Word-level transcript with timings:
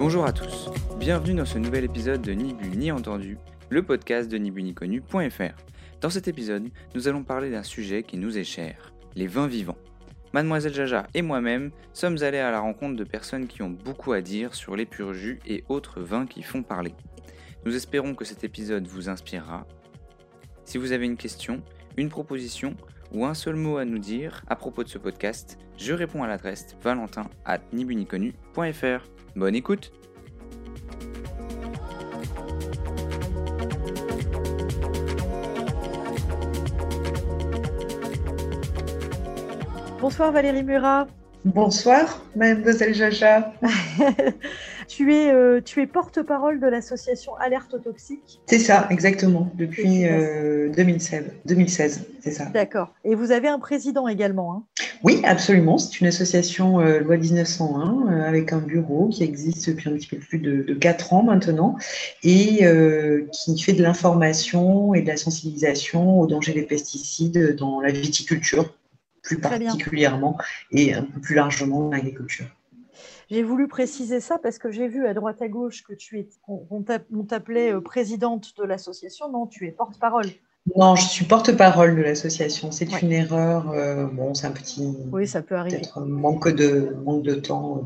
Bonjour 0.00 0.24
à 0.24 0.32
tous, 0.32 0.70
bienvenue 0.96 1.34
dans 1.34 1.44
ce 1.44 1.58
nouvel 1.58 1.84
épisode 1.84 2.22
de 2.22 2.32
Ni 2.32 2.54
Bu 2.54 2.74
ni 2.74 2.90
entendu, 2.90 3.36
le 3.68 3.82
podcast 3.82 4.30
de 4.30 4.38
nibuniconu.fr. 4.38 5.62
Dans 6.00 6.08
cet 6.08 6.26
épisode, 6.26 6.70
nous 6.94 7.06
allons 7.06 7.22
parler 7.22 7.50
d'un 7.50 7.62
sujet 7.62 8.02
qui 8.02 8.16
nous 8.16 8.38
est 8.38 8.44
cher, 8.44 8.94
les 9.14 9.26
vins 9.26 9.46
vivants. 9.46 9.76
Mademoiselle 10.32 10.72
Jaja 10.72 11.06
et 11.12 11.20
moi-même 11.20 11.70
sommes 11.92 12.16
allés 12.22 12.38
à 12.38 12.50
la 12.50 12.60
rencontre 12.60 12.96
de 12.96 13.04
personnes 13.04 13.46
qui 13.46 13.60
ont 13.60 13.68
beaucoup 13.68 14.12
à 14.12 14.22
dire 14.22 14.54
sur 14.54 14.74
les 14.74 14.86
purs 14.86 15.12
et 15.46 15.64
autres 15.68 16.00
vins 16.00 16.24
qui 16.24 16.42
font 16.42 16.62
parler. 16.62 16.94
Nous 17.66 17.76
espérons 17.76 18.14
que 18.14 18.24
cet 18.24 18.42
épisode 18.42 18.86
vous 18.86 19.10
inspirera. 19.10 19.66
Si 20.64 20.78
vous 20.78 20.92
avez 20.92 21.04
une 21.04 21.18
question, 21.18 21.62
une 21.98 22.08
proposition 22.08 22.74
ou 23.12 23.26
un 23.26 23.34
seul 23.34 23.56
mot 23.56 23.76
à 23.76 23.84
nous 23.84 23.98
dire 23.98 24.44
à 24.46 24.56
propos 24.56 24.82
de 24.82 24.88
ce 24.88 24.96
podcast, 24.96 25.58
je 25.80 25.94
réponds 25.94 26.22
à 26.22 26.28
l'adresse 26.28 26.76
valentin 26.82 27.24
at 27.44 27.60
nibuniconu.fr. 27.72 29.08
Bonne 29.34 29.54
écoute 29.54 29.92
Bonsoir 40.00 40.32
Valérie 40.32 40.64
Murat. 40.64 41.06
Bonsoir, 41.44 42.22
mademoiselle 42.36 42.94
Jaja. 42.94 43.52
tu 44.90 45.14
es, 45.14 45.32
euh, 45.32 45.60
tu 45.64 45.80
es 45.80 45.86
porte-parole 45.86 46.58
de 46.58 46.66
l'association 46.66 47.36
Alerte 47.36 47.74
aux 47.74 47.78
toxiques. 47.78 48.40
C'est 48.46 48.58
ça, 48.58 48.88
exactement, 48.90 49.48
depuis 49.54 50.02
2016, 50.02 51.32
2016 51.46 52.06
c'est 52.20 52.32
ça. 52.32 52.46
D'accord. 52.46 52.92
Et 53.04 53.14
vous 53.14 53.30
avez 53.30 53.46
un 53.46 53.60
président 53.60 54.08
également 54.08 54.52
hein? 54.52 54.64
Oui, 55.02 55.22
absolument. 55.24 55.78
C'est 55.78 56.00
une 56.00 56.08
association 56.08 56.80
euh, 56.80 56.98
loi 56.98 57.16
1901 57.16 58.12
euh, 58.12 58.28
avec 58.28 58.52
un 58.52 58.58
bureau 58.58 59.08
qui 59.08 59.22
existe 59.22 59.70
depuis 59.70 59.88
un 59.88 59.92
petit 59.92 60.08
peu 60.08 60.18
plus 60.18 60.38
de, 60.38 60.62
de 60.62 60.74
4 60.74 61.12
ans 61.14 61.22
maintenant 61.22 61.76
et 62.24 62.66
qui 63.32 63.58
fait 63.60 63.72
de 63.72 63.82
l'information 63.82 64.92
et 64.92 65.02
de 65.02 65.08
la 65.08 65.16
sensibilisation 65.16 66.20
aux 66.20 66.26
dangers 66.26 66.52
des 66.52 66.62
pesticides 66.62 67.56
dans 67.56 67.80
la 67.80 67.92
viticulture 67.92 68.74
plus 69.22 69.38
particulièrement 69.38 70.36
et 70.72 70.94
un 70.94 71.04
peu 71.04 71.20
plus 71.20 71.34
largement 71.36 71.90
l'agriculture. 71.90 72.46
J'ai 73.30 73.44
voulu 73.44 73.68
préciser 73.68 74.20
ça 74.20 74.38
parce 74.38 74.58
que 74.58 74.72
j'ai 74.72 74.88
vu 74.88 75.06
à 75.06 75.14
droite 75.14 75.40
à 75.40 75.48
gauche 75.48 75.84
que 75.84 75.92
tu 75.92 76.18
es, 76.18 76.28
on 76.48 76.82
t'appelait 76.82 77.72
euh, 77.72 77.80
présidente 77.80 78.56
de 78.58 78.64
l'association. 78.64 79.30
Non, 79.30 79.46
tu 79.46 79.68
es 79.68 79.70
porte-parole. 79.70 80.26
Non, 80.76 80.96
je 80.96 81.06
suis 81.06 81.24
porte-parole 81.24 81.96
de 81.96 82.02
l'association. 82.02 82.72
C'est 82.72 83.00
une 83.00 83.12
erreur. 83.12 83.70
Euh, 83.70 84.06
bon, 84.06 84.34
c'est 84.34 84.46
un 84.46 84.50
petit. 84.50 84.96
Oui, 85.12 85.28
ça 85.28 85.42
peut 85.42 85.54
arriver. 85.54 85.76
Peut-être 85.76 86.00
manque 86.00 86.48
de 86.48 86.96
manque 87.04 87.22
de 87.22 87.34
temps. 87.34 87.84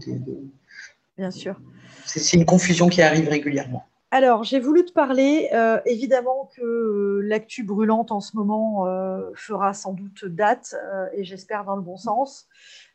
Bien 1.18 1.30
sûr. 1.30 1.60
C'est 2.06 2.36
une 2.36 2.46
confusion 2.46 2.88
qui 2.88 3.02
arrive 3.02 3.28
régulièrement. 3.28 3.84
Alors, 4.14 4.44
j'ai 4.44 4.60
voulu 4.60 4.84
te 4.84 4.92
parler, 4.92 5.48
euh, 5.54 5.80
évidemment 5.86 6.48
que 6.56 6.62
euh, 6.62 7.20
l'actu 7.24 7.64
brûlante 7.64 8.12
en 8.12 8.20
ce 8.20 8.36
moment 8.36 8.86
euh, 8.86 9.28
fera 9.34 9.74
sans 9.74 9.92
doute 9.92 10.24
date, 10.24 10.76
et 11.14 11.24
j'espère 11.24 11.64
dans 11.64 11.74
le 11.74 11.82
bon 11.82 11.96
sens. 11.96 12.46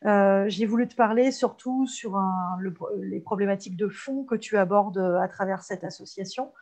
j'ai 0.02 0.64
voulu 0.64 0.88
te 0.88 0.94
parler 0.94 1.30
surtout 1.30 1.86
sur 1.86 2.18
les 3.02 3.20
problématiques 3.20 3.76
de 3.76 3.88
fond 3.88 4.24
que 4.24 4.34
tu 4.34 4.56
abordes 4.56 4.96
à 4.96 5.28
travers 5.28 5.62
cette 5.62 5.84
association. 5.84 6.52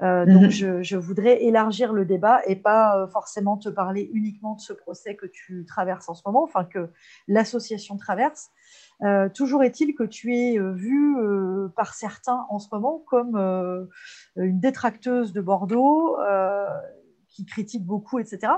donc, 0.00 0.26
mhm. 0.28 0.50
je, 0.50 0.82
je, 0.82 0.98
voudrais 0.98 1.44
élargir 1.44 1.94
le 1.94 2.04
débat 2.04 2.42
et 2.46 2.56
pas 2.56 3.08
forcément 3.10 3.56
te 3.56 3.70
parler 3.70 4.10
uniquement 4.12 4.56
de 4.56 4.60
ce 4.60 4.74
procès 4.74 5.16
que 5.16 5.24
tu 5.24 5.64
traverses 5.66 6.10
en 6.10 6.14
ce 6.14 6.22
moment, 6.26 6.44
enfin 6.44 6.64
que 6.66 6.90
l'association 7.28 7.96
traverse, 7.96 8.50
euh, 9.02 9.28
toujours 9.28 9.64
est-il 9.64 9.94
que 9.94 10.04
tu 10.04 10.36
es 10.36 10.58
euh, 10.58 10.72
vue 10.72 11.16
euh, 11.18 11.68
par 11.74 11.94
certains 11.94 12.46
en 12.50 12.58
ce 12.58 12.68
moment 12.72 13.02
comme 13.06 13.36
une 14.36 14.60
détracteuse 14.60 15.32
de 15.32 15.40
Bordeaux 15.40 16.16
qui 17.28 17.46
critique 17.46 17.84
beaucoup, 17.84 18.18
etc. 18.18 18.52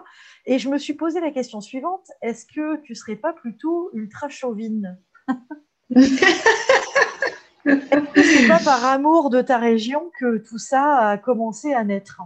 Et 0.47 0.59
je 0.59 0.69
me 0.69 0.79
suis 0.79 0.95
posé 0.95 1.21
la 1.21 1.31
question 1.31 1.61
suivante 1.61 2.09
est-ce 2.23 2.45
que 2.45 2.81
tu 2.83 2.93
ne 2.93 2.97
serais 2.97 3.17
pas 3.17 3.33
plutôt 3.33 3.91
ultra 3.93 4.29
chauvine? 4.29 4.99
C'est 7.65 8.49
pas 8.49 8.59
par 8.63 8.85
amour 8.85 9.31
de 9.31 9.41
ta 9.41 9.59
région 9.59 10.11
que 10.19 10.39
tout 10.39 10.59
ça 10.59 11.09
a 11.09 11.19
commencé 11.19 11.73
à 11.73 11.85
naître? 11.85 12.21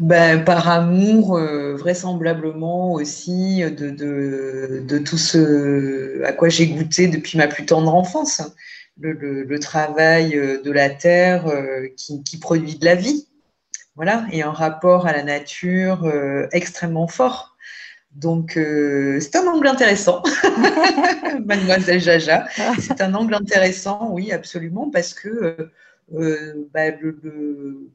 Ben, 0.00 0.42
par 0.42 0.68
amour, 0.68 1.36
euh, 1.36 1.76
vraisemblablement 1.76 2.92
aussi, 2.92 3.62
de, 3.62 3.90
de, 3.90 4.98
tout 4.98 5.18
ce 5.18 6.22
à 6.24 6.32
quoi 6.32 6.48
j'ai 6.48 6.68
goûté 6.68 7.08
depuis 7.08 7.36
ma 7.36 7.46
plus 7.46 7.66
tendre 7.66 7.94
enfance. 7.94 8.42
Le, 9.00 9.58
travail 9.58 10.36
euh, 10.36 10.62
de 10.62 10.70
la 10.70 10.88
terre 10.88 11.48
euh, 11.48 11.88
qui, 11.96 12.38
produit 12.38 12.76
de 12.76 12.84
la 12.84 12.94
vie. 12.94 13.28
Voilà, 13.96 14.26
et 14.32 14.42
un 14.42 14.50
rapport 14.50 15.06
à 15.06 15.12
la 15.12 15.22
nature 15.22 16.10
extrêmement 16.50 17.06
fort. 17.06 17.56
Donc, 18.10 18.52
c'est 18.54 19.36
un 19.36 19.46
angle 19.46 19.68
intéressant, 19.68 20.20
mademoiselle 21.44 22.00
Jaja. 22.00 22.44
C'est 22.80 23.00
un 23.00 23.14
angle 23.14 23.34
intéressant, 23.34 24.08
oui, 24.10 24.32
absolument, 24.32 24.90
parce 24.90 25.14
que 25.14 25.70
euh, 26.12 26.68
bah, 26.72 26.92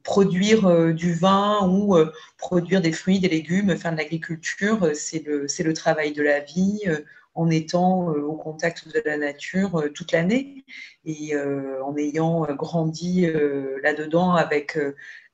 produire 0.04 0.66
euh, 0.66 0.94
du 0.94 1.14
vin 1.14 1.68
ou 1.68 1.96
euh, 1.96 2.12
produire 2.38 2.82
des 2.82 2.92
fruits, 2.92 3.20
des 3.20 3.30
légumes, 3.30 3.78
faire 3.78 3.92
de 3.92 3.98
l'agriculture, 3.98 4.92
c'est 4.96 5.24
le, 5.26 5.46
le, 5.46 5.74
travail 5.74 6.12
de 6.12 6.24
la 6.24 6.40
vie 6.40 6.82
en 7.36 7.50
étant 7.52 8.08
au 8.08 8.34
contact 8.34 8.88
de 8.92 9.02
la 9.06 9.18
nature 9.18 9.86
toute 9.94 10.12
l'année 10.12 10.66
et 11.06 11.38
en 11.38 11.96
ayant 11.96 12.42
grandi 12.56 13.28
là-dedans 13.84 14.34
avec 14.34 14.78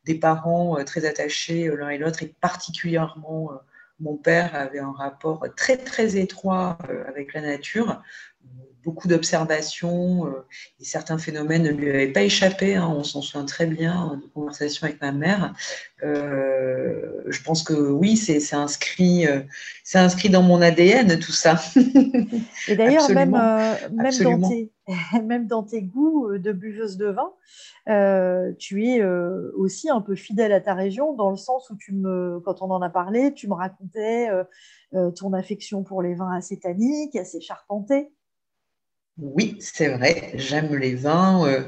des 0.04 0.16
parents 0.16 0.84
très 0.84 1.06
attachés 1.06 1.72
l'un 1.76 1.90
et 1.90 1.98
l'autre 1.98 2.22
et 2.22 2.36
particulièrement 2.42 3.52
mon 4.00 4.18
père 4.18 4.54
avait 4.54 4.80
un 4.80 4.92
rapport 4.92 5.48
très 5.56 5.78
très 5.78 6.18
étroit 6.18 6.78
avec 7.08 7.34
la 7.34 7.42
nature 7.42 8.04
beaucoup 8.86 9.08
d'observations 9.08 10.28
euh, 10.28 10.46
et 10.80 10.86
certains 10.86 11.18
phénomènes 11.18 11.64
ne 11.64 11.72
lui 11.72 11.90
avaient 11.90 12.12
pas 12.12 12.22
échappé. 12.22 12.76
Hein, 12.76 12.94
on 12.96 13.04
s'en 13.04 13.22
souvient 13.22 13.46
très 13.46 13.66
bien 13.66 14.22
de 14.24 14.28
conversations 14.28 14.86
avec 14.86 15.02
ma 15.02 15.12
mère. 15.12 15.54
Euh, 16.04 17.24
je 17.26 17.42
pense 17.42 17.64
que 17.64 17.74
oui, 17.74 18.16
c'est 18.16 18.54
inscrit, 18.54 19.28
euh, 19.28 19.42
c'est 19.84 19.98
inscrit 19.98 20.30
dans 20.30 20.44
mon 20.44 20.62
ADN 20.62 21.20
tout 21.20 21.32
ça. 21.32 21.60
et 22.68 22.76
d'ailleurs, 22.76 23.10
même, 23.10 23.32
même, 23.92 24.18
dans 24.24 24.50
tes, 24.50 24.72
même 25.24 25.48
dans 25.48 25.64
tes 25.64 25.82
goûts 25.82 26.38
de 26.38 26.52
buveuse 26.52 26.98
de 26.98 27.08
vin, 27.08 27.34
tu 28.60 28.86
es 28.86 29.04
aussi 29.56 29.90
un 29.90 30.02
peu 30.02 30.16
fidèle 30.16 30.54
à 30.54 30.62
ta 30.62 30.76
région 30.76 31.14
dans 31.14 31.32
le 31.32 31.38
sens 31.38 31.72
où 31.72 31.76
tu 31.76 31.94
me, 31.94 32.40
quand 32.46 32.62
on 32.62 32.70
en 32.70 32.82
a 32.84 32.90
parlé, 32.90 33.34
tu 33.34 33.48
me 33.48 33.56
racontais 33.56 34.30
ton 35.16 35.34
affection 35.34 35.84
pour 35.84 36.04
les 36.04 36.14
vins 36.14 36.32
acétaniques, 36.32 37.16
assez 37.16 37.42
charpentés. 37.42 38.12
Oui, 39.18 39.56
c'est 39.62 39.88
vrai, 39.96 40.32
j'aime 40.34 40.76
les 40.76 40.94
vins, 40.94 41.48
euh, 41.48 41.62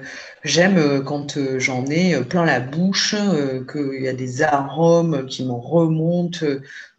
j'aime 0.44 0.78
euh, 0.78 1.02
quand 1.02 1.38
euh, 1.38 1.60
j'en 1.60 1.86
ai 1.86 2.22
plein 2.26 2.44
la 2.44 2.60
bouche, 2.60 3.16
qu'il 3.72 4.02
y 4.02 4.10
a 4.10 4.14
des 4.14 4.42
arômes 4.42 5.26
qui 5.28 5.46
me 5.46 5.54
remontent 5.54 6.46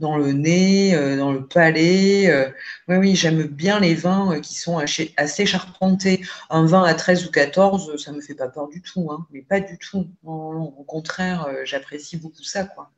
dans 0.01 0.17
le 0.17 0.33
nez, 0.33 0.93
dans 1.19 1.33
le 1.33 1.47
palais. 1.47 2.51
oui, 2.89 2.97
oui, 2.97 3.15
j'aime 3.15 3.43
bien 3.43 3.79
les 3.79 3.95
vins 3.95 4.41
qui 4.41 4.55
sont 4.55 4.79
assez, 4.79 5.47
charpentés. 5.47 6.25
Un 6.49 6.65
vin 6.65 6.83
à 6.83 6.95
13 6.95 7.27
ou 7.27 7.31
14, 7.31 8.03
ça 8.03 8.13
ne 8.13 8.17
me 8.17 8.23
fait 8.23 8.35
pas 8.35 8.49
peur 8.49 8.69
du 8.69 8.81
tout, 8.81 9.11
hein, 9.13 9.27
mais 9.31 9.43
pas 9.43 9.61
du 9.61 9.77
tout. 9.77 10.09
au 10.25 10.85
contraire, 10.87 11.47
j'apprécie 11.65 12.17
beaucoup 12.17 12.43
ça, 12.43 12.65
quoi. 12.65 12.91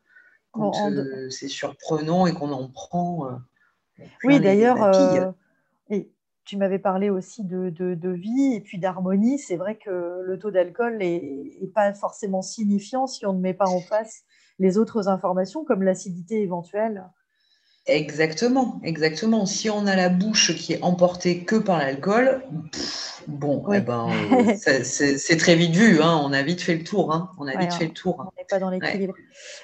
Quand 0.53 0.73
c'est 1.31 1.49
surprenant 1.49 2.27
et 2.27 2.33
qu'on 2.33 2.53
en 2.53 2.69
prend. 2.69 3.41
oui, 4.23 4.39
d'ailleurs, 4.39 5.35
tu 6.51 6.57
m'avais 6.57 6.81
parlé 6.81 7.11
aussi 7.11 7.45
de, 7.45 8.11
vie 8.11 8.55
et 8.57 8.61
puis 8.61 8.81
d'harmonie. 8.81 9.39
C'est 9.39 9.55
vrai 9.55 9.77
que 9.77 10.21
le 10.25 10.37
taux 10.37 10.51
d'alcool 10.51 10.99
n'est 10.99 11.71
pas 11.77 11.95
forcément 11.95 12.43
signifiant 12.43 13.07
si 13.07 13.25
on 13.25 13.33
ne 13.33 13.41
met 13.41 13.55
pas 13.55 13.69
en 13.69 13.79
face 13.81 14.25
les 14.59 14.77
autres 14.77 15.07
informations 15.07 15.65
comme 15.65 15.85
l'acidité 15.85 16.43
éventuelle. 16.43 17.05
Exactement, 17.87 18.81
exactement. 18.83 19.47
Si 19.47 19.71
on 19.71 19.87
a 19.87 19.95
la 19.95 20.09
bouche 20.09 20.57
qui 20.57 20.73
est 20.73 20.83
emportée 20.83 21.45
que 21.45 21.55
par 21.55 21.79
l'alcool, 21.79 22.43
bon, 23.29 23.63
eh 23.73 23.81
ben, 23.81 24.09
c'est 24.57 25.37
très 25.37 25.55
vite 25.55 25.77
vu. 25.77 26.03
Hein. 26.03 26.21
On 26.25 26.33
a 26.33 26.43
vite 26.43 26.63
fait 26.63 26.75
le 26.75 26.83
tour. 26.83 27.15
Hein. 27.15 27.31
On 27.39 27.47
a 27.47 27.57
vite 27.57 27.75
fait 27.75 27.87
le 27.87 27.93
tour. 27.93 28.17
On 28.19 28.37
n'est 28.37 28.47
pas 28.51 28.59
dans 28.59 28.71
l'équilibre. 28.71 29.15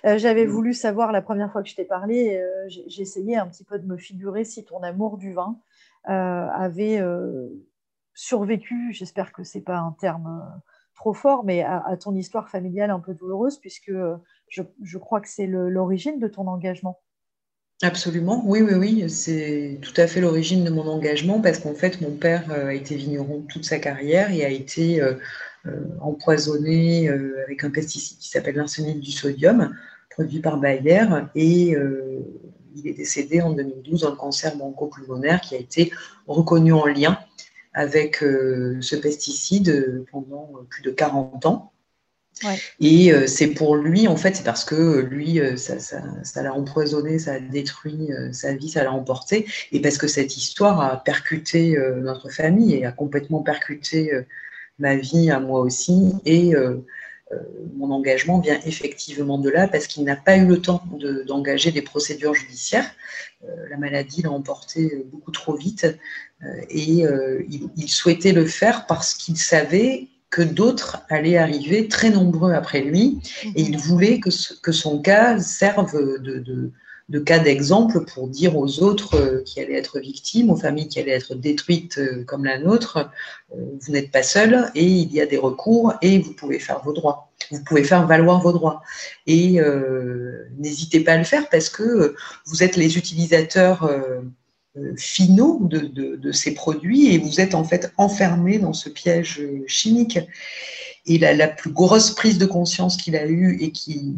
Euh, 0.05 0.19
j'avais 0.19 0.46
mm. 0.46 0.50
voulu 0.50 0.72
savoir 0.72 1.10
la 1.10 1.20
première 1.20 1.50
fois 1.50 1.64
que 1.64 1.69
je 1.69 1.75
t'ai 1.75 1.84
parlé, 1.84 2.37
euh, 2.37 2.69
essayé 2.96 3.37
un 3.37 3.49
petit 3.49 3.64
peu 3.64 3.76
de 3.81 3.87
me 3.87 3.96
figurer 3.96 4.44
si 4.44 4.64
ton 4.64 4.84
amour 4.84 5.19
du 5.19 5.32
vin 5.32 5.58
avait 6.06 6.99
euh, 6.99 7.49
survécu, 8.14 8.93
j'espère 8.93 9.32
que 9.32 9.44
ce 9.44 9.58
n'est 9.58 9.64
pas 9.64 9.79
un 9.79 9.94
terme 10.00 10.43
euh, 10.43 10.58
trop 10.94 11.12
fort, 11.12 11.44
mais 11.44 11.62
à, 11.62 11.97
ton 12.00 12.14
histoire 12.14 12.49
familiale 12.49 12.91
un 12.91 13.00
peu 13.00 13.14
douloureuse, 13.14 13.58
puisque 13.58 13.93
je, 14.49 14.99
crois 14.99 15.20
que 15.20 15.29
c'est 15.29 15.47
l'origine 15.47 16.19
de 16.19 16.29
ton 16.29 16.47
engagement. 16.47 17.00
Absolument, 17.82 18.43
oui, 18.47 18.62
oui, 18.62 18.75
oui, 18.75 19.11
c'est 19.11 19.79
tout 19.82 19.93
à 19.99 20.06
fait 20.06 20.23
l'origine 20.23 20.64
de 20.64 20.70
mon 20.70 20.88
engagement 20.88 21.43
parce 21.43 21.58
qu'en 21.58 21.75
fait, 21.75 22.00
mon 22.00 22.12
père 22.12 22.50
a 22.50 22.73
été 22.73 22.97
vigneron 22.97 23.43
toute 23.43 23.67
sa 23.67 23.79
carrière 23.79 24.31
et 24.31 24.43
a 24.47 24.49
été 24.49 25.03
empoisonné 26.00 27.11
avec 27.11 27.62
un 27.64 27.70
pesticide 27.70 28.17
qui 28.17 28.31
s'appelle 28.31 28.56
l'arsenic 28.56 29.00
du 29.00 29.12
sodium, 29.12 29.76
produit 30.08 30.41
par 30.41 30.58
Bayer, 30.58 31.05
et 31.35 31.76
il 32.76 32.87
est 32.87 32.94
décédé 32.94 33.40
en 33.40 33.52
2012 33.52 34.02
d'un 34.02 34.17
cancer 34.17 34.56
bronchopulmonaire 34.56 35.40
qui 35.40 35.55
a 35.55 35.58
été 35.58 35.93
reconnu 36.26 36.73
en 36.73 36.87
lien 36.87 37.19
avec 37.76 38.23
euh, 38.23 38.78
ce 38.81 38.96
pesticide 38.96 39.69
euh, 39.69 40.06
pendant 40.11 40.50
euh, 40.55 40.62
plus 40.69 40.82
de 40.82 40.90
40 40.90 41.46
ans. 41.46 41.73
Et 42.81 43.14
c'est 43.26 43.46
pour 43.46 43.76
lui, 43.76 44.08
en 44.08 44.17
fait, 44.17 44.37
c'est 44.37 44.44
parce 44.44 44.67
que 44.67 44.99
lui, 44.99 45.40
ça, 45.56 46.43
l'a 46.43 46.52
empoisonné, 46.52 47.19
ça 47.19 47.32
a 47.32 47.40
détruit 47.40 48.11
sa 48.31 48.52
vie, 48.52 48.69
ça 48.69 48.84
l'a 48.84 48.93
emporté, 48.93 49.46
et 49.72 49.81
parce 49.81 49.96
que 49.96 50.06
cette 50.06 50.37
histoire 50.37 50.82
a 50.82 51.02
percuté 51.02 51.79
notre 51.96 52.29
famille 52.29 52.75
et 52.75 52.84
a 52.84 52.93
complètement 52.93 53.40
percuté 53.40 54.12
ma 54.79 54.96
vie 54.96 55.31
à 55.31 55.40
moi 55.40 55.61
aussi. 55.61 56.12
Et 56.26 56.52
mon 57.75 57.90
engagement 57.90 58.38
vient 58.38 58.61
effectivement 58.64 59.38
de 59.38 59.50
là, 59.50 59.67
parce 59.67 59.88
qu'il 59.88 60.05
n'a 60.05 60.14
pas 60.14 60.37
eu 60.37 60.46
le 60.46 60.61
temps 60.61 60.82
d'engager 61.26 61.73
des 61.73 61.82
procédures 61.82 62.34
judiciaires. 62.34 62.88
la 63.69 63.76
maladie 63.76 64.23
l'a 64.23 64.31
emporté 64.31 65.05
beaucoup 65.11 65.32
trop 65.32 65.56
vite. 65.56 65.87
Euh, 66.44 66.46
et 66.69 67.06
euh, 67.06 67.43
il, 67.76 67.88
souhaitait 67.88 68.32
le 68.32 68.44
faire 68.44 68.87
parce 68.87 69.14
qu'il 69.14 69.37
savait 69.38 70.08
que 70.28 70.43
d'autres 70.43 70.99
allaient 71.08 71.38
arriver 71.38 71.88
très 71.88 72.11
nombreux 72.11 72.52
après 72.52 72.82
lui, 72.82 73.20
et 73.55 73.62
il 73.62 73.79
voulait 73.79 74.20
que, 74.20 74.29
que 74.61 74.72
son 74.72 75.00
cas 75.00 75.38
serve 75.38 75.94
de, 76.20 76.38
de, 76.38 76.72
cas 77.20 77.38
d'exemple 77.38 78.05
pour 78.05 78.29
dire 78.29 78.56
aux 78.56 78.82
autres 78.82 79.14
euh, 79.17 79.43
qui 79.44 79.61
allaient 79.61 79.79
être 79.79 80.00
victimes, 80.00 80.50
aux 80.50 80.56
familles 80.56 80.88
qui 80.88 80.99
allaient 80.99 81.12
être 81.12 81.35
détruites 81.35 82.00
comme 82.26 82.44
la 82.44 82.58
nôtre, 82.58 83.11
vous 83.55 83.93
n'êtes 83.93 84.11
pas 84.11 84.23
seul 84.23 84.70
et 84.75 84.85
il 84.85 85.12
y 85.12 85.20
a 85.20 85.26
des 85.26 85.37
recours 85.37 85.94
et 86.03 86.19
vous 86.19 86.32
pouvez 86.32 86.58
faire 86.58 86.82
vos 86.82 86.93
droits, 86.93 87.31
vous 87.50 87.62
pouvez 87.64 87.85
faire 87.85 88.06
valoir 88.06 88.41
vos 88.41 88.53
droits. 88.53 88.82
Et 89.26 89.61
n'hésitez 90.58 91.00
pas 91.00 91.12
à 91.12 91.19
le 91.19 91.25
faire 91.25 91.49
parce 91.49 91.69
que 91.69 92.17
vous 92.47 92.62
êtes 92.64 92.76
les 92.76 92.99
utilisateurs 92.99 93.88
euh, 94.79 94.93
finaux 94.97 95.61
de, 95.62 96.32
ces 96.32 96.53
produits 96.53 97.14
et 97.14 97.19
vous 97.19 97.41
êtes 97.41 97.55
en 97.55 97.64
fait 97.64 97.93
enfermé 97.97 98.58
dans 98.58 98.75
ce 98.75 98.88
piège 98.88 99.43
chimique. 99.67 100.19
Et 101.06 101.19
la, 101.19 101.49
plus 101.49 101.70
grosse 101.70 102.11
prise 102.11 102.37
de 102.37 102.47
conscience 102.47 102.97
qu'il 102.97 103.17
a 103.17 103.26
eue 103.26 103.58
et 103.61 103.70
qui 103.70 104.14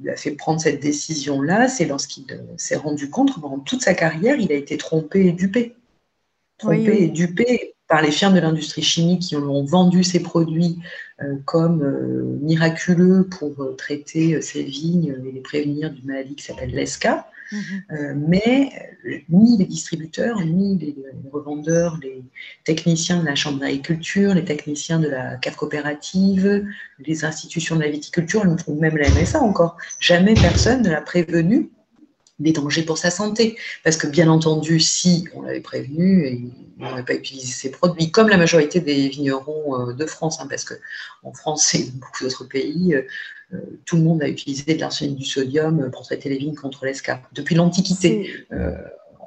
lui 0.00 0.10
a 0.10 0.16
fait 0.16 0.32
prendre 0.32 0.60
cette 0.60 0.80
décision-là, 0.80 1.68
c'est 1.68 1.86
lorsqu'il 1.86 2.24
s'est 2.56 2.76
rendu 2.76 3.10
compte 3.10 3.34
que 3.34 3.40
pendant 3.40 3.58
toute 3.58 3.82
sa 3.82 3.94
carrière, 3.94 4.36
il 4.36 4.50
a 4.52 4.54
été 4.54 4.76
trompé 4.76 5.26
et 5.26 5.32
dupé. 5.32 5.76
Trompé 6.58 7.02
et 7.02 7.08
dupé 7.08 7.74
par 7.88 8.02
les 8.02 8.10
firmes 8.10 8.34
de 8.34 8.40
l'industrie 8.40 8.82
chimique 8.82 9.22
qui 9.22 9.36
ont 9.36 9.64
vendu 9.64 10.04
ces 10.04 10.20
produits 10.20 10.78
euh, 11.22 11.36
comme 11.44 11.82
euh, 11.82 12.38
miraculeux 12.40 13.26
pour 13.28 13.76
traiter 13.76 14.40
ces 14.42 14.62
vignes 14.62 15.16
et 15.26 15.32
les 15.32 15.40
prévenir 15.40 15.90
d'une 15.90 16.06
maladie 16.06 16.36
qui 16.36 16.44
s'appelle 16.44 16.70
l'ESCA. 16.70 17.28
Mhm. 17.52 17.82
Euh, 17.92 18.14
mais 18.16 18.72
euh, 19.06 19.18
ni 19.28 19.56
les 19.56 19.64
distributeurs, 19.64 20.40
ni 20.40 20.78
les, 20.78 20.96
revendeurs, 21.32 21.98
les 22.02 22.22
techniciens 22.64 23.20
de 23.20 23.26
la 23.26 23.34
Chambre 23.34 23.58
d'agriculture, 23.58 24.34
les 24.34 24.44
techniciens 24.44 25.00
de 25.00 25.08
la 25.08 25.36
cave 25.36 25.56
coopérative, 25.56 26.64
les 26.98 27.24
institutions 27.24 27.76
de 27.76 27.82
la 27.82 27.90
viticulture, 27.90 28.44
même 28.68 28.96
la 28.96 29.10
MSA 29.10 29.40
encore, 29.40 29.76
jamais 29.98 30.34
personne 30.34 30.82
ne 30.82 30.90
l'a 30.90 31.00
prévenu 31.00 31.70
des 32.40 32.52
dangers 32.52 32.82
pour 32.82 32.98
sa 32.98 33.10
santé. 33.10 33.56
Parce 33.84 33.96
que 33.96 34.06
bien 34.06 34.28
entendu, 34.28 34.80
si 34.80 35.26
on 35.34 35.42
l'avait 35.42 35.60
prévenu, 35.60 36.26
et 36.26 36.40
n'aurait 36.78 37.04
pas 37.04 37.14
utilisé 37.14 37.52
ces 37.52 37.70
produits, 37.70 38.10
comme 38.10 38.28
la 38.28 38.38
majorité 38.38 38.80
des 38.80 39.08
vignerons 39.08 39.88
euh, 39.88 39.92
de 39.92 40.06
France, 40.06 40.40
hein, 40.40 40.46
parce 40.48 40.64
qu'en 40.64 41.32
France 41.32 41.74
et 41.74 41.90
beaucoup 41.92 42.24
d'autres 42.24 42.44
pays, 42.44 42.94
euh, 42.94 43.02
euh, 43.02 43.06
tout 43.84 43.96
le 43.96 44.02
monde 44.02 44.22
a 44.22 44.28
utilisé 44.28 44.74
de 44.74 44.80
l'arsenic 44.80 45.16
du 45.16 45.24
sodium 45.24 45.90
pour 45.90 46.02
traiter 46.02 46.28
les 46.28 46.38
vignes 46.38 46.54
contre 46.54 46.84
l'escarpe. 46.84 47.24
Depuis 47.32 47.54
l'Antiquité, 47.54 48.46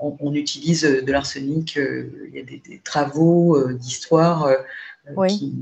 on, 0.02 0.34
utilise 0.34 0.84
de 0.84 1.12
l'arsenic, 1.12 1.76
il 1.76 2.32
y 2.34 2.40
a 2.40 2.44
des, 2.44 2.82
travaux 2.84 3.62
d'histoire 3.74 4.50
qui 5.28 5.54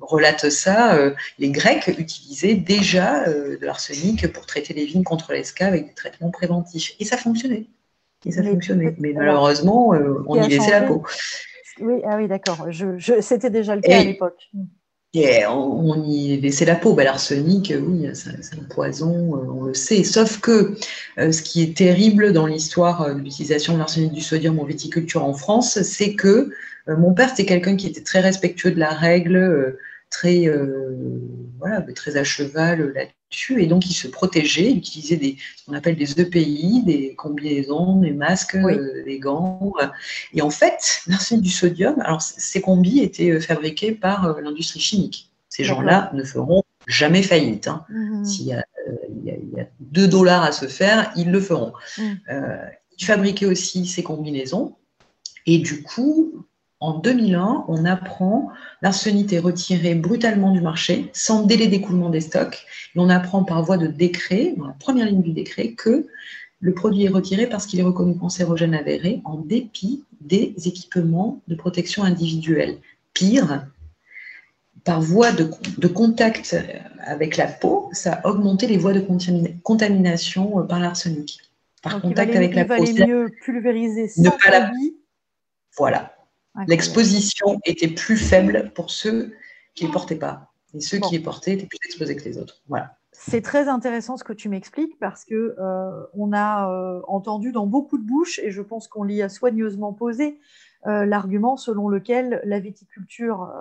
relate 0.00 0.48
ça, 0.50 0.94
euh, 0.96 1.14
les 1.38 1.50
Grecs 1.50 1.88
utilisaient 1.98 2.54
déjà 2.54 3.26
euh, 3.28 3.58
de 3.58 3.66
l'arsenic 3.66 4.32
pour 4.32 4.46
traiter 4.46 4.74
les 4.74 4.84
vignes 4.84 5.02
contre 5.02 5.32
l'esca 5.32 5.66
avec 5.66 5.88
des 5.88 5.94
traitements 5.94 6.30
préventifs. 6.30 6.94
Et 7.00 7.04
ça 7.04 7.16
fonctionnait. 7.16 7.66
Et 8.24 8.32
ça 8.32 8.42
fonctionnait. 8.42 8.94
Mais 8.98 9.12
malheureusement, 9.12 9.94
euh, 9.94 10.24
on 10.26 10.42
y 10.42 10.48
laissait 10.48 10.70
la 10.70 10.82
peau. 10.82 11.04
Oui, 11.80 12.00
ah 12.04 12.16
oui 12.16 12.26
d'accord. 12.26 12.66
Je, 12.70 13.20
C'était 13.20 13.50
déjà 13.50 13.76
le 13.76 13.82
cas 13.82 14.00
à 14.00 14.04
l'époque. 14.04 14.50
On, 15.14 16.04
y 16.04 16.38
laissait 16.40 16.64
la 16.64 16.76
peau. 16.76 16.94
Bah, 16.94 17.04
l'arsenic, 17.04 17.72
oui, 17.74 18.06
c'est 18.14 18.54
un 18.54 18.64
poison, 18.68 19.10
on 19.10 19.64
le 19.64 19.74
sait. 19.74 20.04
Sauf 20.04 20.40
que 20.40 20.74
ce 21.16 21.42
qui 21.42 21.62
est 21.62 21.76
terrible 21.76 22.32
dans 22.32 22.46
l'histoire 22.46 23.14
de 23.14 23.20
l'utilisation 23.20 23.74
de 23.74 23.78
l'arsenic 23.78 24.12
du 24.12 24.20
sodium 24.20 24.58
en 24.58 24.64
viticulture 24.64 25.24
en 25.24 25.34
France, 25.34 25.82
c'est 25.82 26.14
que 26.14 26.50
mon 26.86 27.12
père, 27.12 27.30
c'était 27.30 27.46
quelqu'un 27.46 27.76
qui 27.76 27.86
était 27.86 28.02
très 28.02 28.20
respectueux 28.20 28.70
de 28.70 28.78
la 28.78 28.90
règle, 28.90 29.76
très, 30.10 30.46
euh, 30.46 31.20
voilà, 31.58 31.80
très 31.94 32.16
à 32.16 32.24
cheval 32.24 32.92
là-dessus. 32.94 33.62
Et 33.62 33.66
donc, 33.66 33.86
il 33.86 33.94
se 33.94 34.08
protégeait, 34.08 34.70
il 34.70 34.78
utilisait 34.78 35.16
des, 35.16 35.36
ce 35.56 35.64
qu'on 35.64 35.74
appelle 35.74 35.96
des 35.96 36.20
EPI, 36.20 36.82
des 36.84 37.14
combinaisons, 37.14 37.96
des 38.00 38.12
masques, 38.12 38.56
euh, 38.56 39.04
des 39.04 39.18
gants. 39.18 39.72
Et 40.32 40.42
en 40.42 40.50
fait, 40.50 41.02
l'arsenic 41.06 41.42
du 41.42 41.50
sodium, 41.50 42.00
alors 42.00 42.22
ces 42.22 42.60
combis 42.60 43.00
étaient 43.00 43.30
euh, 43.30 43.40
fabriqués 43.40 43.92
par 43.92 44.40
l'industrie 44.40 44.80
chimique. 44.80 45.30
Ces 45.48 45.64
gens-là 45.64 46.10
ne 46.14 46.22
feront 46.22 46.62
jamais 46.86 47.22
faillite. 47.22 47.68
Hein. 47.68 47.84
Mmh. 47.88 48.24
S'il 48.24 48.46
y, 48.46 48.52
a 48.52 48.64
2 49.80 50.08
dollars 50.08 50.44
à 50.44 50.52
se 50.52 50.66
faire, 50.66 51.12
ils 51.16 51.30
le 51.30 51.40
feront. 51.40 51.72
Mmh. 51.98 52.02
ils 52.98 53.04
fabriquaient 53.04 53.46
aussi 53.46 53.86
ces 53.86 54.02
combinaisons. 54.02 54.76
Et 55.46 55.58
du 55.58 55.82
coup, 55.82 56.46
en 56.80 56.98
2001, 56.98 57.64
on 57.66 57.84
apprend 57.84 58.50
l'arsenic 58.82 59.32
est 59.32 59.40
retiré 59.40 59.94
brutalement 59.96 60.52
du 60.52 60.60
marché, 60.60 61.10
sans 61.12 61.42
délai 61.42 61.66
d'écoulement 61.66 62.08
des 62.08 62.20
stocks. 62.20 62.66
Et 62.94 63.00
on 63.00 63.08
apprend 63.08 63.42
par 63.42 63.62
voie 63.64 63.78
de 63.78 63.88
décret, 63.88 64.54
dans 64.56 64.66
la 64.66 64.74
première 64.74 65.06
ligne 65.06 65.22
du 65.22 65.32
décret, 65.32 65.72
que 65.72 66.06
le 66.60 66.74
produit 66.74 67.04
est 67.04 67.08
retiré 67.08 67.46
parce 67.46 67.66
qu'il 67.66 67.80
est 67.80 67.84
reconnu 67.84 68.16
cancérogène 68.16 68.74
avéré 68.74 69.20
en 69.24 69.38
dépit 69.38 70.04
des 70.20 70.54
équipements 70.66 71.40
de 71.48 71.54
protection 71.56 72.04
individuelle. 72.04 72.78
Pire, 73.12 73.66
par 74.84 75.00
voie 75.00 75.32
de, 75.32 75.88
contact 75.88 76.56
avec 77.04 77.36
la 77.36 77.46
peau, 77.46 77.88
ça 77.92 78.14
a 78.14 78.28
augmenté 78.28 78.68
les 78.68 78.78
voies 78.78 78.92
de 78.92 79.04
contamination 79.62 80.64
par 80.66 80.78
l'arsenic. 80.78 81.40
Par 81.82 82.00
contact 82.00 82.34
avec 82.34 82.54
la 82.54 82.64
peau. 82.64 82.74
Il 82.78 82.98
valait 82.98 83.06
mieux 83.06 83.30
pulvériser 83.44 84.08
sans 84.08 84.22
ne 84.22 84.30
pas 84.30 84.70
Voilà, 85.76 86.12
L'exposition 86.66 87.60
était 87.64 87.88
plus 87.88 88.16
faible 88.16 88.72
pour 88.74 88.90
ceux 88.90 89.34
qui 89.74 89.84
ne 89.84 89.88
les 89.88 89.92
portaient 89.92 90.16
pas. 90.16 90.52
Et 90.74 90.80
ceux 90.80 90.98
qui 90.98 91.16
les 91.16 91.20
portaient 91.20 91.54
étaient 91.54 91.66
plus 91.66 91.78
exposés 91.84 92.16
que 92.16 92.24
les 92.24 92.38
autres. 92.38 92.62
Voilà. 92.68 92.98
C'est 93.20 93.42
très 93.42 93.68
intéressant 93.68 94.16
ce 94.16 94.22
que 94.22 94.32
tu 94.32 94.48
m'expliques 94.48 94.96
parce 95.00 95.24
que 95.24 95.56
euh, 95.58 96.06
on 96.14 96.32
a 96.32 96.70
euh, 96.70 97.00
entendu 97.08 97.50
dans 97.50 97.66
beaucoup 97.66 97.98
de 97.98 98.06
bouches, 98.06 98.38
et 98.38 98.52
je 98.52 98.62
pense 98.62 98.86
qu'on 98.86 99.02
l'y 99.02 99.22
a 99.22 99.28
soigneusement 99.28 99.92
posé, 99.92 100.38
euh, 100.86 101.04
l'argument 101.04 101.56
selon 101.56 101.88
lequel 101.88 102.40
la 102.44 102.60
viticulture, 102.60 103.52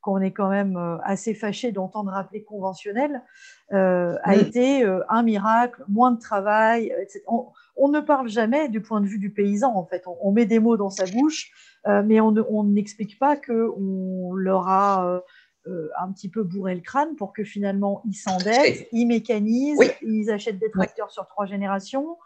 qu'on 0.00 0.20
est 0.20 0.30
quand 0.30 0.48
même 0.48 0.78
assez 1.02 1.34
fâché 1.34 1.72
d'entendre 1.72 2.14
appeler 2.14 2.42
conventionnelle, 2.44 3.22
a 3.70 4.34
été 4.36 4.84
un 5.08 5.22
miracle, 5.22 5.82
moins 5.88 6.12
de 6.12 6.20
travail, 6.20 6.94
etc. 7.02 7.22
On, 7.26 7.48
ne 7.88 8.00
parle 8.00 8.28
jamais 8.28 8.68
du 8.68 8.80
point 8.80 9.00
de 9.00 9.06
vue 9.06 9.18
du 9.18 9.30
paysan, 9.30 9.74
en 9.74 9.84
fait. 9.84 10.04
on 10.06 10.32
met 10.32 10.46
des 10.46 10.58
mots 10.58 10.76
dans 10.76 10.90
sa 10.90 11.06
bouche, 11.06 11.52
euh, 11.86 12.02
mais 12.04 12.20
on 12.20 12.64
n'explique 12.64 13.18
pas 13.18 13.36
qu'on 13.36 14.32
leur 14.34 14.68
a 14.68 15.06
euh, 15.06 15.20
euh, 15.66 15.88
un 16.00 16.12
petit 16.12 16.28
peu 16.28 16.42
bourré 16.42 16.74
le 16.74 16.80
crâne 16.80 17.16
pour 17.16 17.32
que 17.32 17.42
finalement 17.44 18.02
ils 18.06 18.14
s'endettent, 18.14 18.86
ils 18.92 19.06
mécanisent, 19.06 19.80
ils 20.02 20.30
achètent 20.30 20.58
des 20.58 20.70
tracteurs 20.70 21.10
sur 21.10 21.26
trois 21.26 21.46
générations, 21.46 22.16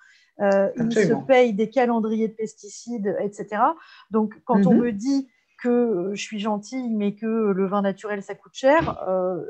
ils 0.40 0.92
se 0.92 1.26
payent 1.26 1.54
des 1.54 1.70
calendriers 1.70 2.28
de 2.28 2.34
pesticides, 2.34 3.16
etc. 3.20 3.62
Donc 4.10 4.34
quand 4.44 4.66
on 4.66 4.74
mhm. 4.74 4.80
me 4.80 4.92
dit 4.92 5.28
que 5.62 6.10
je 6.12 6.20
suis 6.20 6.40
gentille, 6.40 6.92
mais 6.92 7.14
que 7.14 7.26
le 7.26 7.66
vin 7.66 7.82
naturel 7.82 8.22
ça 8.22 8.34
coûte 8.34 8.54
cher, 8.54 8.98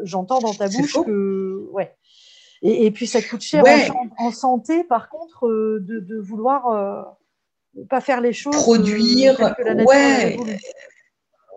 j'entends 0.02 0.40
dans 0.40 0.52
ta 0.52 0.68
bouche 0.68 0.92
que 1.04 1.66
ouais. 1.72 1.94
Et, 2.66 2.90
puis 2.90 3.06
ça 3.06 3.20
coûte 3.20 3.42
cher 3.42 3.62
en, 4.18 4.30
santé, 4.30 4.84
par 4.84 5.10
contre, 5.10 5.48
de, 5.48 6.18
vouloir 6.18 7.16
pas 7.90 8.00
faire 8.00 8.20
les 8.20 8.32
choses. 8.32 8.56
Produire, 8.56 9.38
ouais. 9.86 10.38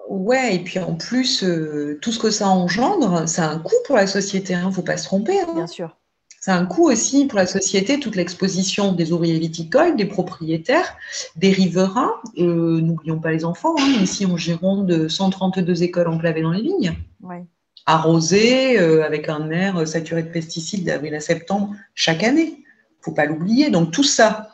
Ouais, 0.09 0.55
et 0.55 0.59
puis 0.59 0.79
en 0.79 0.95
plus, 0.95 1.43
euh, 1.43 1.99
tout 2.01 2.11
ce 2.11 2.19
que 2.19 2.31
ça 2.31 2.47
engendre, 2.47 3.27
ça 3.27 3.49
a 3.49 3.53
un 3.53 3.59
coût 3.59 3.75
pour 3.85 3.97
la 3.97 4.07
société, 4.07 4.53
il 4.53 4.55
hein, 4.55 4.67
ne 4.67 4.71
faut 4.71 4.81
pas 4.81 4.97
se 4.97 5.05
tromper. 5.05 5.39
Hein. 5.41 5.53
Bien 5.53 5.67
sûr. 5.67 5.97
C'est 6.39 6.51
un 6.51 6.65
coût 6.65 6.89
aussi 6.89 7.25
pour 7.25 7.37
la 7.37 7.45
société, 7.45 7.99
toute 7.99 8.15
l'exposition 8.15 8.93
des 8.93 9.11
ouvriers 9.11 9.37
viticoles, 9.37 9.97
des 9.97 10.05
propriétaires, 10.05 10.95
des 11.35 11.51
riverains. 11.51 12.13
Euh, 12.37 12.79
n'oublions 12.79 13.19
pas 13.19 13.31
les 13.31 13.43
enfants. 13.43 13.75
Hein. 13.77 14.01
Ici, 14.01 14.25
en 14.25 14.37
Gironde, 14.37 15.09
132 15.09 15.83
écoles 15.83 16.07
enclavées 16.07 16.43
dans 16.43 16.51
les 16.51 16.61
vignes. 16.61 16.95
Arrosées, 17.21 17.47
euh, 17.87 19.03
avec 19.03 19.29
un 19.29 19.49
air 19.49 19.87
saturé 19.87 20.23
de 20.23 20.29
pesticides 20.29 20.85
d'avril 20.85 21.15
à 21.15 21.19
septembre 21.19 21.75
chaque 21.95 22.23
année. 22.23 22.49
Il 22.49 22.99
ne 22.99 23.03
faut 23.03 23.13
pas 23.13 23.25
l'oublier. 23.25 23.69
Donc 23.69 23.91
tout 23.91 24.03
ça, 24.03 24.51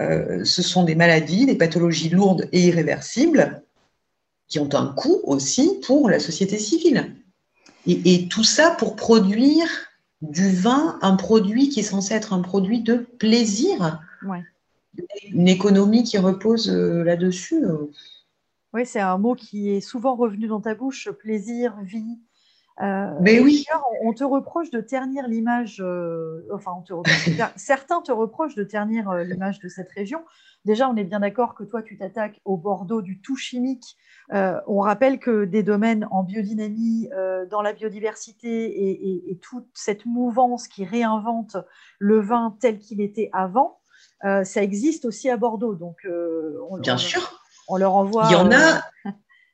euh, 0.00 0.44
ce 0.44 0.62
sont 0.62 0.84
des 0.84 0.94
maladies, 0.94 1.46
des 1.46 1.56
pathologies 1.56 2.10
lourdes 2.10 2.48
et 2.52 2.66
irréversibles 2.66 3.62
qui 4.48 4.58
ont 4.58 4.72
un 4.74 4.86
coût 4.86 5.20
aussi 5.24 5.80
pour 5.86 6.08
la 6.08 6.20
société 6.20 6.58
civile. 6.58 7.14
et 7.86 8.28
tout 8.28 8.44
ça 8.44 8.70
pour 8.70 8.96
produire 8.96 9.68
du 10.22 10.50
vin 10.50 10.98
un 11.02 11.16
produit 11.16 11.68
qui 11.68 11.80
est 11.80 11.84
censé 11.84 12.14
être 12.14 12.32
un 12.32 12.40
produit 12.40 12.80
de 12.80 12.96
plaisir. 13.18 14.00
Une 15.30 15.48
économie 15.48 16.04
qui 16.04 16.18
repose 16.18 16.70
euh, 16.70 17.02
là-dessus. 17.04 17.64
Euh. 17.64 17.90
Oui, 18.72 18.86
c'est 18.86 19.00
un 19.00 19.18
mot 19.18 19.34
qui 19.34 19.70
est 19.70 19.80
souvent 19.80 20.16
revenu 20.16 20.46
dans 20.46 20.60
ta 20.60 20.74
bouche, 20.74 21.10
plaisir, 21.10 21.76
vie. 21.82 22.18
Euh, 22.82 23.10
Mais 23.20 23.40
oui. 23.40 23.64
On 24.02 24.12
te 24.12 24.24
reproche 24.24 24.70
de 24.70 24.80
ternir 24.80 25.26
l'image, 25.28 25.82
enfin, 26.52 26.72
on 26.76 26.82
te 26.82 26.92
certains 27.56 28.02
te 28.02 28.12
reprochent 28.12 28.54
de 28.54 28.64
ternir 28.64 29.12
l'image 29.14 29.60
de 29.60 29.68
cette 29.68 29.90
région. 29.92 30.20
Déjà, 30.66 30.88
on 30.88 30.96
est 30.96 31.04
bien 31.04 31.20
d'accord 31.20 31.54
que 31.54 31.62
toi, 31.62 31.80
tu 31.80 31.96
t'attaques 31.96 32.40
au 32.44 32.56
Bordeaux 32.56 33.00
du 33.00 33.20
tout 33.20 33.36
chimique. 33.36 33.96
Euh, 34.32 34.60
on 34.66 34.80
rappelle 34.80 35.20
que 35.20 35.44
des 35.44 35.62
domaines 35.62 36.08
en 36.10 36.24
biodynamie, 36.24 37.08
euh, 37.16 37.46
dans 37.46 37.62
la 37.62 37.72
biodiversité 37.72 39.30
et, 39.30 39.38
toute 39.38 39.68
cette 39.74 40.06
mouvance 40.06 40.66
qui 40.66 40.84
réinvente 40.84 41.56
le 42.00 42.18
vin 42.18 42.56
tel 42.60 42.80
qu'il 42.80 43.00
était 43.00 43.30
avant, 43.32 43.78
euh, 44.24 44.42
ça 44.42 44.60
existe 44.60 45.04
aussi 45.04 45.30
à 45.30 45.36
Bordeaux. 45.36 45.76
Donc, 45.76 45.98
on, 46.68 46.78
bien 46.78 46.98
sûr. 46.98 47.40
On 47.68 47.76
leur 47.76 47.94
envoie. 47.94 48.26
Il 48.28 48.32
y 48.32 48.36
en 48.36 48.50
a. 48.50 48.82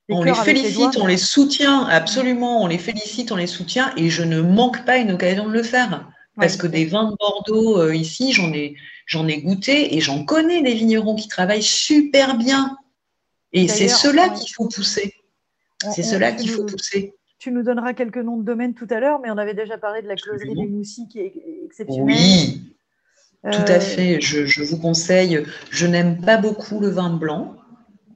on 0.09 0.23
les 0.23 0.35
félicite, 0.35 0.97
on 1.01 1.07
les 1.07 1.17
soutient, 1.17 1.87
absolument, 1.87 2.63
on 2.63 2.67
les 2.67 2.79
félicite, 2.79 3.33
on 3.33 3.37
les 3.37 3.47
soutient, 3.47 3.93
et 3.97 4.11
je 4.11 4.23
ne 4.23 4.41
manque 4.41 4.85
pas 4.85 4.99
une 4.99 5.13
occasion 5.13 5.47
de 5.49 5.53
le 5.53 5.63
faire. 5.63 6.09
Parce 6.37 6.57
que 6.57 6.67
des 6.67 6.87
vins 6.87 7.11
de 7.11 7.17
Bordeaux, 7.17 7.91
ici, 7.91 8.33
j'en 8.33 8.53
ai, 8.53 8.75
j'en 9.07 9.29
ai 9.29 9.43
goûté 9.43 9.97
et 9.97 10.01
j'en 10.01 10.25
connais 10.25 10.63
des 10.63 10.75
vignerons 10.75 11.15
qui 11.15 11.29
travaillent 11.29 11.63
super 11.63 12.37
bien. 12.37 12.77
Et 13.53 13.69
c'est 13.69 13.89
cela 13.89 14.31
qu'il 14.31 14.53
faut 14.53 14.69
pousser. 14.69 15.15
C'est 15.95 16.03
cela 16.03 16.33
qu'il 16.33 16.51
faut 16.51 16.65
pousser. 16.65 17.15
Tu 17.39 17.51
nous 17.51 17.65
donneras 17.65 17.93
quelques 17.93 18.19
noms 18.19 18.37
de 18.37 18.45
domaines 18.45 18.73
tout 18.73 18.87
à 18.91 19.01
l'heure, 19.01 19.19
mais 19.19 19.29
on 19.31 19.37
avait 19.37 19.55
déjà 19.55 19.77
parlé 19.77 20.01
de 20.01 20.07
la 20.07 20.15
closerie 20.15 20.55
des 20.55 20.67
Moussis 20.67 21.09
qui 21.09 21.19
est 21.19 21.33
exceptionnelle. 21.65 22.07
Oui, 22.07 22.63
tout 23.43 23.49
à 23.67 23.73
euh, 23.73 23.81
fait. 23.81 24.21
Je, 24.21 24.63
vous 24.63 24.79
conseille. 24.79 25.45
Je 25.71 25.87
n'aime 25.89 26.21
pas 26.21 26.37
beaucoup 26.37 26.79
le 26.79 26.89
vin 26.89 27.11
blanc. 27.11 27.57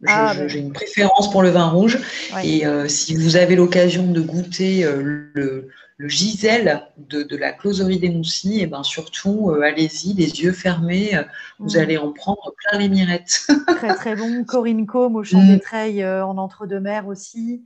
Ah, 0.07 0.35
ben. 0.37 0.49
J'ai 0.49 0.61
une 0.61 0.73
préférence 0.73 1.31
pour 1.31 1.43
le 1.43 1.51
vin 1.51 1.69
rouge. 1.69 1.99
Et 2.43 2.67
euh, 2.67 2.89
si 2.89 3.15
vous 3.15 3.37
avez 3.37 3.57
l'occasion 3.57 4.11
de 4.11 4.21
goûter 4.21 4.85
euh, 4.85 5.31
le, 5.35 5.69
le 5.97 6.09
Gisèle 6.09 6.83
de, 6.97 7.37
la 7.37 7.53
closerie 7.53 7.99
des 7.99 8.11
Moussis, 8.11 8.61
et 8.61 8.63
eh 8.63 8.67
ben 8.67 8.83
surtout, 8.83 9.51
euh, 9.51 9.63
allez-y, 9.63 10.13
les 10.15 10.43
yeux 10.43 10.53
fermés, 10.53 11.19
vous 11.59 11.75
mm. 11.75 11.79
allez 11.79 11.97
en 11.97 12.13
prendre 12.13 12.53
plein 12.57 12.79
les 12.79 12.89
mirettes. 12.89 13.47
très 13.67 13.95
très 13.95 14.17
bon. 14.17 14.45
Corinne 14.45 14.87
Combe 14.87 15.17
au 15.17 15.25
Champ 15.25 15.45
des 15.45 15.57
mm. 15.57 15.61
Treilles 15.61 16.07
en 16.07 16.37
entre-deux-mers 16.37 17.07
aussi. 17.07 17.65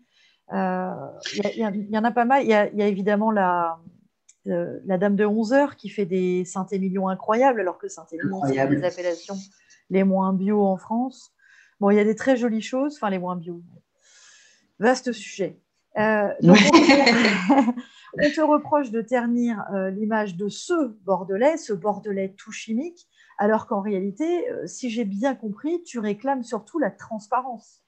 Il 0.53 0.57
y, 0.57 1.99
en 1.99 2.05
a 2.05 2.11
pas 2.11 2.25
mal. 2.25 2.45
Il 2.45 2.49
y, 2.49 2.55
a 2.55 2.87
évidemment 2.87 3.31
la, 3.31 3.79
la 4.45 4.99
Dame 4.99 5.17
de 5.17 5.25
11 5.25 5.53
heures 5.53 5.77
qui 5.77 5.89
fait 5.89 6.07
des 6.07 6.45
Saint-Émilion 6.45 7.09
incroyables, 7.09 7.61
alors 7.61 7.79
que 7.79 7.89
Saint-Émilion, 7.89 8.41
c'est 8.47 8.57
une 8.57 8.81
des 8.81 8.85
appellations 8.85 9.37
les 9.91 10.05
moins 10.05 10.33
bio 10.33 10.65
en 10.65 10.77
France. 10.77 11.33
Bon, 11.81 11.91
il 11.91 11.97
y 11.97 12.01
a 12.01 12.05
des 12.05 12.15
très 12.15 12.37
jolies 12.37 12.63
choses, 12.63 12.97
enfin 12.97 13.11
les 13.11 13.19
moins 13.19 13.37
bio. 13.37 13.63
Vaste 14.79 15.13
sujet. 15.13 15.59
donc, 16.43 16.57
On 18.19 18.31
te 18.31 18.41
reproche 18.41 18.91
de 18.91 19.03
ternir 19.03 19.63
euh, 19.73 19.91
l'image 19.91 20.37
de 20.37 20.49
ce 20.49 20.89
Bordelais, 21.05 21.57
ce 21.57 21.73
Bordelais 21.73 22.35
tout 22.37 22.51
chimique, 22.51 23.07
alors 23.39 23.67
qu'en 23.67 23.81
réalité, 23.81 24.51
euh, 24.51 24.67
si 24.67 24.91
j'ai 24.91 25.05
bien 25.05 25.35
compris, 25.35 25.83
tu 25.85 25.99
réclames 26.01 26.43
surtout 26.43 26.79
la 26.79 26.91
transparence. 26.91 27.83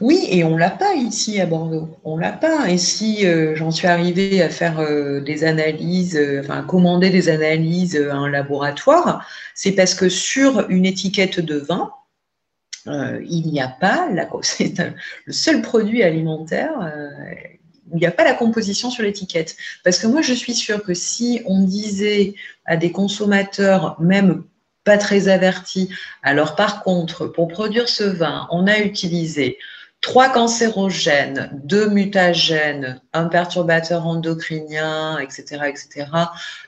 Oui, 0.00 0.26
et 0.30 0.44
on 0.44 0.56
l'a 0.56 0.70
pas 0.70 0.94
ici 0.94 1.40
à 1.40 1.46
Bordeaux. 1.46 1.88
On 2.04 2.16
l'a 2.16 2.32
pas. 2.32 2.70
Et 2.70 2.78
si 2.78 3.26
euh, 3.26 3.56
j'en 3.56 3.72
suis 3.72 3.88
arrivée 3.88 4.40
à 4.40 4.48
faire 4.48 4.78
des 5.22 5.44
analyses, 5.44 6.18
enfin 6.40 6.60
à 6.60 6.62
commander 6.62 7.10
des 7.10 7.28
analyses 7.28 7.96
à 7.96 8.14
un 8.14 8.28
laboratoire, 8.28 9.26
c'est 9.54 9.72
parce 9.72 9.94
que 9.94 10.08
sur 10.08 10.70
une 10.70 10.86
étiquette 10.86 11.40
de 11.40 11.58
vin, 11.58 11.90
il 12.86 13.50
n'y 13.50 13.60
a 13.60 13.68
pas, 13.68 14.08
c'est 14.42 14.74
le 15.24 15.32
seul 15.32 15.62
produit 15.62 16.02
alimentaire 16.02 16.70
il 17.92 17.98
n'y 17.98 18.06
a 18.06 18.10
pas 18.10 18.24
la 18.24 18.34
composition 18.34 18.90
sur 18.90 19.02
l'étiquette. 19.02 19.56
Parce 19.84 19.98
que 19.98 20.06
moi, 20.06 20.22
je 20.22 20.32
suis 20.32 20.54
sûre 20.54 20.82
que 20.82 20.94
si 20.94 21.42
on 21.46 21.62
disait 21.62 22.34
à 22.64 22.76
des 22.76 22.92
consommateurs, 22.92 24.00
même 24.00 24.44
pas 24.84 24.98
très 24.98 25.28
avertis, 25.28 25.90
alors 26.22 26.54
par 26.56 26.82
contre, 26.82 27.26
pour 27.26 27.48
produire 27.48 27.88
ce 27.88 28.04
vin, 28.04 28.46
on 28.50 28.66
a 28.66 28.78
utilisé 28.78 29.58
trois 30.00 30.28
cancérogènes, 30.28 31.50
deux 31.64 31.88
mutagènes, 31.88 33.00
un 33.12 33.26
perturbateur 33.26 34.06
endocrinien, 34.06 35.18
etc., 35.18 35.62
etc. 35.68 36.06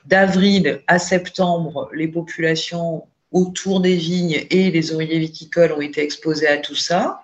D'avril 0.05 0.81
à 0.87 0.99
septembre, 0.99 1.89
les 1.93 2.07
populations 2.07 3.07
autour 3.31 3.79
des 3.79 3.95
vignes 3.95 4.45
et 4.49 4.71
les 4.71 4.93
oreillers 4.93 5.19
viticoles 5.19 5.71
ont 5.73 5.81
été 5.81 6.01
exposées 6.01 6.47
à 6.47 6.57
tout 6.57 6.75
ça. 6.75 7.21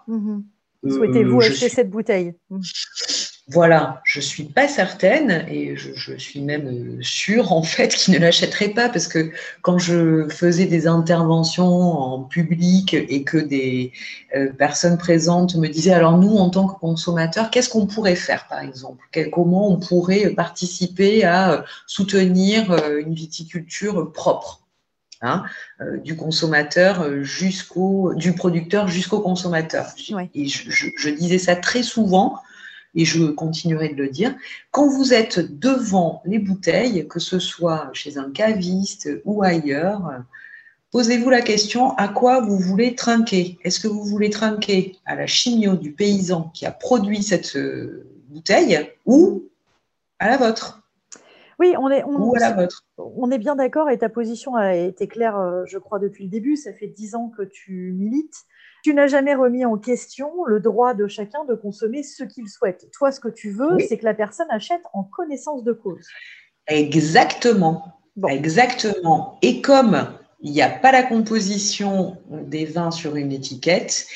Souhaitez-vous 0.87 1.37
euh, 1.37 1.45
acheter 1.45 1.69
cette 1.69 1.89
bouteille? 1.89 2.33
Mm. 2.49 2.59
Voilà, 3.49 4.01
je 4.05 4.19
suis 4.19 4.45
pas 4.45 4.67
certaine 4.67 5.45
et 5.47 5.75
je, 5.75 6.17
suis 6.17 6.41
même 6.41 6.67
euh, 6.67 6.97
sûre 7.01 7.51
en 7.51 7.61
fait 7.61 7.89
qu'ils 7.89 8.15
ne 8.15 8.19
l'achèteraient 8.19 8.69
pas 8.69 8.89
parce 8.89 9.07
que 9.07 9.29
quand 9.61 9.77
je 9.77 10.27
faisais 10.29 10.65
des 10.65 10.87
interventions 10.87 11.65
en 11.65 12.23
public 12.23 12.95
et 12.95 13.23
que 13.23 13.37
des 13.37 13.91
euh, 14.35 14.51
personnes 14.51 14.97
présentes 14.97 15.55
me 15.55 15.67
disaient 15.67 15.93
alors 15.93 16.17
nous 16.17 16.35
en 16.37 16.49
tant 16.49 16.67
que 16.67 16.79
consommateurs 16.79 17.51
qu'est-ce 17.51 17.69
qu'on 17.69 17.85
pourrait 17.85 18.15
faire 18.15 18.47
par 18.47 18.61
exemple? 18.61 19.07
Comment 19.31 19.69
on 19.69 19.79
pourrait 19.79 20.31
participer 20.31 21.23
à 21.23 21.65
soutenir 21.85 22.75
une 22.97 23.13
viticulture 23.13 24.11
propre? 24.11 24.64
Hein, 25.25 25.43
du 26.03 26.15
consommateur 26.15 27.23
jusqu'au 27.23 28.13
du 28.13 28.33
producteur 28.33 28.87
jusqu'au 28.87 29.21
consommateur. 29.21 29.87
Et 30.35 30.47
je, 30.47 31.09
disais 31.09 31.39
ça 31.39 31.55
très 31.55 31.81
souvent 31.81 32.39
et 32.93 33.05
je 33.05 33.25
continuerai 33.25 33.89
de 33.89 33.95
le 33.95 34.09
dire, 34.09 34.35
quand 34.69 34.87
vous 34.87 35.13
êtes 35.13 35.39
devant 35.59 36.21
les 36.25 36.37
bouteilles, 36.37 37.07
que 37.07 37.19
ce 37.19 37.39
soit 37.39 37.89
chez 37.93 38.17
un 38.17 38.31
caviste 38.31 39.09
ou 39.25 39.41
ailleurs, 39.41 40.23
posez-vous 40.91 41.29
la 41.29 41.41
question 41.41 41.97
à 41.97 42.07
quoi 42.07 42.41
vous 42.41 42.59
voulez 42.59 42.93
trinquer? 42.93 43.57
Est-ce 43.63 43.79
que 43.79 43.87
vous 43.87 44.03
voulez 44.03 44.29
trinquer 44.29 44.97
à 45.05 45.15
la 45.15 45.25
chimio 45.25 45.75
du 45.75 45.91
paysan 45.91 46.51
qui 46.53 46.67
a 46.67 46.71
produit 46.71 47.23
cette 47.23 47.55
euh, 47.55 48.07
bouteille 48.29 48.91
ou 49.05 49.43
à 50.19 50.29
la 50.29 50.37
vôtre? 50.37 50.84
Oui, 51.59 51.73
on 51.79 51.89
est, 51.89 52.03
on, 52.97 53.31
est 53.31 53.37
bien 53.37 53.55
d'accord 53.55 53.89
et 53.89 53.97
ta 53.97 54.09
position 54.09 54.55
a 54.55 54.75
été 54.75 55.07
claire, 55.07 55.37
euh, 55.37 55.63
je 55.65 55.77
crois, 55.77 55.99
depuis 55.99 56.25
le 56.25 56.29
début. 56.29 56.55
Ça 56.55 56.73
fait 56.73 56.87
dix 56.87 57.15
ans 57.15 57.31
que 57.37 57.43
tu 57.43 57.93
milites 57.93 58.45
tu 58.85 58.93
n'as 58.93 59.07
jamais 59.07 59.33
remis 59.33 59.65
en 59.65 59.79
question 59.79 60.45
le 60.45 60.59
droit 60.59 60.93
de 60.93 61.07
chacun 61.07 61.43
de 61.45 61.55
consommer 61.55 62.03
ce 62.03 62.23
qu'il 62.23 62.47
souhaite. 62.47 62.85
Toi, 62.91 63.11
ce 63.11 63.19
que 63.19 63.29
tu 63.29 63.49
veux, 63.49 63.79
c'est 63.79 63.97
que 63.97 64.05
la 64.05 64.13
personne 64.13 64.45
achète 64.51 64.83
en 64.93 65.01
connaissance 65.03 65.63
de 65.63 65.73
cause. 65.73 66.05
Exactement. 66.67 67.95
Exactement. 68.29 69.39
Et 69.41 69.59
comme 69.59 70.07
il 70.41 70.51
n'y 70.51 70.61
a 70.61 70.69
pas 70.69 70.91
la 70.91 71.03
composition 71.03 72.17
des 72.29 72.65
vins 72.65 72.91
sur 72.91 73.15
une 73.15 73.31
étiquette, 73.31 74.07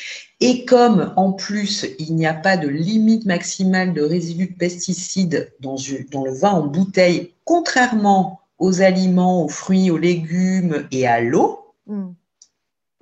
et 0.41 0.65
comme 0.65 1.13
en 1.17 1.33
plus 1.33 1.85
il 1.99 2.15
n'y 2.15 2.25
a 2.25 2.33
pas 2.33 2.57
de 2.57 2.67
limite 2.67 3.25
maximale 3.25 3.93
de 3.93 4.01
résidus 4.01 4.47
de 4.47 4.57
pesticides 4.57 5.53
dans, 5.59 5.75
le 5.75 6.33
vin 6.33 6.51
en 6.51 6.67
bouteille, 6.67 7.33
contrairement 7.45 8.41
aux 8.57 8.81
aliments, 8.81 9.45
aux 9.45 9.49
fruits, 9.49 9.91
aux 9.91 9.97
légumes 9.97 10.87
et 10.91 11.07
à 11.07 11.21
l'eau, 11.21 11.73
hmm. 11.87 12.11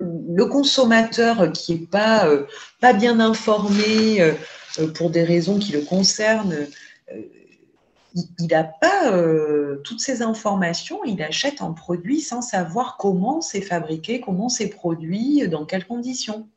le 0.00 0.44
consommateur 0.46 1.52
qui 1.52 1.74
n'est 1.74 1.86
pas, 1.86 2.28
euh, 2.28 2.46
pas 2.80 2.92
bien 2.92 3.20
informé 3.20 4.20
euh, 4.20 4.32
euh, 4.78 4.88
pour 4.88 5.10
des 5.10 5.24
raisons 5.24 5.58
qui 5.58 5.72
le 5.72 5.80
concernent, 5.80 6.54
il 8.14 8.46
n'a 8.50 8.64
pas 8.64 9.12
toutes 9.84 10.00
ces 10.00 10.22
informations, 10.22 11.04
il 11.04 11.22
achète 11.22 11.60
un 11.60 11.72
produit 11.72 12.20
sans 12.20 12.42
savoir 12.42 12.96
comment 12.98 13.40
c'est 13.40 13.60
fabriqué, 13.60 14.20
comment 14.20 14.48
c'est 14.48 14.68
produit, 14.68 15.46
dans 15.48 15.64
quelles 15.64 15.86
conditions. 15.86 16.48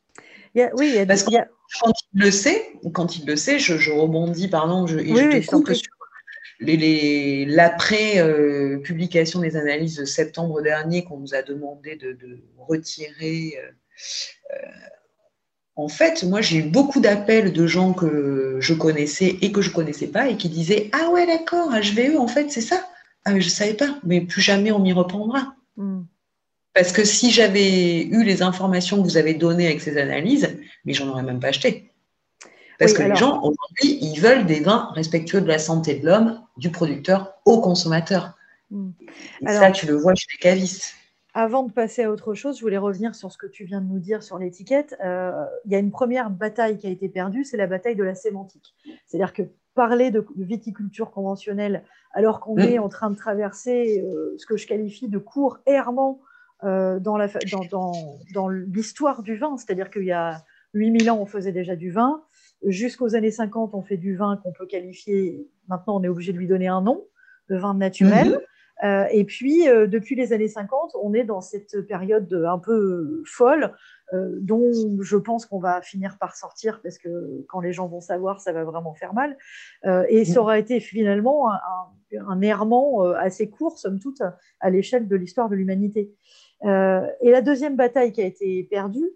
oui, 0.55 1.05
Parce 1.07 1.23
quand 1.23 1.93
il 2.13 2.21
le 2.21 2.31
sait, 2.31 2.73
quand 2.93 3.17
il 3.17 3.25
le 3.25 3.35
sait, 3.35 3.59
je, 3.59 3.91
rebondis, 3.91 4.47
pardon, 4.47 4.87
je, 4.87 4.99
je 4.99 5.03
te 5.03 5.45
coupe 5.47 5.73
sur 5.73 5.91
l'après-publication 6.61 9.39
des 9.39 9.55
analyses 9.55 9.97
de 9.97 10.05
septembre 10.05 10.61
dernier 10.61 11.03
qu'on 11.03 11.17
nous 11.17 11.33
a 11.33 11.41
demandé 11.41 11.95
de, 11.95 12.15
retirer, 12.57 13.57
en 15.81 15.87
fait, 15.87 16.23
moi, 16.23 16.41
j'ai 16.41 16.57
eu 16.57 16.63
beaucoup 16.63 16.99
d'appels 16.99 17.53
de 17.53 17.65
gens 17.65 17.93
que 17.93 18.57
je 18.59 18.73
connaissais 18.73 19.37
et 19.41 19.51
que 19.51 19.61
je 19.61 19.69
ne 19.69 19.73
connaissais 19.73 20.07
pas 20.07 20.29
et 20.29 20.37
qui 20.37 20.47
disaient 20.47 20.91
Ah 20.93 21.09
ouais, 21.09 21.25
d'accord, 21.25 21.71
HVE, 21.71 22.19
en 22.19 22.27
fait, 22.27 22.51
c'est 22.51 22.61
ça. 22.61 22.87
Ah, 23.25 23.31
je 23.31 23.45
ne 23.45 23.49
savais 23.49 23.73
pas, 23.73 23.97
mais 24.03 24.21
plus 24.21 24.41
jamais 24.41 24.71
on 24.71 24.79
m'y 24.79 24.93
reprendra. 24.93 25.55
Hmm. 25.77 26.01
Parce 26.75 26.91
que 26.91 27.03
si 27.03 27.31
j'avais 27.31 28.03
eu 28.03 28.23
les 28.23 28.43
informations 28.43 28.97
que 28.97 29.03
vous 29.03 29.17
avez 29.17 29.33
données 29.33 29.65
avec 29.65 29.81
ces 29.81 29.97
analyses, 29.97 30.55
mais 30.85 30.93
j'en 30.93 31.07
aurais 31.09 31.23
même 31.23 31.39
pas 31.39 31.47
acheté. 31.47 31.91
Parce 32.77 32.93
que 32.93 33.03
les 33.03 33.15
gens, 33.15 33.39
aujourd'hui, 33.41 33.99
ils 34.01 34.19
veulent 34.19 34.45
des 34.45 34.59
vins 34.59 34.89
respectueux 34.93 35.41
de 35.41 35.47
la 35.47 35.59
santé 35.59 35.95
de 35.95 36.05
l'homme, 36.05 36.41
du 36.57 36.69
producteur 36.69 37.33
au 37.45 37.59
consommateur. 37.59 38.33
Hmm. 38.69 38.91
ça, 39.47 39.71
tu 39.71 39.87
le 39.87 39.95
vois 39.95 40.13
chez 40.15 40.27
les 40.33 40.39
cavistes. 40.39 40.93
Avant 41.33 41.63
de 41.63 41.71
passer 41.71 42.03
à 42.03 42.11
autre 42.11 42.33
chose, 42.33 42.57
je 42.57 42.61
voulais 42.61 42.77
revenir 42.77 43.15
sur 43.15 43.31
ce 43.31 43.37
que 43.37 43.47
tu 43.47 43.63
viens 43.63 43.79
de 43.79 43.87
nous 43.87 43.99
dire 43.99 44.21
sur 44.21 44.37
l'étiquette. 44.37 44.97
Euh, 45.03 45.31
il 45.65 45.71
y 45.71 45.75
a 45.75 45.79
une 45.79 45.91
première 45.91 46.29
bataille 46.29 46.77
qui 46.77 46.87
a 46.87 46.89
été 46.89 47.07
perdue, 47.07 47.45
c'est 47.45 47.55
la 47.55 47.67
bataille 47.67 47.95
de 47.95 48.03
la 48.03 48.15
sémantique. 48.15 48.75
C'est-à-dire 49.05 49.31
que 49.31 49.43
parler 49.73 50.11
de, 50.11 50.25
viticulture 50.35 51.11
conventionnelle 51.11 51.85
alors 52.13 52.41
qu'on 52.41 52.55
mmh. 52.55 52.59
est 52.59 52.79
en 52.79 52.89
train 52.89 53.09
de 53.09 53.15
traverser 53.15 54.01
euh, 54.01 54.35
ce 54.37 54.45
que 54.45 54.57
je 54.57 54.67
qualifie 54.67 55.07
de 55.07 55.17
court 55.17 55.59
errement 55.65 56.19
euh, 56.65 56.99
dans 56.99 57.17
l'histoire 57.17 57.63
dans, 59.15 59.23
du 59.23 59.37
vin, 59.37 59.55
c'est-à-dire 59.55 59.89
qu'il 59.89 60.03
y 60.03 60.11
a 60.11 60.43
8000 60.73 61.09
ans, 61.09 61.19
on 61.19 61.25
faisait 61.25 61.53
déjà 61.53 61.77
du 61.77 61.91
vin, 61.91 62.23
jusqu'aux 62.65 63.15
années 63.15 63.31
50, 63.31 63.73
on 63.73 63.81
fait 63.81 63.97
du 63.97 64.17
vin 64.17 64.37
qu'on 64.43 64.51
peut 64.51 64.67
qualifier, 64.67 65.47
maintenant 65.69 65.99
on 65.99 66.03
est 66.03 66.09
obligé 66.09 66.33
de 66.33 66.37
lui 66.37 66.47
donner 66.47 66.67
un 66.67 66.81
nom, 66.81 67.05
le 67.47 67.57
vin 67.57 67.73
naturel. 67.73 68.31
Mmh. 68.31 68.50
Euh, 68.83 69.05
et 69.11 69.25
puis, 69.25 69.65
depuis 69.65 70.15
les 70.15 70.33
années 70.33 70.47
50, 70.47 70.95
on 71.01 71.13
est 71.13 71.23
dans 71.23 71.41
cette 71.41 71.81
période 71.87 72.33
un 72.33 72.59
peu 72.59 73.21
folle 73.25 73.73
euh, 74.13 74.35
dont 74.41 74.71
je 75.01 75.15
pense 75.15 75.45
qu'on 75.45 75.59
va 75.59 75.81
finir 75.81 76.17
par 76.17 76.35
sortir 76.35 76.81
parce 76.83 76.97
que 76.97 77.45
quand 77.47 77.61
les 77.61 77.71
gens 77.71 77.87
vont 77.87 78.01
savoir, 78.01 78.41
ça 78.41 78.51
va 78.51 78.65
vraiment 78.65 78.93
faire 78.93 79.13
mal. 79.13 79.37
Euh, 79.85 80.05
et 80.09 80.25
ça 80.25 80.41
aura 80.41 80.59
été 80.59 80.81
finalement 80.81 81.49
un, 81.49 82.41
errement 82.41 83.05
euh, 83.05 83.13
assez 83.13 83.49
court, 83.49 83.77
somme 83.77 83.99
toute, 83.99 84.21
à 84.59 84.69
l'échelle 84.69 85.07
de 85.07 85.15
l'histoire 85.15 85.47
de 85.47 85.55
l'humanité. 85.55 86.13
et 86.63 87.31
la 87.31 87.41
deuxième 87.41 87.77
bataille 87.77 88.11
qui 88.11 88.21
a 88.21 88.25
été 88.25 88.63
perdue, 88.69 89.09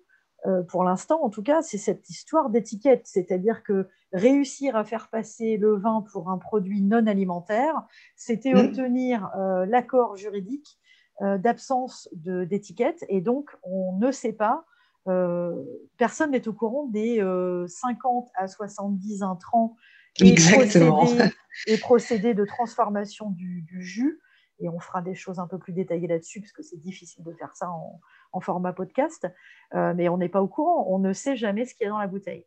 pour 0.68 0.84
l'instant 0.84 1.24
en 1.24 1.30
tout 1.30 1.44
cas, 1.44 1.62
c'est 1.62 1.78
cette 1.78 2.10
histoire 2.10 2.50
d'étiquette, 2.50 3.06
c'est-à-dire 3.06 3.64
que 3.64 3.88
réussir 4.14 4.76
à 4.76 4.84
faire 4.84 5.08
passer 5.10 5.58
le 5.58 5.76
vin 5.76 6.06
pour 6.12 6.30
un 6.30 6.38
produit 6.38 6.82
non 6.82 7.08
alimentaire, 7.08 7.84
c'était 8.16 8.54
mmh. 8.54 8.58
obtenir 8.58 9.32
l'accord 9.68 10.16
juridique 10.16 10.80
d'absence 11.22 12.10
d'étiquette, 12.14 13.06
et 13.10 13.22
donc 13.22 13.56
on 13.64 13.98
ne 13.98 14.12
sait 14.12 14.34
pas 14.34 14.66
euh, 15.08 15.64
personne 15.98 16.32
n'est 16.32 16.48
au 16.48 16.54
courant 16.54 16.88
des 16.88 17.18
50 17.18 18.26
euh, 18.26 18.44
à 18.44 18.48
70 18.48 19.22
intrants 19.22 19.76
et 20.20 20.34
procédés, 20.34 20.90
et 21.68 21.78
procédés, 21.78 22.34
de 22.34 22.46
transformation 22.46 23.30
du, 23.30 23.66
jus. 23.82 24.20
Et 24.60 24.70
on 24.70 24.80
fera 24.80 25.02
des 25.02 25.16
choses 25.16 25.40
un 25.40 25.48
peu 25.48 25.58
plus 25.58 25.74
détaillées 25.74 26.08
là-dessus, 26.08 26.42
parce 26.42 26.52
que 26.52 26.64
c'est 26.64 26.80
difficile 26.80 27.24
de 27.24 27.34
faire 27.34 27.56
ça 27.56 27.70
en, 27.70 28.00
format 28.42 28.74
podcast. 28.74 29.28
Euh, 29.74 29.94
mais 29.96 30.10
on 30.10 30.18
n'est 30.18 30.30
pas 30.30 30.42
au 30.42 30.48
courant, 30.48 30.86
on 30.90 31.00
ne 31.00 31.14
sait 31.14 31.38
jamais 31.38 31.66
ce 31.66 31.74
qu'il 31.74 31.86
y 31.86 31.88
a 31.88 31.92
dans 31.92 32.00
la 32.00 32.08
bouteille. 32.08 32.46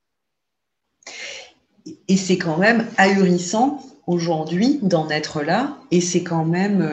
Et 2.09 2.17
c'est 2.19 2.37
quand 2.37 2.59
même 2.59 2.87
ahurissant 2.99 3.81
aujourd'hui 4.07 4.79
d'en 4.83 5.09
être 5.09 5.43
là, 5.43 5.79
et 5.91 6.03
c'est 6.03 6.23
quand 6.23 6.45
même 6.45 6.87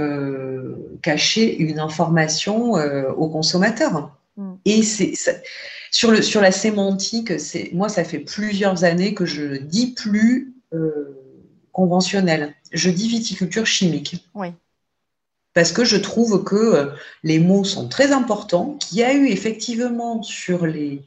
cacher 1.01 1.57
une 1.57 1.79
information 1.79 2.73
aux 2.73 3.29
consommateurs. 3.29 4.15
Mm. 4.37 4.53
Et 4.63 4.83
c'est 4.83 5.13
sur, 5.95 6.11
le, 6.11 6.21
sur 6.21 6.41
la 6.41 6.51
sémantique, 6.51 7.31
moi, 7.71 7.87
ça 7.87 8.03
fait 8.03 8.19
plusieurs 8.19 8.83
années 8.83 9.13
que 9.13 9.25
je 9.25 9.43
ne 9.43 9.57
dis 9.57 9.93
plus 9.93 10.53
euh, 10.73 11.17
conventionnel. 11.71 12.53
Je 12.73 12.89
dis 12.89 13.07
viticulture 13.07 13.65
chimique. 13.65 14.27
Oui. 14.33 14.49
Parce 15.55 15.71
que 15.71 15.83
je 15.83 15.97
trouve 15.97 16.43
que 16.43 16.55
euh, 16.55 16.85
les 17.23 17.39
mots 17.39 17.63
sont 17.63 17.89
très 17.89 18.11
importants, 18.11 18.77
qu'il 18.79 18.99
y 18.99 19.03
a 19.03 19.13
eu 19.13 19.27
effectivement 19.27 20.21
sur 20.21 20.67
les 20.67 21.01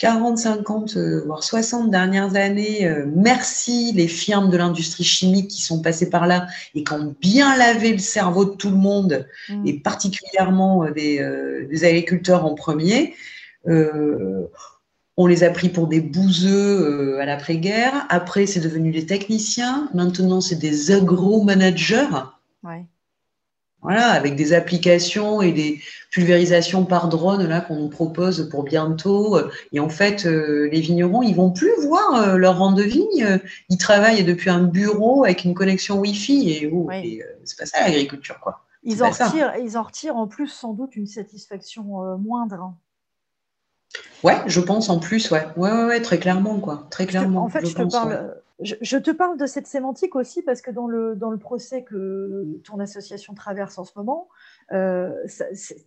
40, 0.00 0.38
50, 0.38 0.96
euh, 0.96 1.22
voire 1.26 1.44
60 1.44 1.90
dernières 1.90 2.34
années, 2.34 2.86
euh, 2.86 3.04
merci 3.14 3.92
les 3.92 4.08
firmes 4.08 4.48
de 4.48 4.56
l'industrie 4.56 5.04
chimique 5.04 5.48
qui 5.48 5.60
sont 5.60 5.82
passées 5.82 6.08
par 6.08 6.26
là 6.26 6.46
et 6.74 6.84
qui 6.84 6.92
ont 6.94 7.14
bien 7.20 7.54
lavé 7.54 7.92
le 7.92 7.98
cerveau 7.98 8.46
de 8.46 8.56
tout 8.56 8.70
le 8.70 8.76
monde, 8.76 9.26
mm. 9.50 9.66
et 9.66 9.74
particulièrement 9.78 10.84
euh, 10.84 10.90
des, 11.70 11.84
agriculteurs 11.84 12.46
en 12.46 12.54
premier. 12.54 13.14
on 13.66 15.26
les 15.26 15.44
a 15.44 15.50
pris 15.50 15.68
pour 15.68 15.86
des 15.86 16.00
bouseux 16.00 17.20
à 17.20 17.26
l'après-guerre. 17.26 18.06
Après, 18.08 18.46
c'est 18.46 18.60
devenu 18.60 18.92
des 18.92 19.04
techniciens. 19.04 19.90
Maintenant, 19.92 20.40
c'est 20.40 20.56
des 20.56 20.92
agro-managers. 20.92 22.08
Ouais. 22.62 22.86
Voilà, 23.82 24.10
avec 24.10 24.36
des 24.36 24.52
applications 24.52 25.40
et 25.40 25.52
des 25.52 25.80
pulvérisations 26.10 26.84
par 26.84 27.08
drone 27.08 27.46
là 27.46 27.62
qu'on 27.62 27.76
nous 27.76 27.88
propose 27.88 28.48
pour 28.50 28.62
bientôt. 28.62 29.38
Et 29.72 29.80
en 29.80 29.88
fait, 29.88 30.26
euh, 30.26 30.68
les 30.70 30.80
vignerons, 30.80 31.22
ils 31.22 31.34
vont 31.34 31.50
plus 31.50 31.72
voir 31.80 32.16
euh, 32.16 32.36
leur 32.36 32.58
rang 32.58 32.72
de 32.72 32.82
vigne. 32.82 33.40
Ils 33.70 33.78
travaillent 33.78 34.24
depuis 34.24 34.50
un 34.50 34.64
bureau 34.64 35.24
avec 35.24 35.44
une 35.44 35.54
connexion 35.54 35.98
Wi-Fi 35.98 36.50
et, 36.50 36.70
oh, 36.70 36.90
euh, 36.90 37.22
c'est 37.44 37.58
pas 37.58 37.66
ça 37.66 37.80
l'agriculture 37.80 38.38
quoi. 38.40 38.64
Ils 38.82 39.02
en, 39.02 39.10
retirent, 39.10 39.54
ils 39.62 39.76
en 39.76 39.82
retirent 39.82 40.16
en 40.16 40.26
plus 40.26 40.48
sans 40.48 40.72
doute 40.72 40.96
une 40.96 41.06
satisfaction 41.06 41.84
moindre. 42.18 42.74
Ouais, 44.22 44.36
je 44.46 44.60
pense 44.60 44.88
en 44.88 44.98
plus, 44.98 45.30
ouais. 45.30 45.46
Ouais, 45.56 45.70
ouais, 45.70 45.84
ouais 45.84 46.02
très 46.02 46.18
clairement, 46.18 46.60
quoi. 46.60 46.86
Très 46.90 47.06
clairement. 47.06 47.44
En 47.44 47.48
fait, 47.48 47.66
je, 47.66 47.74
te 47.74 47.82
parle, 47.82 48.34
je, 48.62 48.96
te 48.96 49.10
parle 49.10 49.38
de 49.38 49.46
cette 49.46 49.66
sémantique 49.66 50.16
aussi 50.16 50.42
parce 50.42 50.60
que 50.60 50.70
dans 50.70 50.86
le, 50.86 51.16
dans 51.16 51.30
le 51.30 51.38
procès 51.38 51.82
que 51.82 52.60
ton 52.64 52.78
association 52.78 53.34
traverse 53.34 53.78
en 53.78 53.84
ce 53.84 53.92
moment, 53.96 54.28
euh, 54.72 55.12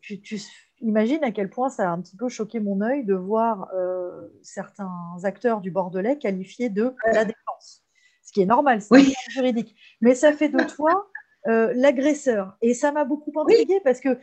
tu, 0.02 0.42
imagines 0.82 1.24
à 1.24 1.32
quel 1.32 1.50
point 1.50 1.70
ça 1.70 1.90
a 1.90 1.92
un 1.92 2.02
petit 2.02 2.18
peu 2.18 2.30
choqué 2.30 2.60
mon 2.60 2.82
œil 2.82 3.06
de 3.06 3.14
voir 3.14 3.70
euh, 3.76 4.28
certains 4.42 5.16
acteurs 5.24 5.62
du 5.62 5.72
Bordelais 5.72 6.18
qualifiés 6.18 6.70
de 6.70 6.96
la 7.12 7.26
défense. 7.26 7.84
Ce 8.24 8.32
qui 8.32 8.42
est 8.42 8.46
normal, 8.46 8.82
c'est 8.82 8.94
oui. 8.94 9.14
juridique. 9.30 9.76
Mais 10.02 10.16
ça 10.16 10.34
fait 10.34 10.50
de 10.50 10.64
toi 10.64 11.08
euh, 11.48 11.74
l'agresseur. 11.76 12.58
Et 12.62 12.74
ça 12.74 12.92
m'a 12.92 13.06
beaucoup 13.06 13.32
intrigué 13.40 13.80
parce 13.84 14.00
que 14.00 14.18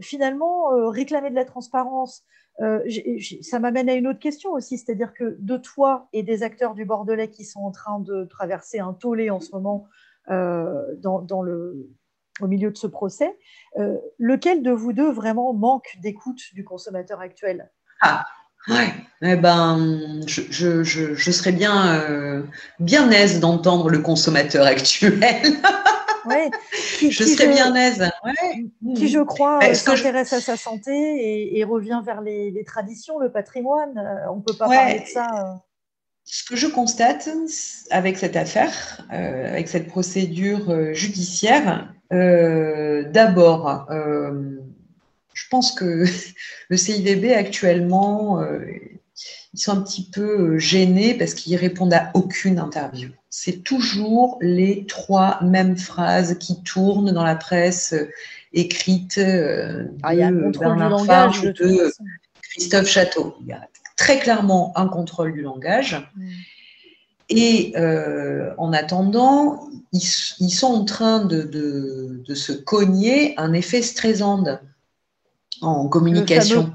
finalement, 0.00 0.68
réclamer 0.90 1.30
de 1.30 1.34
la 1.34 1.44
transparence, 1.44 2.24
euh, 2.60 2.80
ça 3.42 3.60
m'amène 3.60 3.88
à 3.88 3.94
une 3.94 4.08
autre 4.08 4.18
question 4.18 4.52
aussi, 4.52 4.78
c'est-à-dire 4.78 5.14
que 5.14 5.36
de 5.38 5.56
toi 5.56 6.08
et 6.12 6.22
des 6.22 6.42
acteurs 6.42 6.74
du 6.74 6.84
Bordelais 6.84 7.30
qui 7.30 7.44
sont 7.44 7.60
en 7.60 7.70
train 7.70 8.00
de 8.00 8.24
traverser 8.24 8.80
un 8.80 8.94
tollé 8.94 9.30
en 9.30 9.40
ce 9.40 9.52
moment 9.52 9.86
euh, 10.30 10.82
dans, 10.96 11.42
le, 11.42 11.88
au 12.40 12.48
milieu 12.48 12.70
de 12.70 12.76
ce 12.76 12.88
procès, 12.88 13.38
euh, 13.78 13.96
lequel 14.18 14.62
de 14.62 14.72
vous 14.72 14.92
deux 14.92 15.10
vraiment 15.10 15.52
manque 15.54 15.96
d'écoute 16.02 16.40
du 16.52 16.64
consommateur 16.64 17.20
actuel? 17.20 17.70
Ah, 18.00 18.24
ouais. 18.68 18.92
Eh 19.22 19.36
ben, 19.36 20.20
je, 20.26 20.82
je 20.82 21.30
serais 21.30 21.52
bien, 21.52 22.44
bien 22.80 23.10
aise 23.10 23.38
d'entendre 23.40 23.88
le 23.88 24.00
consommateur 24.00 24.66
actuel. 24.66 25.20
je 27.00 27.24
serais 27.24 27.48
bien 27.48 27.74
aise. 27.74 28.10
Qui, 28.96 29.08
je 29.08 29.20
crois, 29.20 29.58
bah, 29.60 29.74
s'intéresse 29.74 30.32
à 30.32 30.40
sa 30.40 30.56
santé 30.56 31.58
et, 31.58 31.64
revient 31.64 32.00
vers 32.04 32.20
les, 32.20 32.64
traditions, 32.64 33.18
le 33.18 33.30
patrimoine. 33.30 33.98
Euh, 33.98 34.30
on 34.32 34.36
ne 34.36 34.42
peut 34.42 34.54
pas 34.54 34.68
parler 34.68 35.00
de 35.00 35.06
ça. 35.06 35.26
Euh. 35.32 35.54
Ce 36.24 36.44
que 36.44 36.56
je 36.56 36.66
constate 36.66 37.28
avec 37.90 38.18
cette 38.18 38.36
affaire, 38.36 39.06
euh, 39.12 39.50
avec 39.50 39.68
cette 39.68 39.88
procédure 39.88 40.92
judiciaire, 40.92 41.92
d'abord, 42.10 43.86
je 43.90 45.48
pense 45.50 45.72
que 45.72 46.04
le 46.68 46.76
CIVB 46.76 47.32
actuellement, 47.32 48.42
ils 49.58 49.62
sont 49.62 49.72
un 49.72 49.82
petit 49.82 50.08
peu 50.10 50.58
gênés 50.58 51.14
parce 51.14 51.34
qu'ils 51.34 51.56
répondent 51.56 51.92
à 51.92 52.10
aucune 52.14 52.58
interview 52.58 53.10
c'est 53.30 53.62
toujours 53.62 54.38
les 54.40 54.86
trois 54.86 55.38
mêmes 55.42 55.76
phrases 55.76 56.38
qui 56.38 56.62
tournent 56.62 57.12
dans 57.12 57.24
la 57.24 57.36
presse 57.36 57.92
euh, 57.92 58.10
écrite 58.52 59.18
euh, 59.18 59.84
ah, 60.02 60.14
de 60.14 60.58
Bernard 60.58 61.04
Farge, 61.04 61.42
de, 61.42 61.92
Christophe 62.42 62.88
Château. 62.88 63.36
Il 63.42 63.48
y 63.48 63.52
a 63.52 63.60
très 63.96 64.18
clairement 64.18 64.72
un 64.76 64.88
contrôle 64.88 65.34
du 65.34 65.42
langage. 65.42 66.10
Mm. 66.16 66.30
Et 67.30 67.74
euh, 67.76 68.54
en 68.56 68.72
attendant, 68.72 69.68
ils, 69.92 70.00
sont 70.00 70.66
en 70.66 70.84
train 70.86 71.22
de, 71.22 72.22
se 72.34 72.52
cogner 72.52 73.34
un 73.38 73.52
effet 73.52 73.82
stressant 73.82 74.42
en 75.60 75.88
communication. 75.88 76.72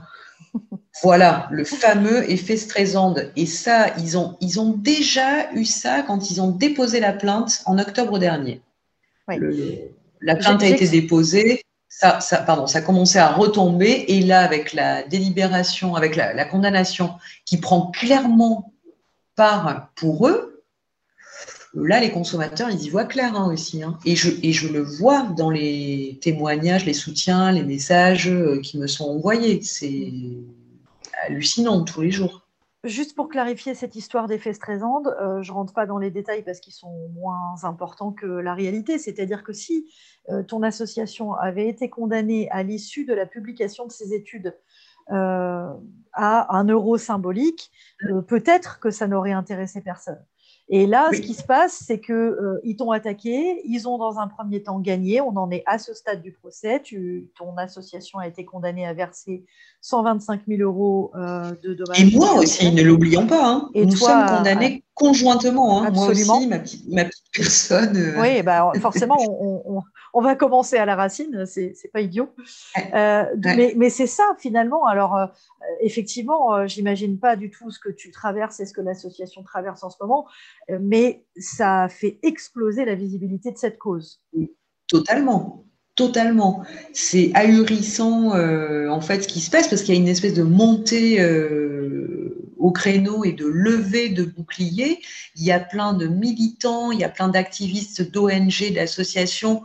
Voilà, 1.01 1.47
le 1.51 1.63
fameux 1.63 2.29
effet 2.31 2.55
Streisand. 2.55 3.15
Et 3.35 3.45
ça, 3.45 3.87
ils 3.97 4.17
ont, 4.17 4.37
ils 4.41 4.59
ont 4.59 4.71
déjà 4.71 5.51
eu 5.53 5.65
ça 5.65 6.03
quand 6.03 6.29
ils 6.29 6.41
ont 6.41 6.51
déposé 6.51 6.99
la 6.99 7.13
plainte 7.13 7.61
en 7.65 7.77
octobre 7.79 8.19
dernier. 8.19 8.61
la 10.21 10.35
plainte 10.35 10.63
a 10.63 10.67
été 10.67 10.87
déposée, 10.87 11.63
ça, 11.89 12.19
ça, 12.19 12.37
pardon, 12.37 12.67
ça 12.67 12.79
a 12.79 12.81
commencé 12.81 13.17
à 13.17 13.31
retomber, 13.31 14.05
et 14.07 14.21
là, 14.21 14.41
avec 14.41 14.73
la 14.73 15.03
délibération, 15.03 15.95
avec 15.95 16.15
la 16.15 16.45
condamnation 16.45 17.15
qui 17.45 17.57
prend 17.57 17.91
clairement 17.91 18.73
part 19.35 19.89
pour 19.95 20.27
eux, 20.27 20.52
là, 21.73 21.99
les 21.99 22.11
consommateurs, 22.11 22.69
ils 22.69 22.83
y 22.83 22.89
voient 22.89 23.05
clair 23.05 23.35
hein, 23.35 23.51
aussi. 23.51 23.83
Hein. 23.83 23.97
Et, 24.05 24.15
je, 24.15 24.71
le 24.71 24.81
vois 24.81 25.23
dans 25.23 25.49
les 25.49 26.19
témoignages, 26.21 26.85
les 26.85 26.93
soutiens, 26.93 27.51
les 27.51 27.63
messages 27.63 28.29
euh, 28.29 28.61
qui 28.61 28.77
me 28.77 28.87
sont 28.87 29.05
envoyés. 29.05 29.61
C'est 29.61 30.11
hallucinant 31.23 31.83
tous 31.83 32.01
les 32.01 32.11
jours. 32.11 32.41
Juste 32.83 33.15
pour 33.15 33.29
clarifier 33.29 33.75
cette 33.75 33.95
histoire 33.95 34.27
d'effet 34.27 34.51
Streisand, 34.51 35.03
euh, 35.07 35.41
je 35.41 35.51
ne 35.51 35.55
rentre 35.55 35.73
pas 35.73 35.85
dans 35.85 35.97
les 35.97 36.11
détails 36.11 36.43
parce 36.43 36.59
qu'ils 36.59 36.73
sont 36.73 37.09
moins 37.13 37.55
importants 37.63 38.11
que 38.11 38.25
la 38.25 38.53
réalité. 38.53 38.97
C'est-à-dire 38.97 39.43
que 39.43 39.53
si 39.53 39.89
euh, 40.29 40.43
ton 40.43 40.63
association 40.63 41.33
avait 41.33 41.69
été 41.69 41.89
condamnée 41.89 42.49
à 42.51 42.61
l'issue 42.61 43.05
de 43.05 43.13
la 43.13 43.25
publication 43.25 43.87
de 43.87 43.91
ses 43.91 44.13
études 44.13 44.57
à 45.09 46.55
un 46.55 46.63
euro 46.63 46.97
symbolique, 46.97 47.71
peut-être 48.29 48.79
que 48.79 48.89
ça 48.89 49.05
n'aurait 49.05 49.33
intéressé 49.33 49.81
personne. 49.81 50.23
Et 50.69 50.87
là, 50.87 51.09
ce 51.11 51.19
qui 51.19 51.33
se 51.33 51.43
passe, 51.43 51.83
c'est 51.85 51.99
qu'ils 51.99 52.15
euh, 52.15 52.75
t'ont 52.77 52.91
attaqué, 52.91 53.61
ils 53.65 53.87
ont 53.87 53.97
dans 53.97 54.17
un 54.17 54.27
premier 54.27 54.63
temps 54.63 54.79
gagné, 54.79 55.19
on 55.19 55.35
en 55.35 55.51
est 55.51 55.63
à 55.65 55.77
ce 55.77 55.93
stade 55.93 56.21
du 56.21 56.31
procès, 56.31 56.81
ton 57.37 57.57
association 57.57 58.19
a 58.19 58.27
été 58.27 58.45
condamnée 58.45 58.85
à 58.85 58.93
verser 58.93 59.43
125 59.81 60.41
000 60.47 60.61
euros 60.61 61.11
euh, 61.15 61.51
de 61.61 61.73
dommages. 61.73 62.01
Et 62.01 62.15
moi 62.15 62.35
aussi, 62.35 62.71
ne 62.71 62.81
l'oublions 62.81 63.27
pas, 63.27 63.45
hein. 63.45 63.69
Et 63.73 63.85
nous 63.85 63.95
sommes 63.95 64.25
condamnés 64.25 64.83
conjointement, 64.93 65.83
hein. 65.83 65.91
moi 65.91 66.07
aussi, 66.07 66.47
ma 66.47 66.59
petite, 66.59 66.85
personne. 67.33 67.97
Euh. 67.97 68.21
Oui, 68.21 68.43
bah, 68.43 68.71
forcément, 68.81 69.17
on, 69.19 69.81
on 70.13 70.21
va 70.21 70.35
commencer 70.35 70.77
à 70.77 70.85
la 70.85 70.95
racine, 70.95 71.45
c'est 71.45 71.91
pas 71.91 72.01
idiot. 72.01 72.29
Euh, 72.93 73.25
mais, 73.75 73.89
c'est 73.89 74.07
ça 74.07 74.23
finalement. 74.37 74.85
Alors 74.85 75.15
euh, 75.15 75.25
effectivement, 75.81 76.67
j'imagine 76.67 77.17
pas 77.19 77.35
du 77.35 77.49
tout 77.49 77.71
ce 77.71 77.79
que 77.79 77.89
tu 77.89 78.11
traverses 78.11 78.59
et 78.59 78.65
ce 78.65 78.73
que 78.73 78.81
l'association 78.81 79.43
traverse 79.43 79.83
en 79.83 79.89
ce 79.89 79.97
moment, 79.99 80.27
mais 80.79 81.25
ça 81.37 81.87
fait 81.89 82.19
exploser 82.21 82.85
la 82.85 82.95
visibilité 82.95 83.51
de 83.51 83.57
cette 83.57 83.79
cause. 83.79 84.21
Totalement. 84.87 85.65
Totalement. 85.95 86.63
C'est 86.91 87.31
ahurissant 87.35 88.31
en 88.89 89.01
fait 89.01 89.23
ce 89.23 89.27
qui 89.27 89.39
se 89.39 89.49
passe 89.49 89.67
parce 89.67 89.81
qu'il 89.81 89.95
y 89.95 89.97
a 89.97 90.01
une 90.01 90.07
espèce 90.07 90.33
de 90.33 90.43
montée 90.43 91.19
au 92.63 92.71
créneau 92.71 93.25
et 93.25 93.33
de 93.33 93.45
levée 93.45 94.07
de 94.07 94.23
boucliers. 94.23 95.01
Il 95.35 95.43
y 95.43 95.51
a 95.51 95.59
plein 95.59 95.93
de 95.93 96.07
militants, 96.07 96.91
il 96.91 96.99
y 96.99 97.03
a 97.03 97.09
plein 97.09 97.27
d'activistes 97.27 98.09
d'ONG, 98.09 98.71
d'associations 98.73 99.63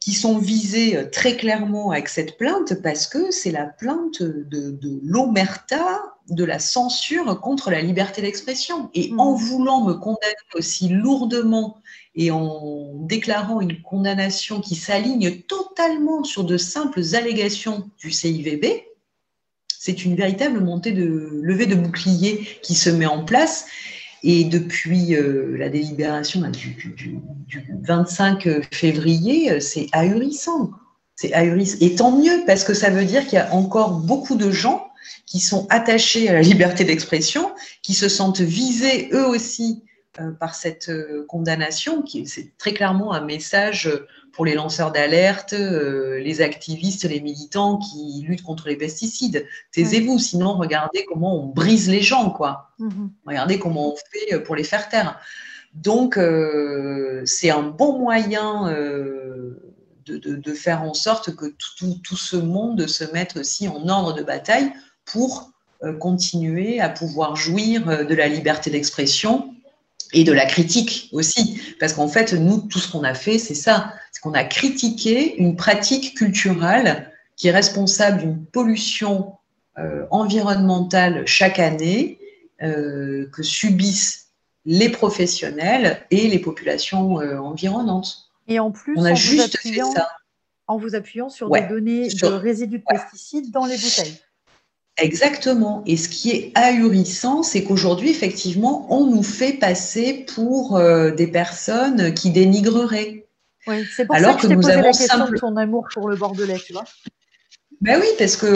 qui 0.00 0.12
sont 0.12 0.38
visés 0.38 0.96
euh, 0.96 1.08
très 1.08 1.36
clairement 1.36 1.92
avec 1.92 2.08
cette 2.08 2.36
plainte 2.36 2.82
parce 2.82 3.06
que 3.06 3.30
c'est 3.30 3.52
la 3.52 3.66
plainte 3.66 4.22
de, 4.22 5.00
l'omerta, 5.04 6.02
de 6.30 6.42
la 6.42 6.58
censure 6.58 7.40
contre 7.40 7.70
la 7.70 7.80
liberté 7.80 8.22
d'expression. 8.22 8.90
Et 8.94 9.12
mmh. 9.12 9.20
en 9.20 9.34
voulant 9.34 9.84
me 9.84 9.94
condamner 9.94 10.34
aussi 10.54 10.88
lourdement 10.88 11.78
et 12.16 12.32
en 12.32 12.92
déclarant 13.02 13.60
une 13.60 13.80
condamnation 13.82 14.60
qui 14.60 14.74
s'aligne 14.74 15.42
totalement 15.42 16.24
sur 16.24 16.42
de 16.42 16.56
simples 16.56 17.02
allégations 17.14 17.88
du 17.98 18.10
CIVB, 18.10 18.89
c'est 19.82 20.04
une 20.04 20.14
véritable 20.14 20.60
montée 20.60 20.92
de 20.92 21.40
levée 21.42 21.64
de 21.64 21.74
bouclier 21.74 22.46
qui 22.60 22.74
se 22.74 22.90
met 22.90 23.06
en 23.06 23.24
place 23.24 23.64
et 24.22 24.44
depuis 24.44 25.14
euh, 25.14 25.56
la 25.56 25.70
délibération 25.70 26.42
du, 26.50 27.18
25 27.82 28.46
février, 28.70 29.50
euh, 29.50 29.58
c'est 29.58 29.86
ahurissant. 29.92 30.72
C'est 31.16 31.32
ahurissant. 31.32 31.78
Et 31.80 31.94
tant 31.94 32.14
mieux, 32.14 32.42
parce 32.46 32.62
que 32.62 32.74
ça 32.74 32.90
veut 32.90 33.06
dire 33.06 33.22
qu'il 33.24 33.36
y 33.36 33.38
a 33.38 33.54
encore 33.54 33.92
beaucoup 33.92 34.36
de 34.36 34.50
gens 34.50 34.86
qui 35.24 35.40
sont 35.40 35.66
attachés 35.70 36.28
à 36.28 36.34
la 36.34 36.42
liberté 36.42 36.84
d'expression, 36.84 37.50
qui 37.80 37.94
se 37.94 38.10
sentent 38.10 38.42
visés 38.42 39.08
eux 39.14 39.26
aussi 39.26 39.82
euh, 40.20 40.30
par 40.32 40.54
cette 40.54 40.92
condamnation, 41.26 42.02
qui 42.02 42.26
c'est 42.26 42.54
très 42.58 42.74
clairement 42.74 43.14
un 43.14 43.24
message 43.24 43.88
pour 44.32 44.44
les 44.44 44.54
lanceurs 44.54 44.92
d'alerte, 44.92 45.52
euh, 45.52 46.18
les 46.20 46.40
activistes, 46.40 47.04
les 47.04 47.20
militants 47.20 47.78
qui 47.78 48.24
luttent 48.26 48.42
contre 48.42 48.68
les 48.68 48.76
pesticides. 48.76 49.46
Taisez-vous, 49.72 50.18
sinon 50.18 50.54
regardez 50.54 51.04
comment 51.06 51.42
on 51.42 51.46
brise 51.46 51.88
les 51.88 52.02
gens, 52.02 52.30
quoi. 52.30 52.70
Mhm. 52.78 53.10
Regardez 53.26 53.58
comment 53.58 53.92
on 53.92 53.96
fait 53.96 54.34
euh, 54.34 54.40
pour 54.40 54.56
les 54.56 54.64
faire 54.64 54.88
taire. 54.88 55.18
Donc, 55.74 56.16
euh, 56.16 57.22
c'est 57.24 57.50
un 57.50 57.62
bon 57.62 57.98
moyen 57.98 58.72
de, 60.06 60.52
faire 60.54 60.82
en 60.82 60.94
sorte 60.94 61.36
que 61.36 61.46
tout, 61.78 61.94
tout, 62.02 62.16
ce 62.16 62.36
monde 62.36 62.88
se 62.88 63.04
mette 63.12 63.36
aussi 63.36 63.68
en 63.68 63.88
ordre 63.88 64.12
de 64.14 64.24
bataille 64.24 64.72
pour 65.04 65.52
continuer 66.00 66.80
à 66.80 66.88
pouvoir 66.88 67.36
jouir 67.36 68.04
de 68.04 68.14
la 68.14 68.26
liberté 68.26 68.70
d'expression 68.70 69.54
et 70.12 70.24
de 70.24 70.32
la 70.32 70.46
critique 70.46 71.08
aussi. 71.12 71.60
Parce 71.78 71.92
qu'en 71.92 72.08
fait, 72.08 72.32
nous, 72.32 72.58
tout 72.58 72.78
ce 72.78 72.90
qu'on 72.90 73.04
a 73.04 73.14
fait, 73.14 73.38
c'est 73.38 73.54
ça. 73.54 73.92
C'est 74.12 74.20
qu'on 74.20 74.34
a 74.34 74.44
critiqué 74.44 75.36
une 75.36 75.56
pratique 75.56 76.16
culturelle 76.16 77.10
qui 77.36 77.48
est 77.48 77.52
responsable 77.52 78.18
d'une 78.18 78.44
pollution 78.44 79.34
euh, 79.78 80.06
environnementale 80.10 81.26
chaque 81.26 81.58
année 81.58 82.18
euh, 82.62 83.28
que 83.32 83.42
subissent 83.42 84.26
les 84.66 84.90
professionnels 84.90 86.02
et 86.10 86.28
les 86.28 86.38
populations 86.38 87.20
euh, 87.20 87.38
environnantes. 87.38 88.30
Et 88.48 88.58
en 88.58 88.70
plus, 88.70 88.94
on 88.96 89.04
a 89.04 89.14
juste 89.14 89.56
fait 89.58 89.80
ça. 89.94 90.10
En 90.66 90.76
vous 90.76 90.94
appuyant 90.94 91.28
sur 91.28 91.50
des 91.50 91.62
données 91.62 92.08
de 92.08 92.26
résidus 92.26 92.78
de 92.78 92.84
pesticides 92.86 93.50
dans 93.50 93.64
les 93.64 93.76
bouteilles. 93.76 94.20
Exactement. 95.00 95.82
Et 95.86 95.96
ce 95.96 96.08
qui 96.08 96.30
est 96.30 96.52
ahurissant, 96.54 97.42
c'est 97.42 97.64
qu'aujourd'hui, 97.64 98.10
effectivement, 98.10 98.86
on 98.90 99.06
nous 99.06 99.22
fait 99.22 99.54
passer 99.54 100.26
pour 100.34 100.76
euh, 100.76 101.10
des 101.10 101.26
personnes 101.26 102.14
qui 102.14 102.30
dénigreraient. 102.30 103.26
Oui, 103.66 103.84
c'est 103.94 104.06
pour 104.06 104.14
Alors 104.14 104.32
ça 104.32 104.36
que, 104.36 104.42
je 104.42 104.48
t'ai 104.48 104.54
posé 104.54 104.76
la 104.76 104.82
question 104.82 105.26
de 105.26 105.36
ton 105.36 105.56
amour 105.56 105.88
pour 105.92 106.08
le 106.08 106.16
bordelais, 106.16 106.58
tu 106.64 106.72
vois. 106.72 106.84
Ben 107.80 107.98
oui, 107.98 108.06
parce 108.18 108.36
que 108.36 108.54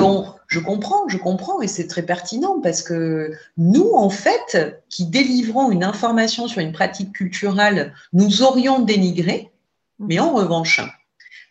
je 0.49 0.61
comprends, 0.61 1.09
je 1.09 1.17
comprends, 1.17 1.63
et 1.63 1.67
c'est 1.67 1.87
très 1.87 2.03
pertinent, 2.03 2.61
parce 2.63 2.83
que 2.83 3.33
nous, 3.57 3.93
en 3.95 4.11
fait, 4.11 4.85
qui 4.91 5.07
délivrons 5.07 5.71
une 5.71 5.83
information 5.83 6.47
sur 6.47 6.61
une 6.61 6.73
pratique 6.73 7.13
culturelle, 7.13 7.95
nous 8.13 8.43
aurions 8.43 8.81
dénigré, 8.81 9.51
mais 9.99 10.19
en 10.19 10.35
revanche, 10.35 10.83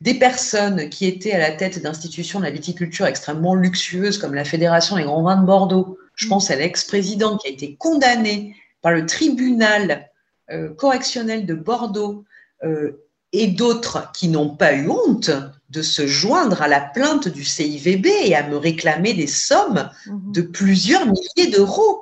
des 0.04 0.16
personnes 0.16 0.90
qui 0.90 1.06
étaient 1.06 1.32
à 1.32 1.40
la 1.40 1.52
tête 1.52 1.82
d'institutions 1.82 2.40
de 2.40 2.44
la 2.44 2.52
viticulture 2.52 3.06
extrêmement 3.06 3.56
luxueuses, 3.56 4.18
comme 4.18 4.34
la 4.34 4.44
Fédération 4.44 4.98
des 4.98 5.04
grands 5.04 5.24
vins 5.24 5.38
de 5.38 5.46
Bordeaux. 5.46 5.98
Je 6.16 6.28
pense 6.28 6.52
à 6.52 6.58
l'ex-président 6.58 7.38
qui 7.38 7.48
a 7.48 7.52
été 7.52 7.78
condamné 7.78 8.54
par 8.82 8.92
le 8.92 9.06
tribunal 9.06 10.10
euh, 10.52 10.74
correctionnel 10.74 11.46
de 11.46 11.54
Bordeaux 11.54 12.26
euh, 12.66 13.00
et 13.32 13.48
d'autres 13.48 14.12
qui 14.12 14.28
n'ont 14.28 14.50
pas 14.50 14.74
eu 14.74 14.90
honte 14.90 15.32
de 15.70 15.82
se 15.82 16.06
joindre 16.06 16.62
à 16.62 16.68
la 16.68 16.82
plainte 16.82 17.30
du 17.30 17.46
CIVB 17.46 18.08
et 18.26 18.36
à 18.36 18.46
me 18.46 18.58
réclamer 18.58 19.14
des 19.14 19.26
sommes 19.26 19.90
de 20.06 20.42
plusieurs 20.42 21.06
milliers 21.06 21.50
d'euros. 21.50 22.02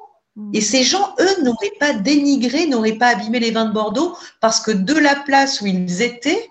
Et 0.53 0.61
ces 0.61 0.81
gens, 0.81 1.13
eux, 1.19 1.43
n'auraient 1.43 1.77
pas 1.79 1.93
dénigré, 1.93 2.65
n'auraient 2.65 2.97
pas 2.97 3.09
abîmé 3.09 3.39
les 3.39 3.51
vins 3.51 3.65
de 3.65 3.73
Bordeaux 3.73 4.17
parce 4.39 4.59
que 4.59 4.71
de 4.71 4.95
la 4.95 5.15
place 5.15 5.61
où 5.61 5.67
ils 5.67 6.01
étaient, 6.01 6.49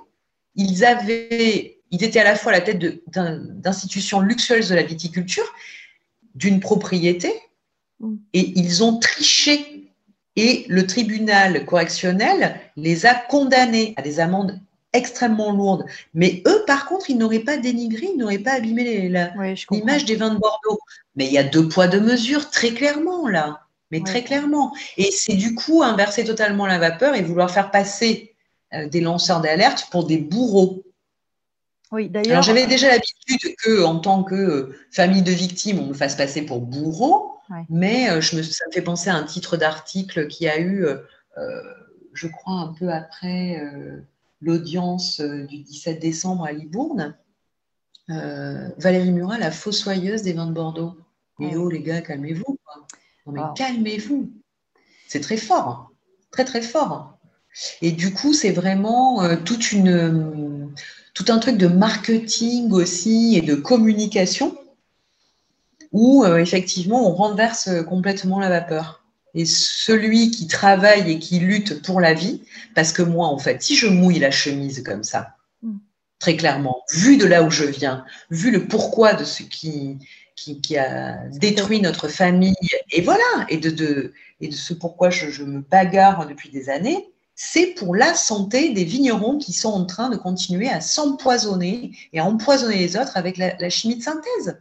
ils 0.55 0.85
avaient, 0.85 1.79
ils 1.91 2.05
étaient 2.05 2.21
à 2.21 2.25
la 2.25 2.37
fois 2.37 2.53
à 2.53 2.57
la 2.57 2.61
tête 2.61 2.79
d'institutions 3.09 4.21
luxueuses 4.21 4.69
de 4.69 4.75
la 4.75 4.83
viticulture, 4.83 5.45
d'une 6.35 6.61
propriété, 6.61 7.33
mm. 8.01 8.17
et 8.33 8.59
ils 8.59 8.85
ont 8.85 8.99
triché. 8.99 9.77
Et 10.37 10.65
le 10.69 10.87
tribunal 10.87 11.67
correctionnel 11.67 12.59
les 12.77 13.05
a 13.05 13.15
condamnés 13.15 13.95
à 13.97 14.03
des 14.03 14.21
amendes 14.21 14.61
extrêmement 14.93 15.53
lourdes. 15.53 15.85
Mais 16.15 16.43
eux, 16.47 16.65
par 16.67 16.87
contre, 16.87 17.11
ils 17.11 17.19
n'auraient 17.19 17.41
pas 17.41 17.57
dénigré, 17.57 18.09
ils 18.13 18.19
n'auraient 18.19 18.39
pas 18.39 18.53
abîmé 18.53 19.09
l'image 19.71 20.05
des 20.05 20.17
vins 20.17 20.35
de 20.35 20.39
Bordeaux. 20.39 20.79
Mais 21.17 21.27
il 21.27 21.33
y 21.33 21.39
a 21.39 21.45
deux 21.45 21.69
poids, 21.69 21.89
deux 21.89 22.01
mesures, 22.01 22.51
très 22.51 22.73
clairement, 22.73 23.29
là. 23.29 23.67
Mais 23.91 24.03
très 24.03 24.23
clairement. 24.23 24.73
Et 24.97 25.11
c'est 25.11 25.35
du 25.35 25.55
coup 25.55 25.83
inverser 25.83 26.25
totalement 26.25 26.67
la 26.67 26.79
vapeur 26.79 27.17
et 27.17 27.23
vouloir 27.23 27.51
faire 27.51 27.73
passer 27.73 28.30
des 28.73 29.01
lanceurs 29.01 29.41
d'alerte 29.41 29.89
pour 29.91 30.07
des 30.07 30.19
bourreaux. 30.19 30.85
Oui, 31.93 32.09
d'ailleurs. 32.09 32.43
j'avais 32.43 32.67
déjà 32.67 32.89
l'habitude 32.89 33.57
que, 33.63 33.83
en 33.83 33.99
tant 33.99 34.23
que 34.23 34.35
euh, 34.35 34.79
famille 34.93 35.23
de 35.23 35.33
victimes, 35.33 35.81
on 35.81 35.87
me 35.87 35.95
fasse 35.95 36.15
passer 36.15 36.43
pour 36.43 36.61
bourreau, 36.61 37.35
mais 37.69 38.09
euh, 38.11 38.21
je 38.21 38.37
me, 38.37 38.43
ça 38.43 38.65
me 38.69 38.73
fait 38.73 38.83
penser 38.83 39.11
à 39.11 39.17
un 39.17 39.25
titre 39.25 39.57
d'article 39.57 40.29
qui 40.29 40.49
a 40.49 40.61
eu, 40.61 40.87
je 42.13 42.29
crois, 42.29 42.55
un 42.55 42.73
peu 42.73 42.91
après 42.91 43.61
l'audience 44.41 45.21
du 45.21 45.59
17 45.59 45.99
décembre 45.99 46.45
à 46.45 46.53
Libourne. 46.53 47.17
Valérie 48.09 49.13
Murat, 49.13 49.39
la 49.39 49.51
fossoyeuse 49.51 50.23
des 50.23 50.33
vins 50.33 50.47
de 50.47 50.53
Bordeaux. 50.53 50.97
Et 51.41 51.57
oh, 51.57 51.69
les 51.69 51.81
gars, 51.81 52.03
calmez-vous. 52.03 52.59
Non, 53.27 53.33
mais 53.33 53.41
calmez-vous. 53.57 54.31
C'est 55.09 55.21
très 55.21 55.37
fort. 55.37 55.91
Très, 56.31 56.45
très 56.45 56.63
fort. 56.63 57.19
Et 57.83 57.93
du 57.93 58.13
coup, 58.13 58.33
c'est 58.33 58.53
vraiment 58.53 59.23
euh, 59.23 59.37
toute 59.37 59.73
une, 59.73 60.73
tout 61.15 61.27
un 61.29 61.39
truc 61.39 61.57
de 61.57 61.67
marketing 61.67 62.71
aussi 62.73 63.37
et 63.37 63.43
de 63.43 63.55
communication 63.55 64.57
où 65.93 66.25
euh, 66.25 66.37
effectivement 66.37 67.09
on 67.09 67.13
renverse 67.13 67.69
complètement 67.89 68.39
la 68.39 68.49
vapeur. 68.49 69.05
Et 69.35 69.45
celui 69.45 70.31
qui 70.31 70.49
travaille 70.49 71.11
et 71.11 71.19
qui 71.19 71.39
lutte 71.39 71.83
pour 71.83 72.01
la 72.01 72.15
vie, 72.15 72.43
parce 72.75 72.93
que 72.93 73.03
moi, 73.03 73.29
en 73.29 73.39
fait, 73.39 73.63
si 73.63 73.77
je 73.77 73.87
mouille 73.87 74.19
la 74.19 74.33
chemise 74.33 74.83
comme 74.83 75.05
ça, 75.05 75.37
mm. 75.63 75.77
très 76.19 76.37
clairement, 76.37 76.83
vu 76.93 77.17
de 77.17 77.27
là 77.27 77.43
où 77.45 77.51
je 77.51 77.65
viens, 77.65 78.05
vu 78.31 78.51
le 78.51 78.67
pourquoi 78.67 79.15
de 79.15 79.25
ce 79.25 79.45
qui, 79.45 79.99
qui, 80.35 80.77
a 80.77 81.29
détruit 81.29 81.81
notre 81.81 82.09
famille, 82.09 82.55
et 82.91 83.03
voilà, 83.03 83.47
et 83.49 83.59
de, 83.59 83.71
de, 83.71 84.13
et 84.41 84.49
de 84.49 84.55
ce 84.55 84.75
pourquoi 84.75 85.11
je, 85.11 85.45
me 85.45 85.61
bagarre 85.61 86.27
depuis 86.27 86.51
des 86.51 86.69
années, 86.69 87.11
c'est 87.43 87.69
pour 87.69 87.97
la 87.97 88.15
santé 88.15 88.75
des 88.75 88.85
vignerons 88.85 89.39
qui 89.39 89.55
sont 89.55 89.71
en 89.71 89.87
train 89.87 90.11
de 90.11 90.17
continuer 90.17 90.69
à 90.69 90.83
s'empoisonner 90.83 91.97
et 92.13 92.21
à 92.21 92.27
empoisonner 92.27 92.77
les 92.77 92.99
autres 92.99 93.17
avec 93.17 93.39
la 93.39 93.71
chimie 93.71 93.97
de 93.97 94.03
synthèse. 94.03 94.61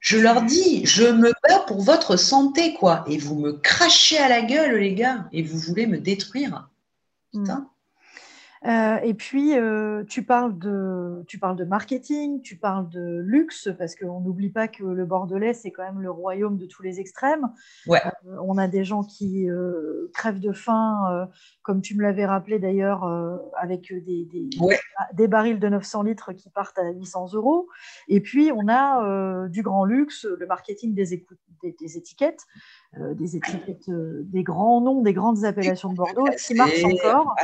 Je 0.00 0.18
leur 0.18 0.42
dis, 0.42 0.84
je 0.84 1.04
me 1.04 1.32
bats 1.48 1.60
pour 1.60 1.80
votre 1.80 2.16
santé, 2.16 2.74
quoi. 2.74 3.04
Et 3.06 3.18
vous 3.18 3.36
me 3.36 3.52
crachez 3.52 4.18
à 4.18 4.28
la 4.28 4.42
gueule, 4.42 4.80
les 4.80 4.96
gars, 4.96 5.28
et 5.32 5.44
vous 5.44 5.56
voulez 5.56 5.86
me 5.86 5.98
détruire. 5.98 6.68
Putain. 7.32 7.70
Euh, 8.66 8.96
et 9.02 9.12
puis, 9.14 9.58
euh, 9.58 10.04
tu, 10.04 10.22
parles 10.22 10.58
de, 10.58 11.22
tu 11.26 11.38
parles 11.38 11.56
de 11.56 11.64
marketing, 11.64 12.40
tu 12.40 12.56
parles 12.56 12.88
de 12.88 13.20
luxe, 13.20 13.68
parce 13.76 13.94
qu'on 13.94 14.20
n'oublie 14.20 14.48
pas 14.48 14.68
que 14.68 14.84
le 14.84 15.04
Bordelais, 15.04 15.52
c'est 15.52 15.70
quand 15.70 15.82
même 15.82 16.00
le 16.00 16.10
royaume 16.10 16.56
de 16.56 16.66
tous 16.66 16.82
les 16.82 16.98
extrêmes. 16.98 17.46
Ouais. 17.86 18.00
Euh, 18.26 18.36
on 18.42 18.56
a 18.56 18.66
des 18.66 18.84
gens 18.84 19.02
qui 19.02 19.48
crèvent 20.14 20.40
de 20.40 20.52
faim, 20.52 21.28
comme 21.62 21.82
tu 21.82 21.96
me 21.96 22.02
l'avais 22.02 22.24
rappelé 22.24 22.58
d'ailleurs, 22.58 23.04
avec 23.56 23.92
des, 23.92 24.24
des, 24.24 24.48
des, 25.12 25.28
barils 25.28 25.58
de 25.58 25.68
900 25.68 26.02
litres 26.02 26.32
qui 26.32 26.48
partent 26.50 26.78
à 26.78 26.90
800 26.90 27.34
euros. 27.34 27.68
Et 28.08 28.20
puis, 28.20 28.50
on 28.52 28.68
a 28.68 29.48
du 29.48 29.62
grand 29.62 29.84
luxe, 29.84 30.24
le 30.24 30.46
marketing 30.46 30.94
des, 30.94 31.24
des 31.62 31.96
étiquettes. 31.98 32.44
des 32.96 33.36
étiquettes, 33.36 33.90
des 33.90 34.42
grands 34.42 34.80
noms, 34.80 35.02
des 35.02 35.12
grandes 35.12 35.44
appellations 35.44 35.90
de 35.90 35.96
Bordeaux 35.96 36.26
qui 36.38 36.54
marchent 36.54 36.84
encore. 36.84 37.34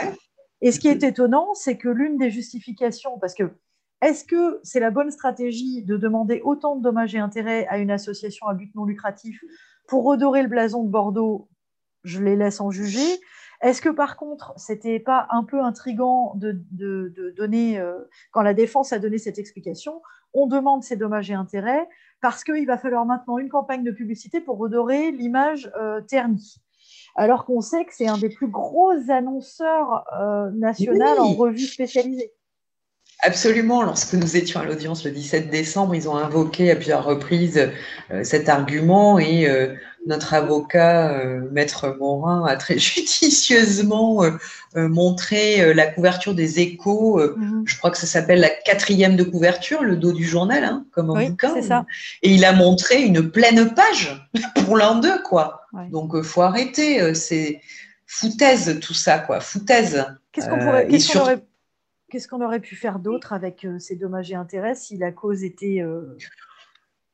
Et 0.63 0.73
ce 0.73 0.81
qui 0.81 0.89
est 0.89 1.03
étonnant, 1.03 1.55
c'est 1.55 1.77
que 1.77 1.89
l'une 1.89 2.19
des 2.19 2.31
justifications, 2.31 3.19
parce 3.19 3.35
que 3.35 3.51
est-ce 4.03 4.25
que 4.25 4.61
c'est 4.63 4.81
la 4.81 4.91
bonne 4.91 5.11
stratégie 5.11 5.83
de 5.83 5.97
demander 5.97 6.41
autant 6.43 6.77
de 6.77 6.83
dommages 6.83 7.15
et 7.15 7.19
intérêts 7.19 7.67
à 7.69 7.79
une 7.79 7.91
association 7.91 8.47
à 8.47 8.55
but 8.55 8.75
non 8.75 8.85
lucratif 8.85 9.43
pour 9.89 10.05
redorer 10.05 10.43
le 10.43 10.49
blason 10.49 10.85
de 10.85 10.89
Bordeaux 10.89 11.49
Je 12.05 12.23
les 12.23 12.37
laisse 12.37 12.61
en 12.61 12.71
juger. 12.71 13.21
Est-ce 13.61 13.83
que 13.83 13.91
par 13.91 14.17
contre, 14.17 14.55
c'était 14.57 15.01
pas 15.01 15.27
un 15.31 15.45
peu 15.45 15.61
intrigant 15.61 16.33
de, 16.35 16.63
donner, 17.37 17.79
euh, 17.79 17.99
quand 18.31 18.41
la 18.41 18.55
défense 18.55 18.95
a 18.95 18.99
donné 18.99 19.19
cette 19.19 19.39
explication, 19.39 20.01
on 20.33 20.47
demande 20.47 20.83
ces 20.83 20.97
dommages 20.97 21.31
et 21.31 21.35
intérêts 21.35 21.87
parce 22.23 22.43
qu'il 22.43 22.67
va 22.67 22.79
falloir 22.79 23.05
maintenant 23.05 23.39
une 23.39 23.51
campagne 23.51 23.83
de 23.83 23.91
publicité 23.91 24.41
pour 24.41 24.57
redorer 24.57 25.11
l'image 25.11 25.71
euh, 25.77 26.01
ternie 26.01 26.63
alors 27.21 27.45
qu'on 27.45 27.61
sait 27.61 27.85
que 27.85 27.93
c'est 27.95 28.09
un 28.09 28.17
des 28.17 28.31
plus 28.31 28.49
gros 28.49 28.95
annonceurs 29.11 30.07
euh, 30.19 30.51
nationaux 30.53 31.05
en 31.19 31.35
revue 31.35 31.67
spécialisée. 31.67 32.33
Absolument. 33.21 33.83
Lorsque 33.83 34.15
nous 34.15 34.39
étions 34.39 34.61
à 34.61 34.65
l'audience 34.65 35.05
le 35.05 35.11
17 35.11 35.51
décembre, 35.51 35.95
ils 35.95 36.09
ont 36.09 36.17
invoqué 36.17 36.71
à 36.71 36.77
plusieurs 36.77 37.05
reprises 37.05 37.71
euh, 38.11 38.25
cet 38.25 38.49
argument 38.49 39.19
et 39.19 39.47
euh, 39.47 39.75
notre 40.07 40.35
avocat, 40.35 41.13
euh, 41.13 41.49
Maître 41.53 41.97
Morin, 41.99 42.47
a 42.47 42.57
très 42.57 42.79
judicieusement 42.79 44.23
montré 44.75 45.75
la 45.75 45.87
couverture 45.87 46.35
des 46.35 46.61
échos. 46.61 47.21
Mhm. 47.37 47.65
Je 47.67 47.77
crois 47.79 47.91
que 47.91 47.99
ça 47.99 48.07
s'appelle 48.07 48.41
la 48.41 48.51
quatrième 48.51 49.17
de 49.17 49.25
couverture, 49.25 49.83
le 49.83 49.97
dos 49.97 50.13
du 50.13 50.25
journal, 50.25 50.65
hein, 50.65 50.87
comme 50.93 51.11
un 51.11 51.29
bouquin. 51.29 51.61
Ça. 51.63 51.87
Et 52.23 52.33
il 52.33 52.45
a 52.45 52.53
montré 52.53 53.03
une 53.03 53.31
pleine 53.31 53.75
page 53.75 54.29
pour 54.65 54.77
l'un 54.77 54.97
d'eux, 54.97 55.23
quoi. 55.25 55.63
Donc, 55.91 56.21
faut 56.23 56.43
arrêter. 56.43 57.15
C'est 57.15 57.61
foutaise 58.07 58.79
tout 58.81 58.95
ça, 58.95 59.19
quoi. 59.19 59.41
Foutaise. 59.41 60.05
Qu'est-ce 60.33 60.49
qu'on 60.49 60.59
pourrait, 60.59 60.87
aurait 61.17 61.43
Qu'est-ce 62.11 62.27
qu'on 62.27 62.45
aurait 62.45 62.61
pu 62.61 62.75
faire 62.75 62.99
d'autre 62.99 63.33
avec 63.33 63.65
euh, 63.65 63.79
ces 63.79 63.95
dommages 63.95 64.33
et 64.33 64.35
intérêts 64.35 64.75
si 64.75 64.97
la 64.97 65.13
cause 65.13 65.45
était. 65.45 65.81
Euh, 65.81 66.17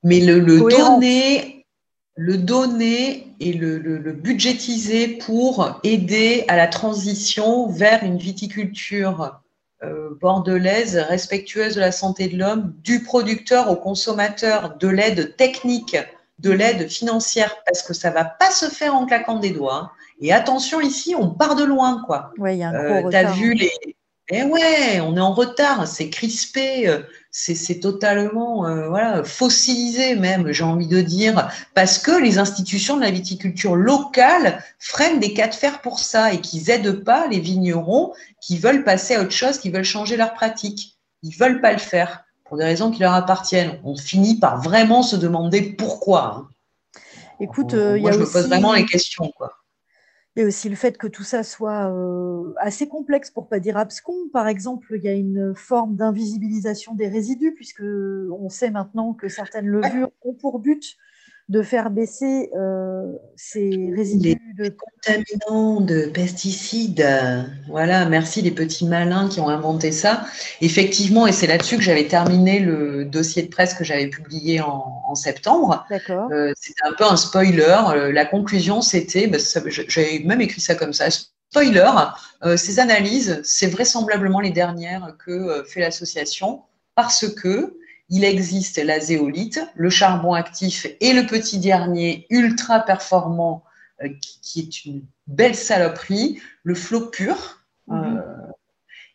Mais 0.02 0.20
le, 0.20 0.40
donner, 0.40 1.55
le 2.16 2.38
donner 2.38 3.28
et 3.40 3.52
le, 3.52 3.78
budgétiser 4.12 5.08
pour 5.18 5.78
aider 5.84 6.44
à 6.48 6.56
la 6.56 6.66
transition 6.66 7.68
vers 7.68 8.02
une 8.02 8.16
viticulture 8.16 9.40
euh, 9.82 10.16
bordelaise 10.20 10.96
respectueuse 10.96 11.74
de 11.74 11.80
la 11.80 11.92
santé 11.92 12.28
de 12.28 12.38
l'homme, 12.38 12.72
du 12.82 13.02
producteur 13.02 13.70
au 13.70 13.76
consommateur, 13.76 14.76
de 14.78 14.88
l'aide 14.88 15.36
technique, 15.36 15.96
de 16.38 16.50
l'aide 16.50 16.88
financière, 16.88 17.54
parce 17.66 17.82
que 17.82 17.92
ça 17.92 18.08
ne 18.08 18.14
va 18.14 18.24
pas 18.24 18.50
se 18.50 18.66
faire 18.66 18.94
en 18.94 19.04
claquant 19.04 19.38
des 19.38 19.50
doigts. 19.50 19.74
Hein. 19.74 19.90
Et 20.20 20.32
attention, 20.32 20.80
ici, 20.80 21.14
on 21.14 21.28
part 21.28 21.54
de 21.54 21.64
loin, 21.64 22.02
quoi. 22.06 22.32
Oui, 22.38 22.54
il 22.54 22.58
y 22.60 22.62
a 22.62 22.70
un 22.70 23.00
gros 23.00 23.10
Tu 23.10 23.16
as 23.16 23.30
vu 23.32 23.52
les, 23.52 23.70
eh 24.28 24.42
ouais, 24.42 25.00
on 25.00 25.16
est 25.16 25.20
en 25.20 25.32
retard, 25.32 25.86
c'est 25.86 26.10
crispé, 26.10 26.88
euh, 26.88 27.02
c'est 27.30 27.78
totalement 27.78 28.66
euh, 28.66 28.88
voilà, 28.88 29.22
fossilisé 29.22 30.16
même, 30.16 30.50
j'ai 30.50 30.64
envie 30.64 30.88
de 30.88 31.00
dire, 31.00 31.48
parce 31.74 31.98
que 31.98 32.10
les 32.10 32.38
institutions 32.38 32.96
de 32.96 33.02
la 33.02 33.12
viticulture 33.12 33.76
locale 33.76 34.64
freinent 34.80 35.20
des 35.20 35.32
cas 35.32 35.46
de 35.46 35.54
fer 35.54 35.80
pour 35.80 36.00
ça 36.00 36.32
et 36.32 36.40
qu'ils 36.40 36.64
n'aident 36.64 37.04
pas 37.04 37.28
les 37.28 37.38
vignerons 37.38 38.14
qui 38.40 38.58
veulent 38.58 38.82
passer 38.82 39.14
à 39.14 39.22
autre 39.22 39.30
chose, 39.30 39.58
qui 39.58 39.70
veulent 39.70 39.84
changer 39.84 40.16
leur 40.16 40.34
pratique. 40.34 40.96
Ils 41.22 41.30
ne 41.30 41.36
veulent 41.36 41.60
pas 41.60 41.72
le 41.72 41.78
faire 41.78 42.24
pour 42.44 42.56
des 42.56 42.64
raisons 42.64 42.90
qui 42.90 43.00
leur 43.00 43.14
appartiennent. 43.14 43.78
On 43.84 43.96
finit 43.96 44.40
par 44.40 44.60
vraiment 44.60 45.04
se 45.04 45.14
demander 45.14 45.62
pourquoi. 45.62 46.34
Hein. 46.36 46.48
Écoute, 47.38 47.74
euh, 47.74 47.98
moi, 48.00 48.10
je 48.10 48.18
me 48.18 48.24
pose 48.24 48.46
vraiment 48.46 48.72
les 48.72 48.86
questions. 48.86 49.30
Quoi 49.36 49.52
et 50.36 50.44
aussi 50.44 50.68
le 50.68 50.76
fait 50.76 50.98
que 50.98 51.06
tout 51.06 51.22
ça 51.22 51.42
soit 51.42 51.90
euh, 51.90 52.52
assez 52.58 52.88
complexe, 52.88 53.30
pour 53.30 53.48
pas 53.48 53.58
dire 53.58 53.78
abscon. 53.78 54.14
Par 54.32 54.48
exemple, 54.48 54.94
il 54.94 55.02
y 55.02 55.08
a 55.08 55.14
une 55.14 55.54
forme 55.54 55.96
d'invisibilisation 55.96 56.94
des 56.94 57.08
résidus, 57.08 57.54
puisque 57.54 57.82
on 57.82 58.48
sait 58.50 58.70
maintenant 58.70 59.14
que 59.14 59.28
certaines 59.28 59.66
levures 59.66 60.10
ont 60.22 60.34
pour 60.34 60.58
but 60.58 60.96
de 61.48 61.62
faire 61.62 61.90
baisser 61.90 62.50
euh, 62.58 63.12
ces 63.36 63.92
résidus 63.94 64.36
de 64.58 64.68
contaminants, 64.68 65.80
de 65.80 66.06
pesticides. 66.06 67.06
Voilà, 67.68 68.04
merci 68.06 68.42
les 68.42 68.50
petits 68.50 68.84
malins 68.84 69.28
qui 69.28 69.38
ont 69.38 69.48
inventé 69.48 69.92
ça. 69.92 70.24
Effectivement, 70.60 71.26
et 71.26 71.32
c'est 71.32 71.46
là-dessus 71.46 71.76
que 71.76 71.82
j'avais 71.82 72.08
terminé 72.08 72.58
le 72.58 73.04
dossier 73.04 73.44
de 73.44 73.48
presse 73.48 73.74
que 73.74 73.84
j'avais 73.84 74.08
publié 74.08 74.60
en, 74.60 75.14
septembre. 75.14 75.86
D'accord. 75.88 76.28
Euh, 76.30 76.52
c'était 76.60 76.84
un 76.84 76.92
peu 76.92 77.04
un 77.04 77.16
spoiler. 77.16 77.76
Euh, 77.94 78.12
la 78.12 78.26
conclusion, 78.26 78.82
c'était, 78.82 79.28
bah, 79.28 79.38
j'avais 79.88 80.18
même 80.26 80.40
écrit 80.40 80.60
ça 80.60 80.74
comme 80.74 80.92
ça. 80.92 81.06
Spoiler, 81.50 81.90
ces 82.56 82.80
analyses, 82.80 83.40
c'est 83.44 83.68
vraisemblablement 83.68 84.40
les 84.40 84.50
dernières 84.50 85.16
que 85.24 85.64
fait 85.64 85.80
l'association 85.80 86.62
parce 86.96 87.32
que 87.32 87.76
il 88.08 88.24
existe 88.24 88.78
la 88.78 89.00
zéolite, 89.00 89.60
le 89.74 89.90
charbon 89.90 90.34
actif 90.34 90.86
et 91.00 91.12
le 91.12 91.26
petit 91.26 91.58
dernier 91.58 92.26
ultra 92.30 92.80
performant 92.80 93.64
euh, 94.02 94.08
qui, 94.42 94.60
est 94.60 94.84
une 94.84 95.02
belle 95.26 95.54
saloperie, 95.54 96.40
le 96.62 96.74
flot 96.74 97.06
pur. 97.06 97.64
Mhm. 97.88 98.18
Euh, 98.18 98.22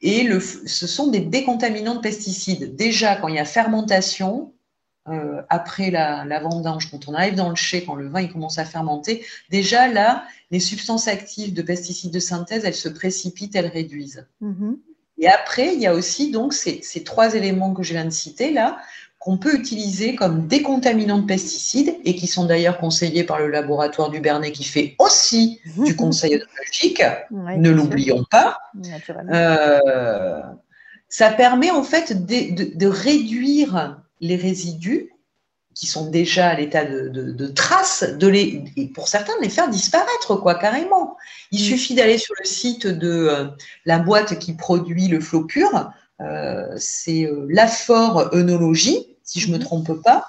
et 0.01 0.23
le, 0.23 0.39
ce 0.39 0.87
sont 0.87 1.07
des 1.07 1.19
décontaminants 1.19 1.95
de 1.95 2.01
pesticides. 2.01 2.75
Déjà, 2.75 3.15
quand 3.15 3.27
il 3.27 3.35
y 3.35 3.39
a 3.39 3.45
fermentation, 3.45 4.51
euh, 5.07 5.41
après 5.49 5.91
la, 5.91 6.39
vendange, 6.39 6.89
quand 6.89 7.07
on 7.07 7.13
arrive 7.13 7.35
dans 7.35 7.49
le 7.49 7.55
chai, 7.55 7.85
quand 7.85 7.95
le 7.95 8.07
vin 8.07 8.21
il 8.21 8.31
commence 8.31 8.57
à 8.57 8.65
fermenter, 8.65 9.25
déjà 9.49 9.87
là, 9.87 10.25
les 10.49 10.59
substances 10.59 11.07
actives 11.07 11.53
de 11.53 11.61
pesticides 11.61 12.11
de 12.11 12.19
synthèse, 12.19 12.65
elles 12.65 12.75
se 12.75 12.89
précipitent, 12.89 13.55
elles 13.55 13.67
réduisent. 13.67 14.27
Mhm. 14.41 14.77
Et 15.21 15.27
après, 15.27 15.75
il 15.75 15.79
y 15.79 15.85
a 15.85 15.93
aussi 15.93 16.31
donc 16.31 16.51
ces, 16.51 16.81
trois 17.05 17.35
éléments 17.35 17.73
que 17.73 17.83
je 17.83 17.93
viens 17.93 18.05
de 18.05 18.09
citer 18.09 18.51
là, 18.51 18.79
qu'on 19.19 19.37
peut 19.37 19.53
utiliser 19.55 20.15
comme 20.15 20.47
décontaminants 20.47 21.19
de 21.19 21.27
pesticides 21.27 21.95
et 22.05 22.15
qui 22.15 22.25
sont 22.25 22.45
d'ailleurs 22.45 22.79
conseillés 22.79 23.23
par 23.23 23.37
le 23.37 23.47
laboratoire 23.47 24.09
du 24.09 24.19
Bernet 24.19 24.51
qui 24.51 24.63
fait 24.63 24.95
aussi 24.97 25.61
du 25.77 25.95
conseil 25.95 26.33
œnologique, 26.33 27.03
ne 27.31 27.69
l'oublions 27.69 28.25
pas. 28.31 28.57
Euh, 29.31 30.41
ça 31.07 31.29
permet 31.29 31.69
en 31.69 31.83
fait 31.83 32.25
de, 32.25 32.87
réduire 32.87 34.01
les 34.21 34.35
résidus 34.35 35.11
qui 35.73 35.87
sont 35.87 36.09
déjà 36.09 36.49
à 36.49 36.55
l'état 36.55 36.85
de, 36.85 37.07
de, 37.09 37.47
traces, 37.47 38.03
de 38.03 38.27
les, 38.27 38.63
et 38.75 38.87
pour 38.87 39.07
certains 39.07 39.35
de 39.37 39.43
les 39.43 39.49
faire 39.49 39.69
disparaître, 39.69 40.35
quoi, 40.35 40.55
carrément. 40.55 41.17
Il 41.51 41.59
suffit 41.59 41.95
d'aller 41.95 42.17
sur 42.17 42.35
le 42.39 42.45
site 42.45 42.87
de 42.87 43.09
euh, 43.09 43.47
la 43.85 43.99
boîte 43.99 44.39
qui 44.39 44.53
produit 44.53 45.07
le 45.07 45.19
flot 45.19 45.45
pur, 45.45 45.91
euh, 46.21 46.67
c'est 46.77 47.25
euh, 47.25 47.47
l'Afor 47.49 48.29
Œnologie, 48.33 49.17
si 49.23 49.39
je 49.39 49.47
ne 49.47 49.53
me 49.53 49.57
mm-hmm. 49.57 49.63
trompe 49.63 50.03
pas. 50.03 50.25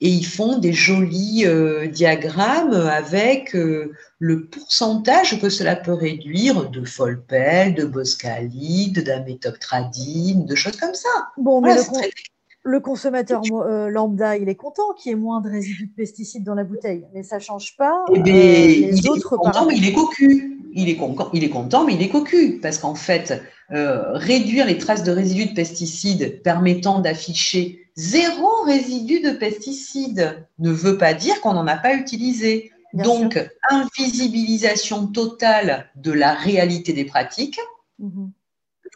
et 0.00 0.08
ils 0.08 0.26
font 0.26 0.58
des 0.58 0.72
jolis 0.72 1.44
euh, 1.46 1.86
diagrammes 1.86 2.74
avec 2.74 3.54
le 3.54 4.46
pourcentage 4.46 5.40
que 5.40 5.48
cela 5.48 5.74
peut 5.74 5.94
réduire 5.94 6.70
de 6.70 6.84
Folpel, 6.84 7.74
de 7.74 7.84
Boscalide, 7.84 9.02
d'améthoctradine, 9.04 10.44
de 10.44 10.54
choses 10.54 10.76
comme 10.76 10.94
ça. 10.94 11.08
Bon, 11.36 11.60
mais 11.60 11.74
le, 11.74 11.82
consommateur 12.80 13.42
euh, 13.52 13.88
lambda, 13.88 14.36
il 14.36 14.48
est 14.48 14.54
content 14.54 14.92
qu'il 14.96 15.10
y 15.10 15.12
ait 15.12 15.18
moins 15.18 15.40
de 15.40 15.48
résidus 15.48 15.86
de 15.86 15.94
pesticides 15.94 16.44
dans 16.44 16.54
la 16.54 16.64
bouteille, 16.64 17.06
mais 17.14 17.22
ça 17.22 17.36
ne 17.36 17.40
change 17.40 17.76
pas 17.76 18.04
eh 18.14 18.18
ben, 18.18 18.24
les 18.24 18.98
il 18.98 19.10
autres 19.10 19.34
est 19.34 19.36
content, 19.36 19.66
mais 19.66 19.76
il 19.76 19.88
est 19.88 19.92
cocu. 19.92 20.54
Il 20.74 20.88
est, 20.88 20.96
content, 20.96 21.30
il 21.32 21.42
est 21.42 21.48
content, 21.48 21.84
mais 21.84 21.94
il 21.94 22.02
est 22.02 22.10
cocu, 22.10 22.60
parce 22.60 22.78
qu'en 22.78 22.94
fait, 22.94 23.42
réduire 23.70 24.66
les 24.66 24.78
traces 24.78 25.02
de 25.02 25.10
résidus 25.10 25.46
de 25.46 25.54
pesticides 25.54 26.42
permettant 26.42 27.00
d'afficher 27.00 27.88
zéro 27.98 28.62
résidu 28.64 29.20
de 29.20 29.30
pesticides 29.32 30.46
ne 30.60 30.70
veut 30.70 30.96
pas 30.96 31.14
dire 31.14 31.40
qu'on 31.40 31.52
n'en 31.52 31.66
a 31.66 31.76
pas 31.76 31.94
utilisé. 31.94 32.70
Donc, 32.94 33.38
invisibilisation 33.68 35.08
totale 35.08 35.90
de 35.96 36.12
la 36.12 36.32
réalité 36.32 36.92
des 36.92 37.04
pratiques. 37.04 37.60
Mhm. 37.98 38.30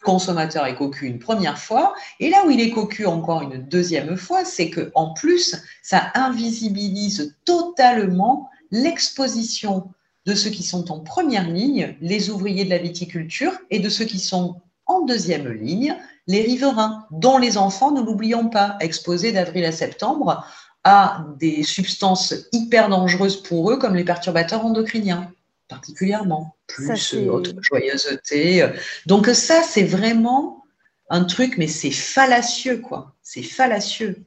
Consommateur 0.05 0.67
est 0.67 0.75
cocu 0.75 1.07
une 1.07 1.19
première 1.19 1.59
fois. 1.59 1.95
Et 2.21 2.31
là 2.31 2.45
où 2.47 2.51
il 2.51 2.61
est 2.61 2.71
cocu 2.71 3.07
encore 3.07 3.43
une 3.43 3.63
deuxième 3.63 4.17
fois, 4.17 4.45
c'est 4.45 4.71
qu'en 4.71 5.13
plus, 5.13 5.57
ça 5.83 6.11
invisibilise 6.15 7.37
totalement 7.45 8.51
l'exposition 8.71 9.91
de 10.27 10.35
ceux 10.35 10.51
qui 10.51 10.63
sont 10.63 10.91
en 10.93 11.01
première 11.01 11.49
ligne, 11.49 11.97
les 12.01 12.31
ouvriers 12.31 12.65
de 12.65 12.71
la 12.71 12.79
viticulture, 12.79 13.53
et 13.71 13.81
de 13.81 13.89
ceux 13.89 14.05
qui 14.05 14.19
sont 14.19 14.61
en 14.87 15.03
deuxième 15.03 15.49
ligne, 15.49 15.97
les 16.27 16.43
riverains, 16.43 17.07
dont 17.11 17.39
les 17.39 17.59
enfants, 17.59 17.91
ne 17.91 18.03
l'oublions 18.03 18.49
pas, 18.49 18.77
exposés 18.81 19.33
d'avril 19.33 19.65
à 19.65 19.73
septembre 19.73 20.45
à 20.85 21.25
des 21.39 21.63
substances 21.63 22.35
hyper 22.53 22.89
dangereuses 22.89 23.41
pour 23.43 23.71
eux, 23.71 23.79
comme 23.79 23.95
les 23.95 24.05
perturbateurs 24.05 24.67
endocriniens, 24.67 25.31
particulièrement, 25.69 26.57
plus 26.67 27.15
autre 27.29 27.53
joyeuseté. 27.61 28.67
Donc 29.07 29.27
ça, 29.29 29.63
c'est 29.63 29.85
vraiment 29.85 30.65
un 31.09 31.25
truc, 31.25 31.59
mais 31.59 31.67
c'est 31.67 31.91
fallacieux, 31.91 32.79
quoi. 32.79 33.15
C'est 33.23 33.43
fallacieux. 33.43 34.25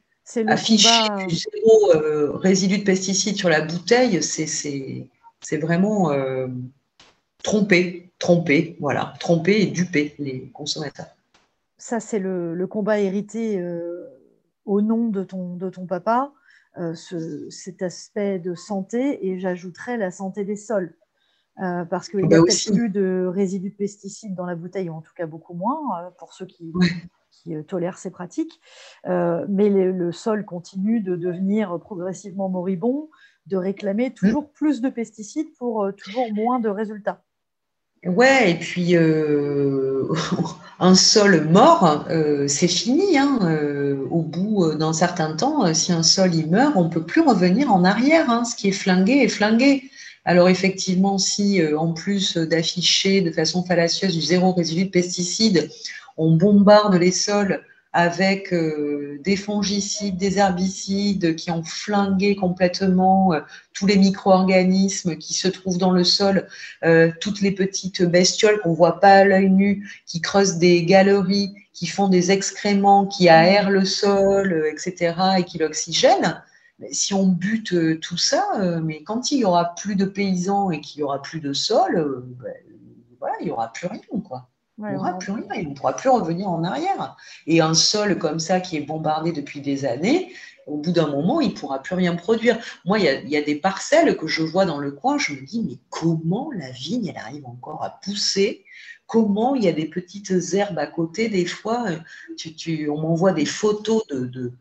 Afficher 0.48 1.08
du 1.28 1.36
zéro 1.36 1.94
euh, 1.94 2.32
résidu 2.36 2.80
de 2.80 2.84
pesticides 2.84 3.38
sur 3.38 3.50
la 3.50 3.62
bouteille, 3.62 4.24
c'est 4.24 5.58
vraiment 5.58 6.12
euh, 6.12 6.48
tromper, 7.44 8.12
tromper, 8.18 8.76
voilà, 8.80 9.14
tromper 9.20 9.62
et 9.62 9.66
duper 9.68 10.16
les 10.18 10.50
consommateurs 10.52 11.16
ça, 11.86 12.00
c'est 12.00 12.18
le, 12.18 12.66
combat 12.66 13.00
hérité 13.00 13.62
euh, 13.62 14.08
au 14.66 14.82
nom 14.82 15.10
de 15.10 15.24
ton, 15.24 15.56
de 15.56 15.70
ton 15.70 15.86
papa, 15.86 16.34
euh, 16.80 16.96
cet 17.52 17.84
aspect 17.84 18.40
de 18.40 18.56
santé, 18.56 19.28
et 19.28 19.40
j'ajouterais 19.40 19.96
la 19.98 20.10
santé 20.10 20.46
des 20.46 20.56
sols. 20.56 20.96
Euh, 21.62 21.86
parce 21.86 22.10
qu'il 22.10 22.20
n'y 22.20 22.34
a 22.34 22.38
bah 22.38 22.44
peut-être 22.44 22.74
plus 22.74 22.90
de 22.90 23.30
résidus 23.34 23.70
de 23.70 23.76
pesticides 23.76 24.36
dans 24.36 24.46
la 24.46 24.56
bouteille, 24.56 24.90
ou 24.90 24.94
en 24.94 25.02
tout 25.02 25.14
cas 25.16 25.26
beaucoup 25.26 25.54
moins, 25.54 26.12
pour 26.20 26.34
ceux 26.34 26.46
qui, 26.46 26.74
tolèrent 27.68 27.98
ces 27.98 28.12
pratiques. 28.12 28.60
mais 29.06 29.70
le 29.70 30.12
sol 30.12 30.46
continue 30.46 31.00
de 31.00 31.16
devenir 31.16 31.80
progressivement 31.80 32.50
moribond, 32.50 33.10
de 33.46 33.58
réclamer 33.58 34.14
toujours 34.14 34.44
mmh. 34.44 34.54
plus 34.54 34.82
de 34.82 34.90
pesticides 34.90 35.54
pour 35.58 35.88
toujours 35.96 36.34
moins 36.34 36.60
de 36.60 36.70
résultats. 36.70 37.22
Ouais, 38.06 38.52
et 38.52 38.56
puis 38.56 38.96
un 40.80 40.96
sol 40.96 41.48
mort, 41.50 42.06
euh, 42.10 42.48
c'est 42.48 42.68
fini. 42.68 43.18
Hein, 43.18 43.40
euh, 43.44 44.06
au 44.10 44.22
bout 44.22 44.74
d'un 44.76 44.94
certain 44.94 45.34
temps, 45.34 45.66
euh, 45.66 45.74
si 45.74 45.92
un 45.92 46.04
sol 46.04 46.34
y 46.36 46.46
meurt, 46.46 46.74
on 46.76 46.86
ne 46.86 46.90
peut 46.90 47.04
plus 47.04 47.22
revenir 47.22 47.74
en 47.74 47.84
arrière. 47.84 48.30
Hein, 48.30 48.44
ce 48.46 48.56
qui 48.56 48.70
est 48.70 48.74
flingué 48.74 49.24
est 49.24 49.30
flingué. 49.30 49.90
Alors 50.26 50.50
effectivement, 50.50 51.18
si 51.18 51.62
en 51.76 51.94
plus 51.94 52.36
d'afficher 52.38 53.22
de 53.22 53.32
façon 53.32 53.64
fallacieuse 53.64 54.16
du 54.16 54.22
zéro 54.22 54.54
résidu 54.54 54.86
de 54.86 54.90
pesticides, 54.90 55.70
on 56.18 56.36
bombarde 56.36 56.96
les 56.96 57.12
sols 57.12 57.64
avec 57.96 58.52
euh, 58.52 59.22
des 59.24 59.38
fongicides, 59.38 60.18
des 60.18 60.38
herbicides 60.38 61.38
qui 61.38 61.50
ont 61.50 61.64
flingué 61.64 62.36
complètement 62.36 63.32
euh, 63.32 63.40
tous 63.74 63.86
les 63.86 63.96
micro-organismes 63.96 65.16
qui 65.16 65.34
se 65.34 65.48
trouvent 65.48 65.78
dans 65.78 65.92
le 65.92 66.04
sol, 66.04 66.46
euh, 66.84 67.10
toutes 67.22 67.40
les 67.40 67.52
petites 67.52 68.04
bestioles 68.04 68.60
qu'on 68.60 68.74
voit 68.74 69.00
pas 69.00 69.14
à 69.14 69.24
l'œil 69.24 69.50
nu, 69.50 69.90
qui 70.06 70.20
creusent 70.20 70.58
des 70.58 70.84
galeries, 70.84 71.56
qui 71.72 71.88
font 71.88 72.10
des 72.10 72.32
excréments, 72.32 73.06
qui 73.06 73.28
aèrent 73.28 73.70
le 73.70 73.86
sol, 73.86 74.66
etc., 74.70 75.16
et 75.38 75.46
qui 75.46 75.58
l'oxygènent. 75.58 76.44
Si 76.92 77.14
on 77.14 77.28
bute 77.28 78.00
tout 78.02 78.18
ça, 78.18 78.80
mais 78.84 79.04
quand 79.04 79.32
il 79.32 79.40
y 79.40 79.46
aura 79.46 79.76
plus 79.76 79.96
de 79.96 80.06
paysans 80.06 80.72
et 80.72 80.82
qu'il 80.82 81.00
y 81.00 81.04
aura 81.04 81.22
plus 81.22 81.40
de 81.40 81.54
sol, 81.54 82.26
ben, 82.26 82.54
voilà, 83.20 83.36
il 83.40 83.48
y 83.48 83.52
aura 83.52 83.72
plus 83.72 83.88
rien, 83.88 84.02
quoi 84.28 84.50
il 84.78 84.86
n'y 84.86 84.96
aura 84.96 85.18
plus 85.18 85.32
rien, 85.32 85.48
il 85.56 85.70
ne 85.70 85.74
pourra 85.74 85.96
plus 85.96 86.10
revenir 86.10 86.50
en 86.50 86.64
arrière. 86.64 87.16
Et 87.48 87.62
un 87.62 87.74
sol 87.74 88.18
comme 88.18 88.40
ça 88.40 88.60
qui 88.60 88.76
est 88.78 88.82
bombardé 88.82 89.32
depuis 89.32 89.62
des 89.62 89.86
années, 89.86 90.34
au 90.68 90.78
bout 90.78 90.92
d'un 90.92 91.08
moment, 91.08 91.40
il 91.40 91.50
ne 91.50 91.54
pourra 91.54 91.82
plus 91.82 91.96
rien 91.96 92.16
produire. 92.16 92.58
Moi, 92.86 93.00
il 93.00 93.30
y, 93.30 93.38
a, 93.38 93.42
des 93.42 93.56
parcelles 93.56 94.18
que 94.18 94.28
je 94.28 94.42
vois 94.42 94.66
dans 94.66 94.80
le 94.80 94.92
coin, 94.92 95.18
je 95.18 95.34
me 95.34 95.42
dis, 95.46 95.62
mais 95.62 95.78
comment 95.90 96.50
la 96.52 96.72
vigne, 96.72 97.08
elle 97.08 97.18
arrive 97.18 97.46
encore 97.46 97.84
à 97.84 98.00
pousser? 98.04 98.66
Comment 99.08 99.56
il 99.56 99.64
y 99.64 99.68
a 99.68 99.74
des 99.74 99.86
petites 99.86 100.34
herbes 100.54 100.80
à 100.80 100.88
côté 100.88 101.30
Des 101.30 101.46
fois, 101.46 101.86
tu, 102.36 102.90
on 102.90 103.00
m'envoie 103.00 103.32
des 103.32 103.46
photos 103.46 104.06
de, 104.08 104.52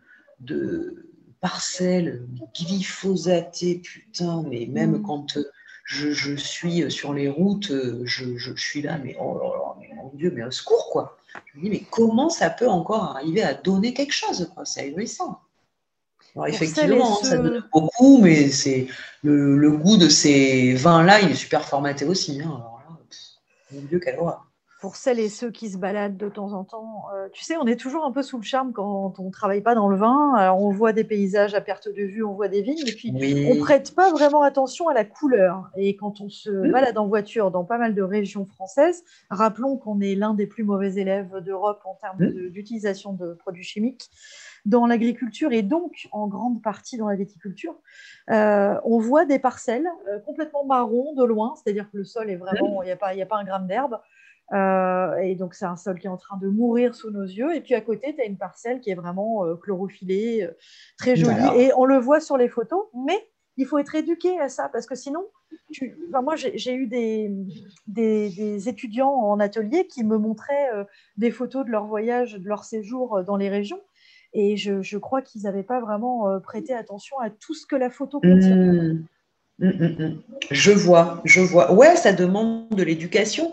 de, 0.41 1.11
parcelles 1.45 2.27
glyphosatées, 2.59 3.75
putain, 3.75 4.43
mais 4.49 4.65
même 4.65 4.93
mm. 4.93 5.03
quand 5.03 5.39
je, 5.85 6.37
suis 6.37 6.91
sur 6.91 7.13
les 7.13 7.29
routes, 7.29 7.71
je, 8.05 8.55
suis 8.57 8.81
là, 8.81 8.97
mais 8.97 9.15
oh 9.21 9.39
là 9.39 9.51
là, 9.51 9.77
mais 9.79 9.95
mon 9.95 10.09
Dieu, 10.15 10.33
mais 10.35 10.41
un 10.41 10.51
secours, 10.51 10.89
quoi. 10.91 11.19
Je 11.53 11.59
me 11.59 11.65
dis, 11.65 11.69
mais 11.69 11.83
comment 11.91 12.31
ça 12.31 12.49
peut 12.49 12.67
encore 12.67 13.17
arriver 13.17 13.43
à 13.43 13.53
donner 13.53 13.93
quelque 13.93 14.15
chose, 14.15 14.51
quoi? 14.55 14.65
C'est 14.65 14.85
ahurissant. 14.85 15.39
Alors, 16.35 16.47
effectivement, 16.47 17.17
ça, 17.17 17.37
donne 17.37 17.63
beaucoup, 17.71 18.23
mais 18.23 18.49
c'est 18.49 18.87
le, 19.23 19.71
goût 19.71 19.99
de 19.99 20.09
ces 20.09 20.73
vins-là, 20.73 21.21
il 21.21 21.33
est 21.33 21.35
super 21.35 21.69
formaté 21.69 22.07
aussi. 22.07 22.41
Hein. 22.41 22.55
Alors 22.57 22.83
là, 22.89 22.97
mon 23.71 23.83
Dieu, 23.83 24.01
quelle 24.01 24.19
horreur 24.19 24.47
pour 24.85 24.97
celles 24.97 25.19
et 25.19 25.31
ceux 25.31 25.51
qui 25.51 25.71
se 25.71 25.79
baladent 25.79 26.19
de 26.19 26.29
temps 26.29 26.53
en 26.53 26.63
temps, 26.63 27.07
euh, 27.15 27.31
tu 27.33 27.43
sais, 27.43 27.57
on 27.57 27.67
est 27.67 27.81
toujours 27.81 28.05
un 28.05 28.13
peu 28.13 28.21
sous 28.21 28.37
le 28.37 28.43
charme 28.43 28.75
quand 28.75 29.15
on 29.19 29.25
ne 29.25 29.31
travaille 29.31 29.63
pas 29.63 29.75
dans 29.75 29.89
le 29.89 29.97
vin. 29.97 30.35
Alors, 30.35 30.61
on 30.61 30.71
voit 30.73 30.93
des 30.93 31.05
paysages 31.05 31.55
à 31.55 31.63
perte 31.63 31.89
de 31.89 32.03
vue, 32.03 32.23
on 32.23 32.35
voit 32.35 32.49
des 32.49 32.61
vignes, 32.61 32.87
et 32.87 32.93
puis 32.93 33.11
on 33.11 33.55
ne 33.55 33.61
prête 33.61 33.95
pas 33.95 34.13
vraiment 34.13 34.43
attention 34.43 34.89
à 34.89 34.93
la 34.93 35.07
couleur. 35.07 35.71
Et 35.79 35.97
quand 35.97 36.21
on 36.21 36.29
se 36.29 36.51
mmh. 36.51 36.71
balade 36.71 36.99
en 36.99 37.07
voiture 37.07 37.51
dans 37.51 37.65
pas 37.65 37.79
mal 37.79 37.95
de 37.95 38.03
régions 38.03 38.45
françaises, 38.45 39.05
rappelons 39.31 39.79
qu'on 39.79 40.03
est 40.03 40.17
l'un 40.17 40.35
des 40.35 40.47
plus 40.47 40.65
mauvais 40.65 40.97
élèves 40.97 41.35
d'Europe 41.43 41.81
en 41.87 41.95
termes 41.95 42.19
mmh. 42.19 42.51
d'utilisation 42.51 43.15
de, 43.15 43.33
produits 43.33 43.65
chimiques 43.65 44.11
dans 44.67 44.87
l'agriculture 44.87 45.53
et 45.53 45.63
donc 45.63 46.09
en 46.13 46.27
grande 46.27 46.63
partie 46.63 46.99
dans 46.99 47.09
la 47.09 47.17
viticulture, 47.17 47.75
euh, 48.31 48.79
on 48.85 48.99
voit 48.99 49.25
des 49.25 49.39
parcelles 49.39 49.89
euh, 50.09 50.19
complètement 50.19 50.65
marron 50.67 51.15
de 51.15 51.25
loin, 51.25 51.55
c'est-à-dire 51.57 51.91
que 51.91 51.97
le 51.97 52.05
sol 52.05 52.29
est 52.29 52.37
vraiment, 52.37 52.81
mmh. 52.81 52.85
il 52.85 53.15
n'y 53.17 53.23
a, 53.23 53.25
a 53.25 53.27
pas 53.27 53.39
un 53.39 53.45
gramme 53.45 53.67
d'herbe. 53.67 53.99
Euh, 54.53 55.17
et 55.17 55.35
donc, 55.35 55.55
c'est 55.55 55.65
un 55.65 55.77
sol 55.77 55.99
qui 55.99 56.07
est 56.07 56.11
en 56.11 56.17
train 56.17 56.37
de 56.37 56.49
mourir 56.49 56.95
sous 56.95 57.11
nos 57.11 57.25
yeux. 57.25 57.55
Et 57.55 57.61
puis, 57.61 57.75
à 57.75 57.81
côté, 57.81 58.15
tu 58.15 58.21
as 58.21 58.27
une 58.27 58.37
parcelle 58.37 58.81
qui 58.81 58.91
est 58.91 58.95
vraiment 58.95 59.45
euh, 59.45 59.55
chlorophyllée, 59.57 60.43
euh, 60.43 60.57
très 60.99 61.17
jolie. 61.17 61.47
Et 61.57 61.73
on 61.77 61.85
le 61.85 61.99
voit 61.99 62.21
sur 62.21 62.37
les 62.37 62.49
photos, 62.49 62.85
mais 63.07 63.19
il 63.57 63.67
faut 63.67 63.79
être 63.79 63.95
éduqué 63.95 64.39
à 64.41 64.49
ça 64.49 64.69
parce 64.69 64.87
que 64.87 64.97
sinon, 64.97 65.25
moi, 66.11 66.35
j'ai 66.37 66.75
eu 66.75 66.87
des, 66.87 67.31
des, 67.87 68.69
étudiants 68.69 69.13
en 69.13 69.39
atelier 69.39 69.87
qui 69.87 70.03
me 70.03 70.19
montraient 70.19 70.71
des 71.17 71.31
photos 71.31 71.65
de 71.65 71.71
leur 71.71 71.87
voyage, 71.87 72.35
de 72.35 72.49
leur 72.49 72.65
séjour 72.65 73.23
dans 73.23 73.37
les 73.37 73.49
régions. 73.49 73.81
Et 74.33 74.57
je, 74.57 74.83
je 74.83 74.99
crois 74.99 75.23
qu'ils 75.23 75.43
n'avaient 75.43 75.63
pas 75.63 75.81
vraiment 75.81 76.41
prêté 76.41 76.75
attention 76.75 77.17
à 77.21 77.31
tout 77.31 77.55
ce 77.55 77.65
que 77.65 77.77
la 77.77 77.91
photo 77.91 78.21
contient. 78.21 78.57
Mmh. 78.57 79.05
Mmh, 79.61 79.69
mmh, 79.69 80.23
je 80.51 80.73
vois, 80.73 81.23
je 81.25 81.41
vois. 81.41 81.73
Ouais, 81.73 81.95
ça 81.95 82.13
demande 82.13 82.71
de 82.71 82.83
l'éducation. 82.83 83.53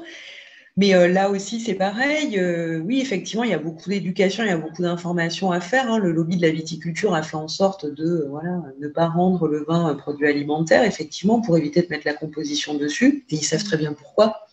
Mais 0.82 0.96
euh, 0.96 1.08
là 1.08 1.30
aussi, 1.30 1.60
c'est 1.60 1.76
pareil. 1.76 2.39
Euh, 2.39 2.80
oui, 2.80 3.02
effectivement, 3.02 3.44
il 3.44 3.52
y 3.52 3.54
a 3.54 3.60
beaucoup 3.60 3.88
d'éducation, 3.88 4.44
il 4.44 4.48
y 4.48 4.52
a 4.52 4.58
beaucoup 4.58 4.82
d'informations 4.82 5.52
à 5.52 5.60
faire. 5.60 5.91
Hein. 5.91 6.00
Le 6.00 6.12
lobby 6.12 6.38
de 6.38 6.41
la 6.41 6.49
viticulture 6.49 7.14
a 7.14 7.22
fait 7.22 7.36
en 7.38 7.47
sorte 7.47 7.86
de 7.86 8.03
euh, 8.03 8.28
voilà, 8.32 8.64
ne 8.80 8.88
pas 8.88 9.06
rendre 9.06 9.47
le 9.47 9.64
vin 9.64 9.86
un 9.86 9.93
produit 9.93 10.26
alimentaire, 10.26 10.84
effectivement, 10.84 11.39
pour 11.39 11.56
éviter 11.56 11.84
de 11.84 11.88
mettre 11.91 12.08
la 12.08 12.16
composition 12.16 12.74
dessus. 12.74 13.26
Et 13.30 13.36
ils 13.36 13.45
savent 13.45 13.64
très 13.64 13.78
bien 13.78 13.93
pourquoi. 13.93 14.47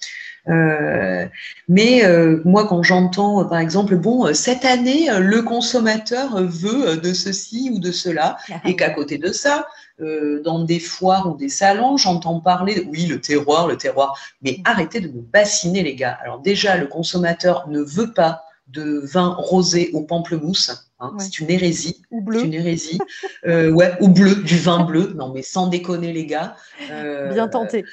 mais 1.66 2.02
moi, 2.44 2.66
quand 2.68 2.82
j'entends, 2.82 3.46
par 3.46 3.60
exemple, 3.60 3.96
bon, 3.96 4.34
cette 4.34 4.66
année, 4.66 5.08
le 5.18 5.40
consommateur 5.40 6.42
veut 6.42 6.98
de 6.98 7.14
ceci 7.14 7.70
ou 7.72 7.78
de 7.78 7.90
cela, 7.90 8.36
et 8.66 8.76
qu'à 8.76 8.90
côté 8.90 9.16
de 9.16 9.32
ça, 9.32 9.66
euh, 10.00 10.42
dans 10.42 10.64
des 10.64 10.78
foires 10.78 11.28
ou 11.28 11.36
des 11.36 11.48
salons, 11.48 11.96
j'entends 11.96 12.40
parler, 12.40 12.86
oui, 12.90 13.06
le 13.06 13.20
terroir, 13.20 13.66
le 13.66 13.76
terroir, 13.76 14.18
mais 14.42 14.58
mm. 14.58 14.62
arrêtez 14.64 15.00
de 15.00 15.08
me 15.08 15.20
bassiner, 15.20 15.82
les 15.82 15.94
gars. 15.94 16.18
Alors 16.22 16.40
déjà, 16.40 16.76
le 16.76 16.86
consommateur 16.86 17.68
ne 17.68 17.80
veut 17.80 18.12
pas 18.12 18.44
de 18.68 19.00
vin 19.04 19.34
rosé 19.36 19.90
au 19.94 20.02
pamplemousse. 20.02 20.90
Hein. 21.00 21.14
C'est 21.18 21.38
une 21.38 21.50
hérésie. 21.50 22.02
Ou 22.10 22.20
bleu. 22.20 22.40
C'est 22.40 22.46
une 22.46 22.54
hérésie. 22.54 22.98
Euh, 23.46 23.70
ouais, 23.70 23.92
ou 24.00 24.08
bleu, 24.08 24.34
du 24.34 24.58
vin 24.58 24.84
bleu. 24.84 25.14
Non, 25.16 25.32
mais 25.32 25.42
sans 25.42 25.68
déconner, 25.68 26.12
les 26.12 26.26
gars. 26.26 26.56
Bien 26.88 27.48
tenté. 27.48 27.84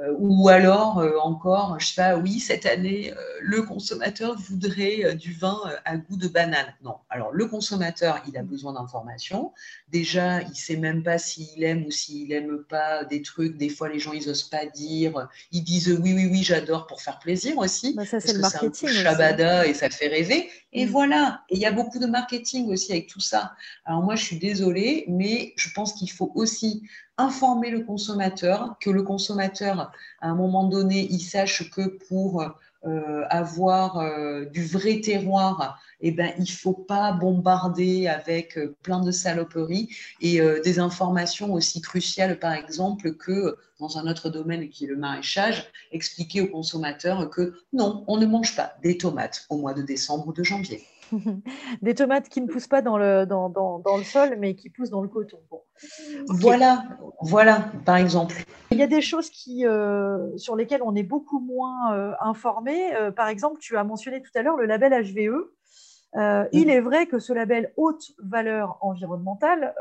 Euh, 0.00 0.14
ou 0.18 0.48
alors 0.48 0.98
euh, 0.98 1.18
encore, 1.18 1.78
je 1.78 1.86
sais 1.86 1.94
pas, 1.96 2.16
oui, 2.16 2.40
cette 2.40 2.64
année, 2.64 3.12
euh, 3.12 3.16
le 3.40 3.62
consommateur 3.62 4.38
voudrait 4.38 5.14
du 5.14 5.32
vin 5.32 5.60
à 5.84 5.96
goût 5.96 6.16
de 6.16 6.28
banane. 6.28 6.72
Non, 6.82 6.96
alors 7.10 7.32
le 7.32 7.46
consommateur, 7.46 8.22
il 8.26 8.36
a 8.38 8.42
besoin 8.42 8.72
d'informations. 8.72 9.52
Déjà, 9.88 10.40
il 10.42 10.54
sait 10.54 10.76
même 10.76 11.02
pas 11.02 11.18
s'il 11.18 11.62
aime 11.64 11.84
ou 11.84 11.90
s'il 11.90 12.32
aime 12.32 12.64
pas 12.68 13.04
des 13.04 13.20
trucs. 13.20 13.58
Des 13.58 13.68
fois, 13.68 13.88
les 13.88 13.98
gens, 13.98 14.12
ils 14.12 14.28
osent 14.30 14.44
pas 14.44 14.64
dire. 14.66 15.28
Ils 15.52 15.62
disent 15.62 15.88
oui, 15.88 16.14
oui, 16.14 16.28
oui, 16.30 16.42
j'adore 16.42 16.86
pour 16.86 17.02
faire 17.02 17.18
plaisir 17.18 17.58
aussi. 17.58 17.94
Bah, 17.94 18.06
ça, 18.06 18.20
c'est 18.20 18.32
le 18.32 18.40
marketing. 18.40 18.88
C'est 18.88 19.06
un 19.06 19.62
et 19.64 19.74
ça 19.74 19.90
fait 19.90 20.08
rêver. 20.08 20.48
Et 20.72 20.86
mm. 20.86 20.88
voilà. 20.88 21.42
Et 21.50 21.56
il 21.56 21.60
y 21.60 21.66
a 21.66 21.72
beaucoup 21.72 21.98
de 21.98 22.06
marketing 22.06 22.68
aussi 22.68 22.92
avec 22.92 23.08
tout 23.08 23.20
ça. 23.20 23.52
Alors 23.84 24.02
moi, 24.02 24.16
je 24.16 24.24
suis 24.24 24.38
désolée, 24.38 25.04
mais 25.08 25.52
je 25.56 25.68
pense 25.74 25.92
qu'il 25.92 26.10
faut 26.10 26.32
aussi 26.34 26.82
informer 27.20 27.70
le 27.70 27.80
consommateur, 27.80 28.76
que 28.80 28.90
le 28.90 29.02
consommateur, 29.02 29.92
à 30.20 30.28
un 30.28 30.34
moment 30.34 30.64
donné, 30.64 31.06
il 31.10 31.20
sache 31.20 31.70
que 31.70 31.98
pour 32.08 32.44
euh, 32.86 33.24
avoir 33.28 33.98
euh, 33.98 34.46
du 34.46 34.64
vrai 34.64 35.02
terroir, 35.02 35.78
eh 36.00 36.12
ben, 36.12 36.32
il 36.38 36.44
ne 36.44 36.48
faut 36.48 36.72
pas 36.72 37.12
bombarder 37.12 38.08
avec 38.08 38.56
euh, 38.56 38.74
plein 38.82 39.00
de 39.00 39.10
saloperies 39.10 39.90
et 40.22 40.40
des 40.64 40.78
informations 40.78 41.52
aussi 41.52 41.82
cruciales, 41.82 42.38
par 42.38 42.54
exemple, 42.54 43.12
que 43.16 43.58
dans 43.80 43.98
un 43.98 44.10
autre 44.10 44.30
domaine 44.30 44.70
qui 44.70 44.86
est 44.86 44.88
le 44.88 44.96
maraîchage, 44.96 45.70
expliquer 45.92 46.40
au 46.40 46.46
consommateur 46.46 47.28
que 47.28 47.54
non, 47.74 48.02
on 48.06 48.16
ne 48.16 48.24
mange 48.24 48.56
pas 48.56 48.72
des 48.82 48.96
tomates 48.96 49.44
au 49.50 49.58
mois 49.58 49.74
de 49.74 49.82
décembre 49.82 50.28
ou 50.28 50.32
de 50.32 50.42
janvier. 50.42 50.82
des 51.82 51.94
tomates 51.94 52.28
qui 52.28 52.40
ne 52.40 52.46
poussent 52.46 52.66
pas 52.66 52.82
dans 52.82 52.98
le, 52.98 53.26
dans, 53.26 53.48
dans, 53.48 53.96
le 53.96 54.02
sol, 54.02 54.36
mais 54.38 54.54
qui 54.54 54.70
poussent 54.70 54.90
dans 54.90 55.02
le 55.02 55.08
coton. 55.08 55.38
Voilà, 56.28 56.84
voilà, 57.20 57.70
par 57.84 57.96
exemple. 57.96 58.36
Il 58.70 58.78
y 58.78 58.82
a 58.82 58.86
des 58.86 59.00
choses 59.00 59.30
qui, 59.30 59.66
euh, 59.66 60.36
sur 60.36 60.56
lesquelles 60.56 60.82
on 60.82 60.94
est 60.94 61.02
beaucoup 61.02 61.40
moins 61.40 61.94
euh, 61.94 62.12
informé. 62.20 62.94
Euh, 62.96 63.10
par 63.10 63.28
exemple, 63.28 63.58
tu 63.60 63.76
as 63.76 63.84
mentionné 63.84 64.22
tout 64.22 64.30
à 64.34 64.42
l'heure 64.42 64.56
le 64.56 64.66
label 64.66 64.92
HVE. 64.92 65.50
Il 66.52 66.66
mm. 66.66 66.70
est 66.70 66.80
vrai 66.80 67.06
que 67.06 67.18
ce 67.18 67.32
label 67.32 67.72
haute 67.76 68.12
valeur 68.18 68.78
environnementale, 68.80 69.74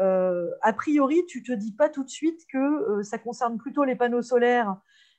a 0.62 0.74
priori, 0.74 1.26
tu 1.28 1.44
te 1.44 1.52
dis 1.52 1.72
pas 1.72 1.90
tout 1.90 2.04
de 2.04 2.10
suite 2.10 2.42
que 2.52 3.02
ça 3.04 3.18
concerne 3.18 3.58
plutôt 3.58 3.84
les 3.84 3.96
panneaux 3.96 4.22
solaires 4.22 4.78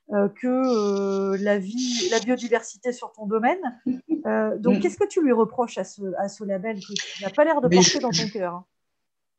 que 0.08 0.46
euh, 0.46 1.36
la 1.40 1.58
vie, 1.58 2.08
la 2.10 2.18
biodiversité 2.18 2.92
sur 2.92 3.12
ton 3.12 3.26
domaine. 3.26 3.60
Euh, 4.26 4.58
donc, 4.58 4.76
mm. 4.76 4.80
qu'est-ce 4.80 4.98
que 4.98 5.06
tu 5.06 5.22
lui 5.22 5.32
reproches 5.32 5.78
à 5.78 5.84
ce, 5.84 6.02
à 6.18 6.28
ce 6.28 6.44
label 6.44 6.78
que 6.80 6.92
tu 6.92 7.22
n'as 7.22 7.30
pas 7.30 7.44
l'air 7.44 7.60
de 7.60 7.68
porter 7.68 7.98
dans 8.00 8.10
ton 8.10 8.28
cœur 8.28 8.64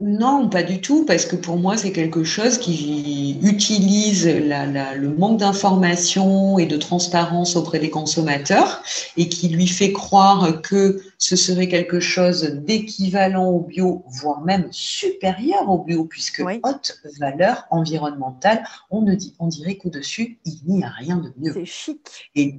non, 0.01 0.49
pas 0.49 0.63
du 0.63 0.81
tout, 0.81 1.05
parce 1.05 1.27
que 1.27 1.35
pour 1.35 1.57
moi, 1.57 1.77
c'est 1.77 1.91
quelque 1.91 2.23
chose 2.23 2.57
qui 2.57 3.39
utilise 3.43 4.25
le 4.27 5.09
manque 5.09 5.39
d'information 5.39 6.57
et 6.57 6.65
de 6.65 6.75
transparence 6.75 7.55
auprès 7.55 7.77
des 7.77 7.91
consommateurs 7.91 8.81
et 9.15 9.29
qui 9.29 9.49
lui 9.49 9.67
fait 9.67 9.91
croire 9.91 10.63
que 10.63 11.03
ce 11.19 11.35
serait 11.35 11.67
quelque 11.67 11.99
chose 11.99 12.41
d'équivalent 12.41 13.45
au 13.45 13.59
bio, 13.59 14.03
voire 14.07 14.41
même 14.41 14.67
supérieur 14.71 15.69
au 15.69 15.83
bio, 15.83 16.05
puisque 16.05 16.43
haute 16.63 16.99
valeur 17.19 17.67
environnementale, 17.69 18.63
on, 18.89 19.03
ne 19.03 19.13
dit, 19.13 19.35
on 19.37 19.47
dirait 19.47 19.75
qu'au-dessus, 19.75 20.39
il 20.45 20.61
n'y 20.65 20.83
a 20.83 20.89
rien 20.89 21.17
de 21.17 21.31
mieux. 21.37 21.53
C'est 21.53 21.65
chic. 21.65 22.31
Et, 22.33 22.55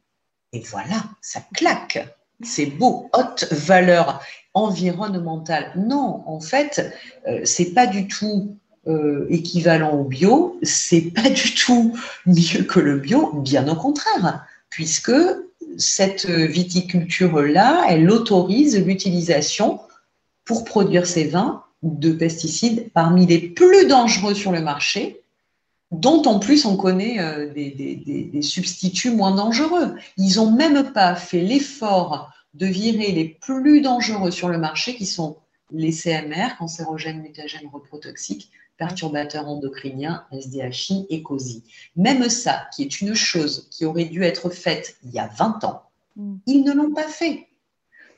et 0.52 0.60
voilà, 0.60 1.02
ça 1.20 1.40
claque. 1.52 2.06
C'est 2.44 2.66
beau, 2.66 3.08
haute 3.12 3.46
valeur 3.52 4.20
environnementale. 4.54 5.72
Non, 5.76 6.22
en 6.26 6.40
fait, 6.40 6.92
euh, 7.26 7.40
c'est 7.44 7.72
pas 7.72 7.86
du 7.86 8.08
tout 8.08 8.56
euh, 8.86 9.26
équivalent 9.30 9.92
au 9.92 10.04
bio, 10.04 10.58
c'est 10.62 11.12
pas 11.12 11.30
du 11.30 11.54
tout 11.54 11.96
mieux 12.26 12.64
que 12.64 12.80
le 12.80 12.98
bio, 12.98 13.32
bien 13.34 13.68
au 13.68 13.76
contraire, 13.76 14.44
puisque 14.70 15.12
cette 15.78 16.26
viticulture-là, 16.26 17.86
elle 17.88 18.10
autorise 18.10 18.84
l'utilisation 18.84 19.80
pour 20.44 20.64
produire 20.64 21.06
ces 21.06 21.24
vins 21.24 21.62
de 21.82 22.12
pesticides 22.12 22.90
parmi 22.92 23.26
les 23.26 23.38
plus 23.38 23.86
dangereux 23.86 24.34
sur 24.34 24.52
le 24.52 24.60
marché, 24.60 25.21
dont 25.92 26.22
en 26.22 26.38
plus 26.38 26.64
on 26.64 26.76
connaît 26.76 27.20
euh, 27.20 27.52
des, 27.52 27.70
des, 28.32 28.42
substituts 28.42 29.10
moins 29.10 29.34
dangereux. 29.34 29.94
Ils 30.16 30.36
n'ont 30.36 30.50
même 30.50 30.92
pas 30.92 31.14
fait 31.14 31.40
l'effort 31.40 32.32
de 32.54 32.66
virer 32.66 33.12
les 33.12 33.26
plus 33.26 33.80
dangereux 33.82 34.30
sur 34.30 34.48
le 34.48 34.58
marché, 34.58 34.96
qui 34.96 35.06
sont 35.06 35.36
les 35.70 35.92
CMR, 35.92 36.56
cancérogènes, 36.58 37.22
mutagènes, 37.22 37.68
reprotoxiques, 37.72 38.50
perturbateurs 38.78 39.48
endocriniens, 39.48 40.24
SDHI 40.32 41.06
et 41.08 41.22
COSI. 41.22 41.62
Même 41.96 42.28
ça, 42.28 42.66
qui 42.74 42.82
est 42.82 43.00
une 43.00 43.14
chose 43.14 43.68
qui 43.70 43.84
aurait 43.84 44.06
dû 44.06 44.24
être 44.24 44.50
faite 44.50 44.96
il 45.04 45.10
y 45.10 45.18
a 45.18 45.28
20 45.28 45.64
ans, 45.64 45.82
mm. 46.16 46.36
ils 46.46 46.64
ne 46.64 46.72
l'ont 46.72 46.92
pas 46.92 47.08
fait. 47.08 47.48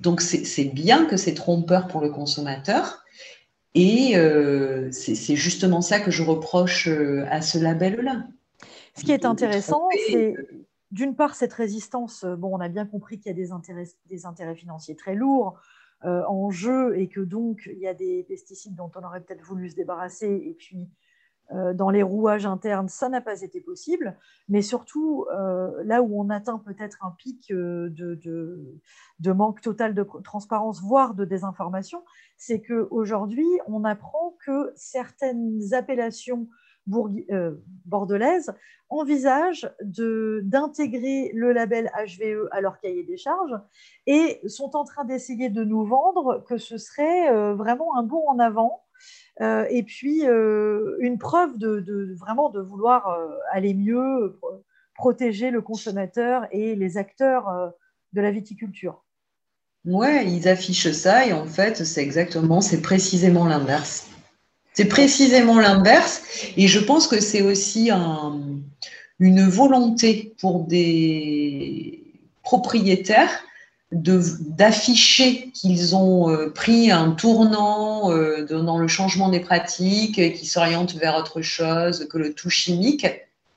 Donc 0.01 0.21
c'est 0.21 0.65
bien 0.65 1.07
que 1.07 1.17
c'est 1.17 1.35
trompeur 1.35 1.89
pour 1.89 2.01
le 2.01 2.11
consommateur. 2.11 3.04
Et 3.75 4.17
euh, 4.17 4.91
c'est 4.93 5.37
justement 5.37 5.81
ça 5.81 5.99
que 6.01 6.11
je 6.11 6.23
reproche 6.23 6.89
euh, 6.89 7.27
à 7.29 7.41
ce 7.43 7.59
label-là. 7.59 8.27
Ce 8.97 9.03
qui 9.03 9.11
est 9.11 9.25
intéressant, 9.25 9.89
c'est 10.07 10.37
d'une 10.95 11.17
part, 11.17 11.35
cette 11.35 11.53
résistance, 11.53 12.23
euh, 12.23 12.37
bon, 12.37 12.57
on 12.57 12.61
a 12.61 12.69
bien 12.69 12.87
compris 12.87 13.19
qu'il 13.19 13.27
y 13.27 13.35
a 13.35 13.35
des 13.35 13.51
intérêts, 13.51 13.89
des 14.07 14.27
intérêts 14.27 14.55
financiers 14.55 14.95
très 14.95 15.17
lourds 15.17 15.59
euh, 16.05 16.23
en 16.29 16.51
jeu 16.51 16.97
et 16.97 17.09
que 17.09 17.21
donc 17.21 17.69
il 17.71 17.81
y 17.81 17.89
a 17.89 17.95
des 17.95 18.23
pesticides 18.23 18.77
dont 18.77 18.93
on 18.95 19.05
aurait 19.05 19.21
peut-être 19.21 19.43
voulu 19.43 19.69
se 19.71 19.75
débarrasser 19.75 20.29
et 20.29 20.55
puis 20.57 20.83
euh, 20.83 20.87
dans 21.75 21.91
les 21.91 22.03
rouages 22.03 22.47
internes, 22.47 22.89
ça 22.89 23.09
n'a 23.09 23.21
pas 23.21 23.43
été 23.43 23.61
possible. 23.61 24.17
Mais 24.49 24.63
surtout, 24.63 25.27
là 25.85 26.03
où 26.03 26.21
on 26.21 26.31
atteint 26.31 26.59
peut-être 26.59 26.99
un 27.05 27.11
pic 27.11 27.51
de, 27.51 27.93
de, 29.19 29.33
manque 29.33 29.61
total 29.61 29.95
de 29.95 30.03
transparence, 30.23 30.81
voire 30.83 31.15
de 31.15 31.25
désinformation, 31.25 32.03
c'est 32.37 32.61
qu'aujourd'hui, 32.61 33.47
on 33.67 33.85
apprend 33.85 34.37
que 34.45 34.73
certaines 34.75 35.73
appellations 35.73 36.49
euh, 37.31 37.55
bordelaise 37.87 38.53
envisagent 38.91 39.71
d'intégrer 39.81 41.31
le 41.35 41.53
label 41.53 41.91
HVE 41.97 42.49
à 42.51 42.61
leur 42.61 42.79
cahier 42.79 43.03
des 43.05 43.17
charges 43.17 43.59
et 44.07 44.41
sont 44.47 44.77
en 44.77 44.85
train 44.85 45.05
d'essayer 45.05 45.49
de 45.49 45.65
nous 45.65 45.87
vendre 45.87 46.45
que 46.47 46.59
ce 46.59 46.77
serait 46.77 47.31
euh, 47.31 47.55
vraiment 47.55 47.97
un 47.97 48.03
bond 48.03 48.29
en 48.29 48.39
avant 48.39 48.84
euh, 48.84 48.84
et 49.41 49.83
puis 49.83 50.23
une 50.25 51.19
preuve 51.19 51.59
de, 51.59 52.15
vraiment 52.19 52.51
de 52.51 52.61
vouloir 52.61 53.19
aller 53.53 53.75
mieux, 53.75 54.39
protéger 54.95 55.51
le 55.51 55.61
consommateur 55.61 56.47
et 56.53 56.75
les 56.77 56.97
acteurs 56.99 57.73
de 58.13 58.21
la 58.21 58.31
viticulture. 58.31 59.05
Ouais, 59.85 60.27
ils 60.27 60.49
affichent 60.49 60.93
ça 60.93 61.27
et 61.27 61.33
en 61.33 61.47
fait, 61.47 61.85
c'est 61.85 62.03
exactement, 62.03 62.61
c'est 62.61 62.81
précisément 62.81 63.47
l'inverse. 63.47 64.09
C'est 64.73 64.87
précisément 64.87 65.61
l'inverse. 65.61 66.23
Et 66.57 66.67
je 66.67 66.81
pense 66.81 67.07
que 67.07 67.21
c'est 67.21 67.43
aussi 67.43 67.91
une 69.21 69.49
volonté 69.49 70.35
pour 70.41 70.65
des 70.65 72.03
propriétaires 72.43 73.44
d'afficher 73.95 75.51
qu'ils 75.55 75.95
ont 75.97 76.31
euh, 76.31 76.51
pris 76.51 76.91
un 76.91 77.13
tournant 77.13 78.11
euh, 78.11 78.45
dans 78.45 78.79
le 78.79 78.89
changement 78.89 79.29
des 79.29 79.41
pratiques, 79.41 80.35
qui 80.35 80.47
s'orientent 80.47 80.95
vers 80.95 81.17
autre 81.17 81.43
chose 81.43 82.07
que 82.11 82.19
le 82.19 82.35
tout 82.35 82.51
chimique, 82.51 83.07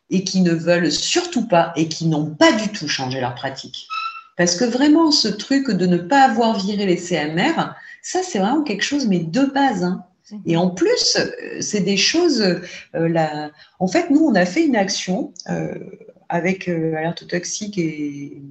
et 0.10 0.24
qui 0.24 0.42
ne 0.42 0.54
veulent 0.54 0.92
surtout 0.92 1.48
pas 1.48 1.74
et 1.76 1.88
qui 1.88 2.06
n'ont 2.06 2.28
pas 2.28 2.54
du 2.54 2.70
tout 2.70 2.88
changé 2.88 3.20
leur 3.20 3.36
pratique. 3.36 3.88
Parce 4.38 4.56
que 4.56 4.66
vraiment, 4.66 5.12
ce 5.12 5.28
truc 5.28 5.72
de 5.72 5.86
ne 5.86 5.98
pas 5.98 6.22
avoir 6.22 6.58
viré 6.58 6.86
les 6.86 6.98
CMR, 6.98 7.74
ça, 8.02 8.22
c'est 8.24 8.40
vraiment 8.40 8.64
quelque 8.64 8.84
chose, 8.84 9.08
mais 9.08 9.20
de 9.20 9.46
base. 9.46 9.84
Hein. 9.84 10.06
Et 10.46 10.58
en 10.58 10.70
plus, 10.70 11.18
euh, 11.18 11.58
c'est 11.62 11.82
des 11.82 11.98
choses. 11.98 12.42
Euh, 12.96 13.50
En 13.80 13.88
fait, 13.88 14.10
nous, 14.10 14.22
on 14.22 14.36
a 14.36 14.46
fait 14.46 14.66
une 14.66 14.76
action 14.76 15.34
euh, 15.50 15.74
avec 16.30 16.68
Alerte 16.68 17.28
Toxique 17.28 17.78
et 17.78 18.42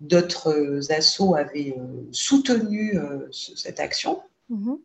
d'autres 0.00 0.92
assos 0.92 1.34
avaient 1.34 1.76
soutenu 2.12 2.98
cette 3.30 3.80
action. 3.80 4.20
Mhm. 4.48 4.78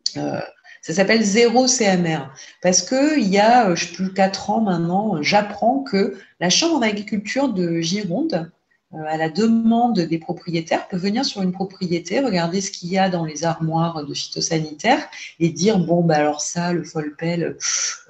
ça 0.80 0.92
s'appelle 0.92 1.22
Zéro 1.22 1.66
CMR. 1.68 2.32
Parce 2.62 2.82
qu'il 2.82 3.28
y 3.28 3.38
a, 3.38 3.74
je 3.74 3.86
sais 3.86 3.92
plus, 3.92 4.12
4 4.12 4.50
ans 4.50 4.60
maintenant, 4.60 5.22
j'apprends 5.22 5.82
que 5.84 6.18
la 6.40 6.50
Chambre 6.50 6.80
d'agriculture 6.80 7.48
de 7.48 7.80
Gironde 7.80 8.50
euh, 8.94 9.04
à 9.06 9.16
la 9.16 9.30
demande 9.30 10.00
des 10.00 10.18
propriétaires, 10.18 10.86
peut 10.86 10.98
venir 10.98 11.24
sur 11.24 11.40
une 11.40 11.52
propriété, 11.52 12.20
regarder 12.20 12.60
ce 12.60 12.70
qu'il 12.70 12.90
y 12.90 12.98
a 12.98 13.08
dans 13.08 13.24
les 13.24 13.44
armoires 13.44 14.04
de 14.04 14.12
phytosanitaires 14.12 15.08
et 15.40 15.48
dire 15.48 15.78
bon, 15.78 16.02
bah 16.02 16.16
alors 16.16 16.42
ça, 16.42 16.74
le 16.74 16.84
folpel, 16.84 17.56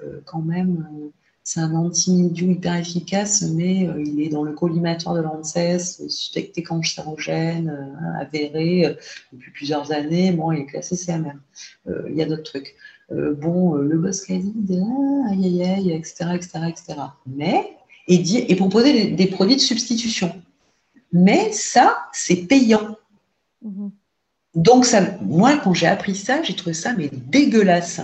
euh, 0.03 0.21
quand 0.25 0.41
même, 0.41 0.85
c'est 1.43 1.59
un 1.59 1.75
anti-mildiou 1.75 2.51
hyper 2.51 2.75
efficace, 2.75 3.41
mais 3.41 3.87
euh, 3.87 4.01
il 4.01 4.21
est 4.21 4.29
dans 4.29 4.43
le 4.43 4.53
collimateur 4.53 5.13
de 5.13 5.21
l'ANSES, 5.21 6.07
suspecté 6.07 6.63
cancérogène, 6.63 7.69
euh, 7.69 8.21
avéré 8.21 8.97
depuis 9.33 9.51
plusieurs 9.51 9.91
années. 9.91 10.31
Bon, 10.31 10.51
il 10.51 10.61
est 10.61 10.65
classé 10.65 10.95
CMR. 10.95 11.33
Il 12.09 12.15
y 12.15 12.21
a 12.21 12.25
d'autres 12.25 12.43
trucs. 12.43 12.75
bon, 13.11 13.73
le 13.73 13.97
boscalide, 13.97 14.81
ah, 14.81 15.31
aïe 15.31 15.45
aïe 15.45 15.63
aïe, 15.63 15.91
etc., 15.91 16.29
etc., 16.35 16.59
etc. 16.69 16.99
Mais, 17.27 17.77
et, 18.07 18.17
dit, 18.17 18.37
et 18.47 18.55
proposer 18.55 19.11
des, 19.11 19.27
produits 19.27 19.55
de 19.55 19.61
substitution. 19.61 20.33
Mais 21.11 21.51
ça, 21.51 22.07
c'est 22.11 22.47
payant. 22.47 22.97
Mhm. 23.61 23.91
Donc, 24.55 24.85
ça, 24.85 25.01
moi, 25.21 25.57
quand 25.57 25.73
j'ai 25.73 25.87
appris 25.87 26.15
ça, 26.15 26.41
j'ai 26.43 26.55
trouvé 26.55 26.73
ça 26.73 26.93
mais 26.93 27.09
dégueulasse. 27.11 28.01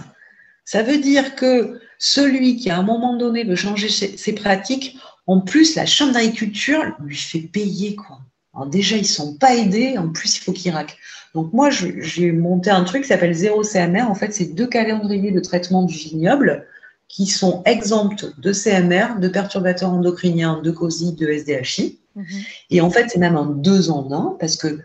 Ça 0.65 0.83
veut 0.83 0.97
dire 0.97 1.35
que 1.35 1.79
celui 1.99 2.55
qui, 2.55 2.71
à 2.71 2.77
un 2.79 2.83
moment 2.83 3.15
donné, 3.15 3.43
veut 3.43 3.55
changer 3.55 3.89
ses 3.89 4.33
pratiques, 4.33 4.97
en 5.27 5.41
plus, 5.41 5.75
la 5.75 5.85
Chambre 5.85 6.13
d'agriculture 6.13 6.83
lui 7.05 7.15
fait 7.15 7.41
payer. 7.41 7.95
Quoi. 7.95 8.19
Alors 8.55 8.67
déjà, 8.67 8.95
ils 8.95 9.03
ne 9.03 9.07
sont 9.07 9.35
pas 9.35 9.53
aidés, 9.55 9.95
en 9.97 10.09
plus, 10.09 10.37
il 10.37 10.39
faut 10.39 10.53
qu'ils 10.53 10.71
raquent. 10.71 10.97
Donc 11.35 11.53
moi, 11.53 11.69
j'ai 11.69 12.31
monté 12.31 12.71
un 12.71 12.83
truc 12.83 13.03
qui 13.03 13.09
s'appelle 13.09 13.35
Zéro 13.35 13.61
CMR. 13.61 14.09
En 14.09 14.15
fait, 14.15 14.33
c'est 14.33 14.55
deux 14.55 14.65
calendriers 14.65 15.31
de 15.31 15.39
traitement 15.39 15.83
du 15.83 15.93
vignoble 15.93 16.65
qui 17.07 17.27
sont 17.27 17.61
exempts 17.65 18.25
de 18.39 18.53
CMR, 18.53 19.19
de 19.19 19.27
perturbateurs 19.27 19.91
endocriniens, 19.91 20.61
de 20.63 20.71
COSI, 20.71 21.13
de 21.13 21.27
SDHI. 21.27 21.99
Mhm. 22.15 22.25
Et 22.71 22.81
en 22.81 22.89
fait, 22.89 23.09
c'est 23.09 23.19
même 23.19 23.35
un 23.35 23.45
deux 23.45 23.91
en 23.91 24.11
un, 24.11 24.35
parce 24.39 24.55
que 24.55 24.79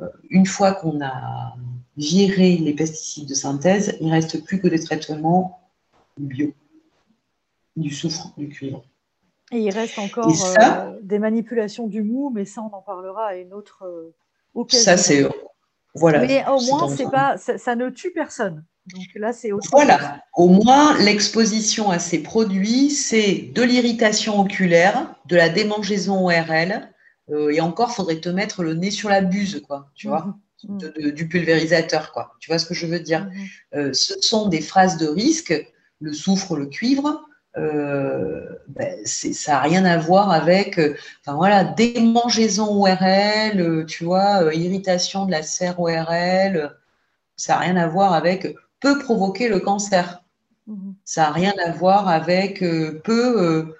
euh, 0.00 0.06
une 0.30 0.46
fois 0.46 0.72
qu'on 0.72 1.02
a 1.02 1.54
viré 1.98 2.56
les 2.56 2.72
pesticides 2.72 3.28
de 3.28 3.34
synthèse, 3.34 3.96
il 4.00 4.06
ne 4.06 4.12
reste 4.12 4.42
plus 4.44 4.58
que 4.58 4.68
des 4.68 4.80
traitements 4.80 5.61
bio, 6.18 6.52
du 7.76 7.90
soufre, 7.90 8.32
du 8.36 8.48
cuivre. 8.48 8.84
Et 9.52 9.58
il 9.58 9.70
reste 9.70 9.98
encore 9.98 10.30
euh, 10.30 10.98
des 11.02 11.18
manipulations 11.18 11.86
du 11.86 12.02
mou, 12.02 12.30
mais 12.34 12.46
ça, 12.46 12.62
on 12.62 12.74
en 12.74 12.80
parlera 12.80 13.26
à 13.28 13.34
une 13.34 13.52
autre 13.52 13.84
euh, 13.84 14.14
occasion. 14.54 14.84
Ça, 14.84 14.96
c'est. 14.96 15.28
Voilà. 15.94 16.20
Mais 16.20 16.42
au 16.48 16.60
moins, 16.62 16.88
c'est 16.88 17.10
pas, 17.10 17.36
ça, 17.36 17.76
ne 17.76 17.90
tue 17.90 18.12
personne. 18.12 18.64
Donc 18.94 19.04
là, 19.14 19.34
c'est 19.34 19.50
Voilà. 19.70 20.22
Au 20.34 20.48
moins, 20.48 20.98
l'exposition 20.98 21.90
à 21.90 21.98
ces 21.98 22.22
produits, 22.22 22.90
c'est 22.90 23.50
de 23.54 23.62
l'irritation 23.62 24.40
oculaire, 24.40 25.14
de 25.26 25.36
la 25.36 25.50
démangeaison 25.50 26.24
ORL, 26.24 26.88
euh, 27.30 27.50
et 27.50 27.60
encore, 27.60 27.94
faudrait 27.94 28.20
te 28.20 28.30
mettre 28.30 28.62
le 28.62 28.72
nez 28.72 28.90
sur 28.90 29.10
la 29.10 29.20
buse, 29.20 29.62
quoi, 29.68 29.90
tu 29.94 30.08
vois, 30.08 30.34
mhm. 30.66 31.12
du 31.12 31.28
pulvérisateur, 31.28 32.10
quoi. 32.12 32.32
Tu 32.40 32.50
vois 32.50 32.58
ce 32.58 32.64
que 32.64 32.74
je 32.74 32.86
veux 32.86 33.00
dire? 33.00 33.28
Mhm. 33.74 33.92
Ce 33.92 34.14
sont 34.22 34.48
des 34.48 34.62
phrases 34.62 34.96
de 34.96 35.06
risque 35.06 35.52
le 36.02 36.12
soufre, 36.12 36.56
le 36.56 36.66
cuivre, 36.66 37.24
euh, 37.58 38.48
ben, 38.68 38.98
ça 39.04 39.52
n'a 39.52 39.60
rien 39.60 39.84
à 39.84 39.98
voir 39.98 40.30
avec, 40.30 40.78
euh, 40.78 40.96
enfin 41.20 41.36
voilà, 41.36 41.64
démangeaison 41.64 42.82
ORL, 42.82 43.60
euh, 43.60 43.84
tu 43.84 44.04
vois, 44.04 44.54
irritation 44.54 45.26
de 45.26 45.32
la 45.32 45.42
serre 45.42 45.78
ORL, 45.78 46.74
ça 47.36 47.54
n'a 47.54 47.58
rien 47.58 47.76
à 47.76 47.86
voir 47.88 48.14
avec, 48.14 48.56
peut 48.80 48.98
provoquer 48.98 49.48
le 49.48 49.60
cancer. 49.60 50.22
Mhm. 50.66 50.94
Ça 51.04 51.22
n'a 51.22 51.30
rien 51.32 51.52
à 51.64 51.72
voir 51.72 52.08
avec, 52.08 52.60
peut 53.04 53.74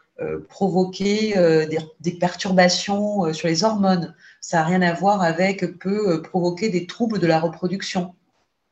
provoquer 0.49 1.35
des, 1.67 1.79
des, 2.01 2.13
perturbations 2.13 3.33
sur 3.33 3.49
les 3.49 3.65
hormones. 3.65 4.15
Ça 4.41 4.59
n'a 4.59 4.65
rien 4.65 4.83
à 4.83 4.93
voir 4.93 5.23
avec, 5.23 5.79
peut 5.79 6.23
provoquer 6.23 6.69
des 6.69 6.87
troubles 6.87 7.19
de 7.19 7.27
la 7.27 7.41
reproduction. 7.41 8.15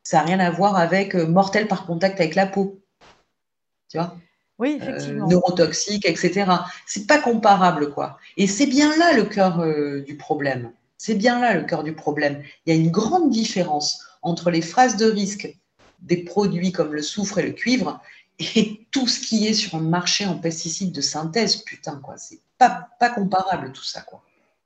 Ça 0.03 0.19
n'a 0.19 0.25
rien 0.25 0.41
à 0.41 0.51
voir 0.51 0.77
avec 0.77 1.15
mortel 1.15 1.67
par 1.69 1.87
contact 1.87 2.21
avec 2.21 2.35
la 2.35 2.47
peau 2.47 2.80
tu 3.91 3.99
vois 3.99 4.17
oui, 4.61 4.79
effectivement. 4.79 5.25
Euh, 5.25 5.31
neurotoxiques, 5.31 6.07
etc. 6.07 6.45
C'est 6.87 7.07
pas 7.07 7.19
comparable, 7.19 7.93
quoi. 7.93 8.19
Et 8.37 8.47
c'est 8.47 8.67
bien 8.67 8.95
là 8.99 9.15
le 9.15 9.25
cœur 9.25 9.61
euh, 9.61 10.03
du 10.03 10.19
problème. 10.19 10.71
C'est 10.99 11.15
bien 11.15 11.41
là 11.41 11.55
le 11.55 11.65
cœur 11.65 11.83
du 11.83 11.95
problème. 11.95 12.43
Il 12.67 12.75
y 12.75 12.77
a 12.77 12.79
une 12.79 12.91
grande 12.91 13.31
différence 13.31 14.05
entre 14.21 14.51
les 14.51 14.61
phrases 14.61 14.97
de 14.97 15.07
risque 15.07 15.57
des 16.01 16.19
produits 16.19 16.73
comme 16.73 16.93
le 16.93 17.01
soufre 17.01 17.39
et 17.39 17.43
le 17.43 17.53
cuivre 17.53 18.03
et 18.39 18.87
tout 18.91 19.07
ce 19.07 19.21
qui 19.21 19.47
est 19.47 19.55
sur 19.55 19.77
un 19.77 19.81
marché 19.81 20.27
en 20.27 20.37
pesticides 20.37 20.93
de 20.93 21.01
synthèse. 21.01 21.57
Putain, 21.57 21.97
quoi. 21.97 22.19
C'est 22.19 22.41
pas, 22.59 22.91
pas 23.01 23.09
comparable 23.09 23.73
tout 23.73 23.83
ça, 23.83 24.03
quoi. 24.03 24.23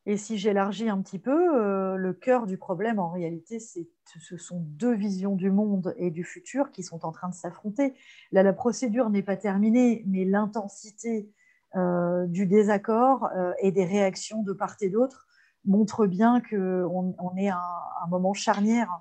Et 0.07 0.19
si 0.19 0.37
j'élargis 0.37 0.91
un 0.91 1.01
petit 1.01 1.19
peu, 1.19 1.57
euh, 1.57 1.97
le 1.97 2.13
cœur 2.13 2.47
du 2.47 2.59
problème, 2.59 2.99
en 2.99 3.09
réalité, 3.11 3.59
ce 3.59 4.37
sont 4.37 4.61
deux 4.61 4.95
visions 4.95 5.35
du 5.35 5.51
monde 5.51 5.95
et 5.97 6.11
du 6.11 6.25
futur 6.25 6.71
qui 6.71 6.83
sont 6.83 7.07
en 7.07 7.13
train 7.13 7.31
de 7.31 7.35
s'affronter. 7.35 7.95
Là, 8.31 8.43
la 8.43 8.53
procédure 8.53 9.09
n'est 9.09 9.23
pas 9.23 9.37
terminée, 9.37 10.05
mais 10.07 10.27
l'intensité 10.27 11.31
euh, 11.77 12.27
du 12.27 12.47
désaccord 12.47 13.31
euh, 13.37 13.53
et 13.61 13.73
des 13.73 13.85
réactions 13.85 14.43
de 14.43 14.53
part 14.53 14.77
et 14.81 14.91
d'autre 14.91 15.27
montre 15.65 16.07
bien 16.07 16.43
qu'on 16.43 17.15
on 17.19 17.37
est 17.37 17.49
à 17.49 17.63
un, 18.05 18.07
moment 18.09 18.35
charnière. 18.35 19.01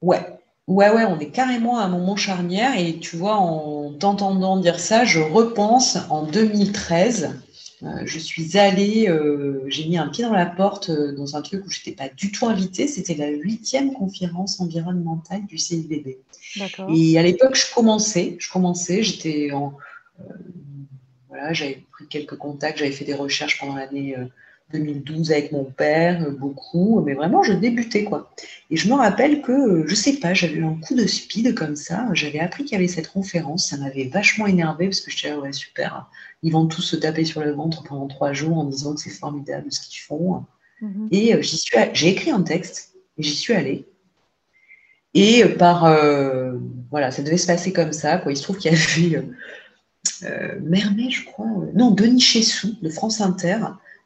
Ouais, 0.00 0.38
Ouais, 0.68 0.90
ouais, 0.90 1.06
on 1.06 1.18
est 1.18 1.30
carrément 1.30 1.78
à 1.78 1.84
un 1.84 1.88
moment 1.88 2.14
charnière 2.14 2.78
et 2.78 2.98
tu 2.98 3.16
vois, 3.16 3.36
en 3.36 3.94
t'entendant 3.94 4.58
dire 4.58 4.80
ça, 4.80 5.04
je 5.04 5.18
repense 5.18 5.96
en 6.10 6.24
2013 6.24 7.24
euh, 7.24 7.47
je 7.80 8.18
suis 8.18 8.58
allée, 8.58 9.08
euh, 9.08 9.64
j'ai 9.68 9.86
mis 9.86 9.98
un 9.98 10.08
pied 10.08 10.24
dans 10.24 10.32
la 10.32 10.46
porte 10.46 10.90
euh, 10.90 11.12
dans 11.12 11.36
un 11.36 11.42
truc 11.42 11.64
où 11.64 11.70
je 11.70 11.78
n'étais 11.78 11.92
pas 11.92 12.08
du 12.08 12.32
tout 12.32 12.46
invitée. 12.46 12.88
C'était 12.88 13.14
la 13.14 13.28
huitième 13.28 13.92
conférence 13.92 14.60
environnementale 14.60 15.46
du 15.46 15.58
CIVB. 15.58 16.18
Et 16.88 17.18
à 17.18 17.22
l'époque, 17.22 17.54
je 17.54 17.72
commençais, 17.72 18.36
je 18.38 18.50
commençais, 18.50 19.02
j'étais 19.02 19.52
en, 19.52 19.76
voilà, 21.28 21.52
j'avais 21.52 21.84
pris 21.92 22.08
quelques 22.08 22.36
contacts, 22.36 22.78
j'avais 22.78 22.90
fait 22.90 23.04
des 23.04 23.14
recherches 23.14 23.60
pendant 23.60 23.76
l'année 23.76 24.16
2012 24.72 25.32
avec 25.32 25.52
mon 25.52 25.64
père, 25.64 26.30
beaucoup, 26.32 27.00
mais 27.00 27.14
vraiment, 27.14 27.42
je 27.42 27.52
débutais, 27.52 28.04
quoi. 28.04 28.30
Et 28.70 28.76
je 28.76 28.88
me 28.88 28.94
rappelle 28.94 29.42
que, 29.42 29.86
je 29.86 29.94
sais 29.94 30.14
pas, 30.14 30.34
j'avais 30.34 30.54
eu 30.54 30.64
un 30.64 30.74
coup 30.74 30.94
de 30.94 31.06
speed 31.06 31.54
comme 31.54 31.76
ça, 31.76 32.06
j'avais 32.12 32.40
appris 32.40 32.64
qu'il 32.64 32.72
y 32.72 32.76
avait 32.76 32.88
cette 32.88 33.08
conférence, 33.08 33.68
ça 33.68 33.76
m'avait 33.78 34.08
vachement 34.08 34.46
énervé 34.46 34.86
parce 34.86 35.00
que 35.00 35.10
je 35.10 35.16
disais, 35.16 35.34
ouais, 35.34 35.52
super, 35.52 36.10
ils 36.42 36.52
vont 36.52 36.66
tous 36.66 36.82
se 36.82 36.96
taper 36.96 37.24
sur 37.24 37.40
le 37.40 37.52
ventre 37.52 37.82
pendant 37.82 38.06
trois 38.06 38.32
jours 38.32 38.58
en 38.58 38.64
disant 38.64 38.94
que 38.94 39.00
c'est 39.00 39.10
formidable 39.10 39.72
ce 39.72 39.80
qu'ils 39.80 40.00
font. 40.00 40.44
Mhm. 40.80 41.08
Et 41.10 41.34
euh, 41.34 41.42
j'y 41.42 41.56
suis, 41.56 41.76
j'ai 41.92 42.08
écrit 42.08 42.30
un 42.30 42.42
texte 42.42 42.94
et 43.16 43.22
j'y 43.22 43.34
suis 43.34 43.54
allée. 43.54 43.86
Et 45.14 45.44
euh, 45.44 45.56
par, 45.56 45.84
euh, 45.84 46.52
voilà, 46.90 47.10
ça 47.10 47.22
devait 47.22 47.38
se 47.38 47.46
passer 47.46 47.72
comme 47.72 47.92
ça. 47.92 48.18
Quoi. 48.18 48.32
Il 48.32 48.36
se 48.36 48.42
trouve 48.42 48.58
qu'il 48.58 48.72
y 48.72 48.74
avait 48.74 49.26
euh, 50.24 50.58
Mermet, 50.62 51.10
je 51.10 51.24
crois, 51.24 51.46
non, 51.74 51.90
Denis 51.90 52.20
Chessou 52.20 52.76
de 52.80 52.88
France 52.88 53.20
Inter. 53.20 53.58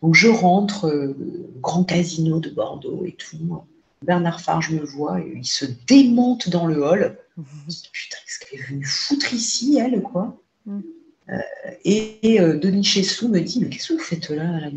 Donc 0.03 0.15
je 0.15 0.29
rentre, 0.29 1.15
grand 1.61 1.85
casino 1.85 2.41
de 2.41 2.51
Bordeaux 2.51 3.05
et 3.07 3.13
tout. 3.13 3.63
Bernard 4.03 4.41
Farge 4.41 4.71
me 4.71 4.85
voit 4.85 5.21
et 5.21 5.33
il 5.37 5.47
se 5.47 5.65
démonte 5.87 6.49
dans 6.49 6.67
le 6.67 6.85
hall. 6.85 7.19
Mhm. 7.37 7.47
Putain, 7.93 8.17
qu'est-ce 8.27 8.39
qu'elle 8.41 8.61
est 8.61 8.63
venue 8.65 8.85
foutre 8.85 9.33
ici, 9.33 9.79
elle, 9.79 10.03
quoi 10.03 10.37
mhm. 10.67 10.83
Euh, 11.29 11.39
et, 11.85 12.41
euh, 12.41 12.59
Denis 12.59 12.83
Chessou 12.83 13.29
me 13.29 13.41
dit, 13.41 13.61
mais 13.61 13.69
qu'est-ce 13.69 13.89
que 13.89 13.93
vous 13.95 14.01
faites 14.01 14.31
là, 14.31 14.57
à 14.57 14.69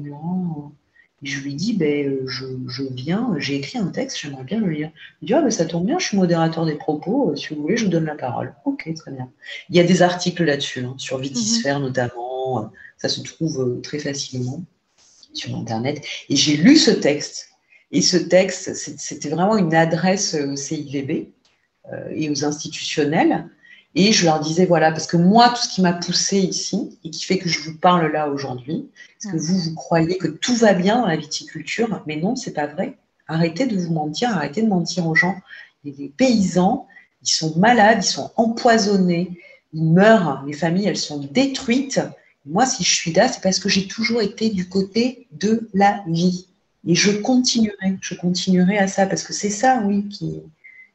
et 1.24 1.28
je 1.28 1.42
lui 1.42 1.56
dis, 1.56 1.74
ben, 1.74 2.08
euh, 2.08 2.28
je, 2.28 2.84
viens, 2.92 3.34
j'ai 3.40 3.56
écrit 3.56 3.80
un 3.80 3.88
texte, 3.88 4.20
j'aimerais 4.20 4.44
bien 4.44 4.60
le 4.60 4.70
lire. 4.70 4.92
Il 5.22 5.26
dit, 5.26 5.34
ah, 5.34 5.42
ben, 5.42 5.50
ça 5.50 5.66
tombe 5.66 5.86
bien, 5.86 5.98
je 5.98 6.06
suis 6.06 6.18
modérateur 6.18 6.66
des 6.66 6.76
propos, 6.76 7.36
si 7.36 7.54
vous 7.54 7.64
voulez, 7.64 7.78
je 7.78 7.86
vous 7.86 7.90
donne 7.90 8.06
la 8.06 8.16
parole. 8.16 8.54
Ok, 8.66 8.94
très 8.94 9.12
bien. 9.12 9.32
Il 9.70 9.76
y 9.76 9.80
a 9.80 9.84
des 9.84 10.04
articles 10.04 10.44
là-dessus, 10.44 10.86
hein, 10.86 10.94
sur 10.98 11.18
Vitisphère 11.18 11.80
mhm. 11.80 11.88
notamment, 11.88 12.72
ça 12.98 13.10
se 13.10 13.22
trouve 13.22 13.82
très 13.82 13.98
facilement 13.98 14.64
sur 15.38 15.56
Internet. 15.56 16.04
Et 16.30 16.36
j'ai 16.36 16.58
lu 16.58 16.78
ce 16.78 16.92
texte. 16.92 17.50
Et 17.92 18.02
ce 18.02 18.18
texte, 18.18 18.74
c'était 18.74 19.30
vraiment 19.30 19.58
une 19.58 19.74
adresse 19.74 20.34
au 20.34 20.56
CIVB 20.56 21.30
et 22.12 22.30
aux 22.30 22.44
institutionnels. 22.44 23.48
Et 23.98 24.12
je 24.12 24.26
leur 24.26 24.42
disais, 24.42 24.66
voilà, 24.66 24.92
parce 24.92 25.08
que 25.08 25.16
moi, 25.16 25.50
tout 25.50 25.62
ce 25.62 25.70
qui 25.70 25.82
m'a 25.82 25.94
poussé 25.94 26.38
ici 26.38 27.00
et 27.06 27.10
qui 27.10 27.24
fait 27.24 27.38
que 27.38 27.48
je 27.48 27.62
vous 27.62 27.78
parle 27.78 28.12
là 28.12 28.28
aujourd'hui, 28.28 28.90
c'est 29.20 29.32
que 29.32 29.38
vous, 29.38 29.58
vous 29.58 29.74
croyez 29.74 30.18
que 30.18 30.28
tout 30.28 30.56
va 30.56 30.74
bien 30.74 31.00
dans 31.00 31.08
la 31.08 31.16
viticulture, 31.16 32.04
mais 32.06 32.18
non, 32.18 32.36
c'est 32.36 32.52
pas 32.52 32.68
vrai. 32.68 32.98
Arrêtez 33.28 33.66
de 33.66 33.78
vous 33.78 33.94
mentir, 33.94 34.30
arrêtez 34.32 34.62
de 34.62 34.68
mentir 34.68 35.08
aux 35.08 35.16
gens. 35.16 35.38
Les 35.86 36.12
paysans, 36.18 36.88
ils 37.24 37.30
sont 37.30 37.58
malades, 37.58 38.04
ils 38.04 38.08
sont 38.08 38.32
empoisonnés, 38.36 39.40
ils 39.74 39.84
meurent, 39.84 40.44
les 40.46 40.54
familles, 40.54 40.88
elles 40.88 40.98
sont 40.98 41.20
détruites. 41.32 42.02
Moi, 42.46 42.66
si 42.66 42.84
je 42.84 42.96
suis 42.96 43.14
là, 43.14 43.28
c'est 43.28 43.42
parce 43.42 43.60
que 43.60 43.70
j'ai 43.70 43.88
toujours 43.88 44.22
été 44.22 44.50
du 44.50 44.70
côté 44.70 45.28
de 45.32 45.70
la 45.74 46.04
vie. 46.08 46.48
Et 46.88 46.94
je 46.94 47.12
continuerai, 47.12 47.98
je 48.02 48.14
continuerai 48.14 48.78
à 48.78 48.88
ça, 48.88 49.08
parce 49.08 49.24
que 49.24 49.34
c'est 49.34 49.50
ça, 49.50 49.82
oui, 49.86 50.08
qui, 50.08 50.42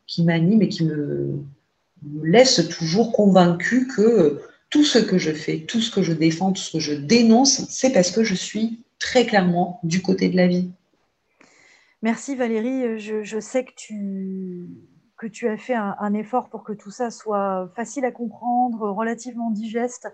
qui 0.06 0.22
m'anime 0.24 0.62
et 0.62 0.68
qui 0.68 0.84
me, 0.84 1.42
laisse 2.22 2.68
toujours 2.68 3.12
convaincu 3.12 3.86
que 3.86 4.40
tout 4.70 4.84
ce 4.84 4.98
que 4.98 5.18
je 5.18 5.32
fais, 5.32 5.60
tout 5.60 5.80
ce 5.80 5.90
que 5.90 6.02
je 6.02 6.12
défends, 6.12 6.52
tout 6.52 6.62
ce 6.62 6.72
que 6.72 6.80
je 6.80 6.94
dénonce, 6.94 7.66
c'est 7.68 7.92
parce 7.92 8.10
que 8.10 8.22
je 8.22 8.34
suis 8.34 8.82
très 8.98 9.26
clairement 9.26 9.80
du 9.82 10.02
côté 10.02 10.28
de 10.28 10.36
la 10.36 10.46
vie. 10.46 10.70
Merci 12.02 12.36
Valérie. 12.36 12.98
Je, 12.98 13.40
sais 13.40 13.64
que 13.64 13.72
tu, 13.76 14.68
que 15.18 15.26
tu 15.26 15.48
as 15.48 15.56
fait 15.56 15.74
un, 15.74 16.14
effort 16.14 16.48
pour 16.48 16.62
que 16.62 16.72
tout 16.72 16.90
ça 16.90 17.10
soit 17.10 17.70
facile 17.74 18.04
à 18.04 18.12
comprendre, 18.12 18.90
relativement 18.90 19.50
digeste. 19.50 20.08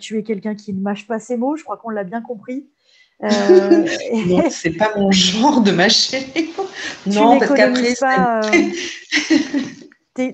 Tu 0.00 0.18
es 0.18 0.22
quelqu'un 0.22 0.54
qui 0.54 0.72
ne 0.72 0.80
mâche 0.80 1.06
pas 1.06 1.18
ses 1.18 1.36
mots, 1.36 1.56
je 1.56 1.64
crois 1.64 1.76
qu'on 1.76 1.90
l'a 1.90 2.04
bien 2.04 2.22
compris. 2.22 2.68
Euh, 3.22 3.28
non, 4.26 4.50
c'est 4.50 4.72
pas 4.72 4.92
mon 4.96 5.10
genre 5.10 5.60
de 5.60 5.70
mâcher. 5.70 6.26
non, 7.06 7.38
parce 7.38 7.54
qu'après. 7.54 7.94
Pas, 8.00 8.40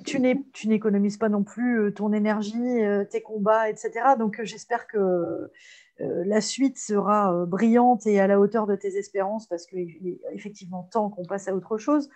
tu 0.05 0.69
n'économises 0.69 1.17
pas 1.17 1.29
non 1.29 1.43
plus 1.43 1.93
ton 1.95 2.13
énergie, 2.13 2.81
tes 3.11 3.23
combats, 3.23 3.69
etc. 3.71 3.91
Donc 4.19 4.41
j'espère 4.43 4.87
que 4.87 5.51
la 5.99 6.41
suite 6.41 6.79
sera 6.79 7.45
brillante 7.47 8.07
et 8.07 8.21
à 8.21 8.27
la 8.27 8.41
hauteur 8.41 8.67
de 8.67 8.75
tes 8.75 8.97
espérances 8.97 9.47
parce 9.47 9.67
qu'il 9.67 10.09
est 10.09 10.21
effectivement 10.33 10.89
temps 10.91 11.11
qu'on 11.11 11.25
passe 11.25 11.49
à 11.49 11.55
autre 11.55 11.79
chose. 11.79 12.09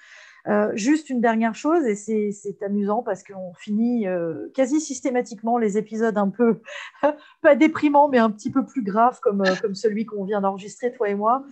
Euh, 0.46 0.72
juste 0.74 1.08
une 1.08 1.22
dernière 1.22 1.54
chose, 1.54 1.86
et 1.86 1.94
c'est 1.94 2.62
amusant 2.62 3.02
parce 3.02 3.22
qu'on 3.22 3.54
finit 3.54 4.06
euh, 4.06 4.48
quasi 4.52 4.78
systématiquement 4.78 5.56
les 5.56 5.78
épisodes 5.78 6.18
un 6.18 6.28
peu, 6.28 6.60
pas 7.42 7.54
déprimants, 7.54 8.08
mais 8.08 8.18
un 8.18 8.30
petit 8.30 8.50
peu 8.50 8.64
plus 8.66 8.82
graves 8.82 9.20
comme, 9.20 9.40
euh, 9.40 9.54
comme 9.62 9.74
celui 9.74 10.04
qu'on 10.04 10.24
vient 10.24 10.42
d'enregistrer, 10.42 10.92
toi 10.92 11.08
et 11.08 11.14
moi, 11.14 11.44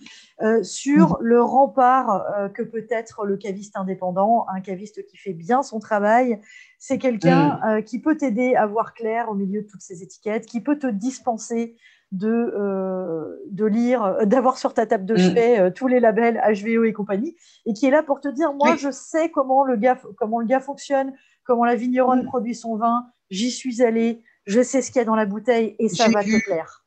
sur 0.61 1.11
mmh. 1.11 1.17
le 1.21 1.41
rempart 1.41 2.51
que 2.53 2.61
peut 2.61 2.85
être 2.89 3.25
le 3.25 3.37
caviste 3.37 3.77
indépendant, 3.77 4.45
un 4.53 4.61
caviste 4.61 5.05
qui 5.05 5.17
fait 5.17 5.33
bien 5.33 5.63
son 5.63 5.79
travail. 5.79 6.39
C'est 6.77 6.97
quelqu'un 6.97 7.59
mmh. 7.63 7.83
qui 7.83 7.99
peut 7.99 8.17
t'aider 8.17 8.55
à 8.55 8.67
voir 8.67 8.93
clair 8.93 9.29
au 9.29 9.35
milieu 9.35 9.61
de 9.61 9.67
toutes 9.67 9.81
ces 9.81 10.03
étiquettes, 10.03 10.45
qui 10.45 10.61
peut 10.61 10.77
te 10.77 10.87
dispenser 10.87 11.77
de, 12.13 12.53
euh, 12.55 13.41
de 13.49 13.65
lire, 13.65 14.03
euh, 14.03 14.25
d'avoir 14.25 14.59
sur 14.59 14.75
ta 14.75 14.85
table 14.85 15.05
de 15.05 15.15
mm. 15.15 15.17
chevet 15.17 15.59
euh, 15.59 15.71
tous 15.71 15.87
les 15.87 15.99
labels 15.99 16.39
HVO 16.47 16.83
et 16.83 16.93
compagnie, 16.93 17.35
et 17.65 17.73
qui 17.73 17.87
est 17.87 17.89
là 17.89 18.03
pour 18.03 18.21
te 18.21 18.27
dire, 18.27 18.53
moi, 18.53 18.75
je 18.77 18.91
sais 18.91 19.29
comment 19.29 19.63
le, 19.63 19.75
gars, 19.75 19.99
comment 20.17 20.39
le 20.39 20.45
gars 20.45 20.59
fonctionne, 20.59 21.13
comment 21.43 21.65
la 21.65 21.75
vigneronne 21.75 22.23
mm. 22.23 22.27
produit 22.27 22.53
son 22.53 22.77
vin, 22.77 23.07
j'y 23.31 23.49
suis 23.49 23.81
allée, 23.81 24.21
je 24.45 24.61
sais 24.61 24.83
ce 24.83 24.91
qu'il 24.91 24.99
y 24.99 25.01
a 25.01 25.05
dans 25.05 25.15
la 25.15 25.25
bouteille, 25.25 25.75
et 25.79 25.89
ça 25.89 26.07
va 26.07 26.23
te 26.23 26.43
plaire. 26.45 26.85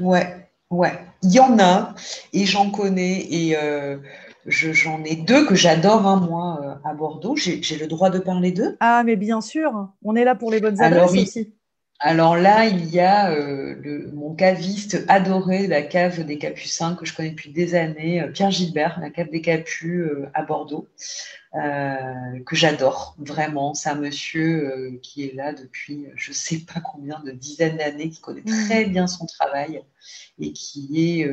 Ouais, 0.00 0.48
ouais. 0.70 0.98
Il 1.22 1.32
y 1.32 1.38
en 1.38 1.56
a, 1.60 1.94
et 2.32 2.44
j'en 2.44 2.70
connais, 2.70 3.20
et 3.30 3.56
j'en 4.46 5.04
ai 5.04 5.14
deux 5.14 5.46
que 5.46 5.54
j'adore, 5.54 6.08
hein, 6.08 6.26
moi, 6.28 6.80
à 6.82 6.92
Bordeaux. 6.92 7.36
J'ai 7.36 7.76
le 7.78 7.86
droit 7.86 8.10
de 8.10 8.18
parler 8.18 8.50
d'eux. 8.50 8.76
Ah, 8.80 9.04
mais 9.04 9.14
bien 9.14 9.40
sûr, 9.40 9.90
on 10.02 10.16
est 10.16 10.24
là 10.24 10.34
pour 10.34 10.50
les 10.50 10.60
bonnes 10.60 10.80
adresses 10.80 11.12
aussi. 11.12 11.54
Alors 12.02 12.34
là, 12.34 12.64
il 12.64 12.88
y 12.88 12.98
a 12.98 13.30
euh, 13.30 14.10
mon 14.14 14.34
caviste 14.34 15.04
adoré 15.08 15.66
la 15.66 15.82
cave 15.82 16.24
des 16.24 16.38
Capucins 16.38 16.94
que 16.94 17.04
je 17.04 17.14
connais 17.14 17.28
depuis 17.28 17.50
des 17.50 17.74
années, 17.74 18.22
euh, 18.22 18.28
Pierre 18.28 18.50
Gilbert, 18.50 18.98
la 19.02 19.10
cave 19.10 19.28
des 19.28 19.42
Capus 19.42 20.00
euh, 20.00 20.30
à 20.32 20.42
Bordeaux, 20.42 20.88
que 21.52 22.56
j'adore 22.56 23.16
vraiment. 23.18 23.74
C'est 23.74 23.90
un 23.90 23.96
monsieur 23.96 24.98
qui 25.02 25.24
est 25.24 25.34
là 25.34 25.52
depuis 25.52 26.06
je 26.14 26.30
ne 26.30 26.34
sais 26.34 26.58
pas 26.58 26.80
combien 26.80 27.20
de 27.20 27.32
dizaines 27.32 27.76
d'années, 27.76 28.08
qui 28.08 28.20
connaît 28.20 28.44
très 28.44 28.86
mmh. 28.86 28.92
bien 28.92 29.06
son 29.08 29.26
travail 29.26 29.82
et 30.38 30.52
qui 30.52 30.88
est, 30.94 31.28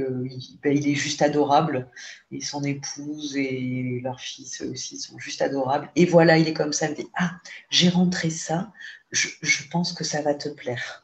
ben, 0.63 0.75
il 0.75 0.87
est 0.87 0.95
juste 0.95 1.21
adorable. 1.21 1.87
Et 2.31 2.41
son 2.41 2.63
épouse 2.63 3.37
et 3.37 4.01
leur 4.03 4.19
fils 4.19 4.61
aussi 4.61 4.97
sont 4.97 5.19
juste 5.19 5.43
adorables. 5.43 5.91
Et 5.95 6.05
voilà, 6.05 6.39
il 6.39 6.47
est 6.47 6.53
comme 6.53 6.73
ça, 6.73 6.87
il 6.87 6.91
me 6.91 6.95
dit, 6.95 7.09
ah, 7.15 7.33
j'ai 7.69 7.89
rentré 7.89 8.31
ça 8.31 8.71
je, 9.11 9.67
pense 9.71 9.93
que 9.93 10.03
ça 10.03 10.21
va 10.21 10.33
te 10.33 10.49
plaire. 10.49 11.03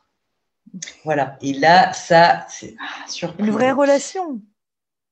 Voilà. 1.04 1.38
Et 1.41 1.54
là, 1.54 1.93
ça, 1.93 2.45
c'est 2.49 2.76
ah, 2.80 3.32
Une 3.39 3.51
vraie 3.51 3.72
relation. 3.72 4.41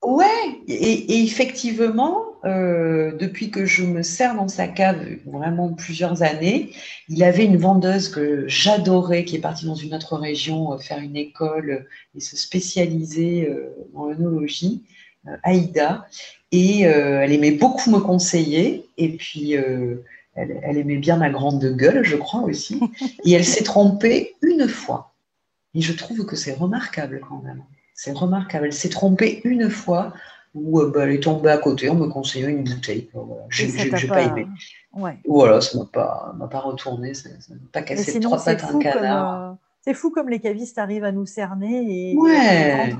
Ouais. 0.03 0.61
Et, 0.67 1.23
effectivement, 1.23 2.25
euh, 2.43 3.15
depuis 3.17 3.51
que 3.51 3.65
je 3.65 3.83
me 3.83 4.01
sers 4.01 4.35
dans 4.35 4.47
sa 4.47 4.67
cave, 4.67 5.05
vraiment 5.25 5.73
plusieurs 5.73 6.23
années, 6.23 6.71
il 7.07 7.23
avait 7.23 7.45
une 7.45 7.57
vendeuse 7.57 8.09
que 8.09 8.47
j'adorais, 8.47 9.25
qui 9.25 9.35
est 9.35 9.41
partie 9.41 9.65
dans 9.65 9.75
une 9.75 9.93
autre 9.93 10.17
région 10.17 10.73
euh, 10.73 10.77
faire 10.79 10.97
une 10.99 11.15
école 11.15 11.85
et 12.15 12.19
se 12.19 12.35
spécialiser 12.35 13.47
euh, 13.47 13.75
dans 13.93 14.05
l'œnologie, 14.05 14.83
Aïda. 15.43 16.07
Et 16.51 16.81
elle 16.81 17.31
aimait 17.31 17.51
beaucoup 17.51 17.89
me 17.91 17.99
conseiller. 17.99 18.85
Et 18.97 19.15
puis, 19.15 19.55
elle, 20.35 20.77
aimait 20.77 20.97
bien 20.97 21.17
ma 21.17 21.29
grande 21.29 21.63
gueule, 21.75 22.03
je 22.03 22.15
crois 22.15 22.41
aussi. 22.41 22.81
Et 23.25 23.33
elle 23.33 23.45
s'est 23.45 23.63
trompée 23.63 24.35
une 24.41 24.67
fois. 24.67 25.13
Et 25.73 25.81
je 25.81 25.93
trouve 25.93 26.25
que 26.25 26.35
c'est 26.35 26.53
remarquable 26.53 27.21
quand 27.27 27.41
même. 27.41 27.63
C'est 27.93 28.11
remarquable. 28.11 28.67
Elle 28.67 28.73
s'est 28.73 28.89
trompée 28.89 29.41
une 29.43 29.69
fois 29.69 30.13
où 30.53 30.79
euh, 30.79 30.91
bah, 30.91 31.03
elle 31.03 31.11
est 31.11 31.23
tombée 31.23 31.49
à 31.49 31.57
côté 31.57 31.89
en 31.89 31.95
me 31.95 32.07
conseillant 32.07 32.49
une 32.49 32.63
bouteille. 32.63 33.09
Voilà. 33.13 33.43
J'ai 33.49 34.07
pas... 34.07 34.21
aimé. 34.21 34.47
Voilà, 35.25 35.61
ça 35.61 35.77
m'a 35.77 35.85
pas, 35.85 36.35
pas 36.49 36.59
retourné, 36.59 37.13
ça 37.13 37.29
m'a 37.49 37.55
pas 37.71 37.81
cassé 37.81 38.19
trois 38.19 38.43
pattes 38.43 38.63
un 38.63 38.79
canard. 38.79 39.51
Euh, 39.51 39.53
c'est 39.81 39.93
fou 39.93 40.11
comme 40.11 40.29
les 40.29 40.39
cavistes 40.39 40.77
arrivent 40.77 41.05
à 41.05 41.11
nous 41.11 41.25
cerner 41.25 42.11
et, 42.11 42.17
ouais. 42.17 42.93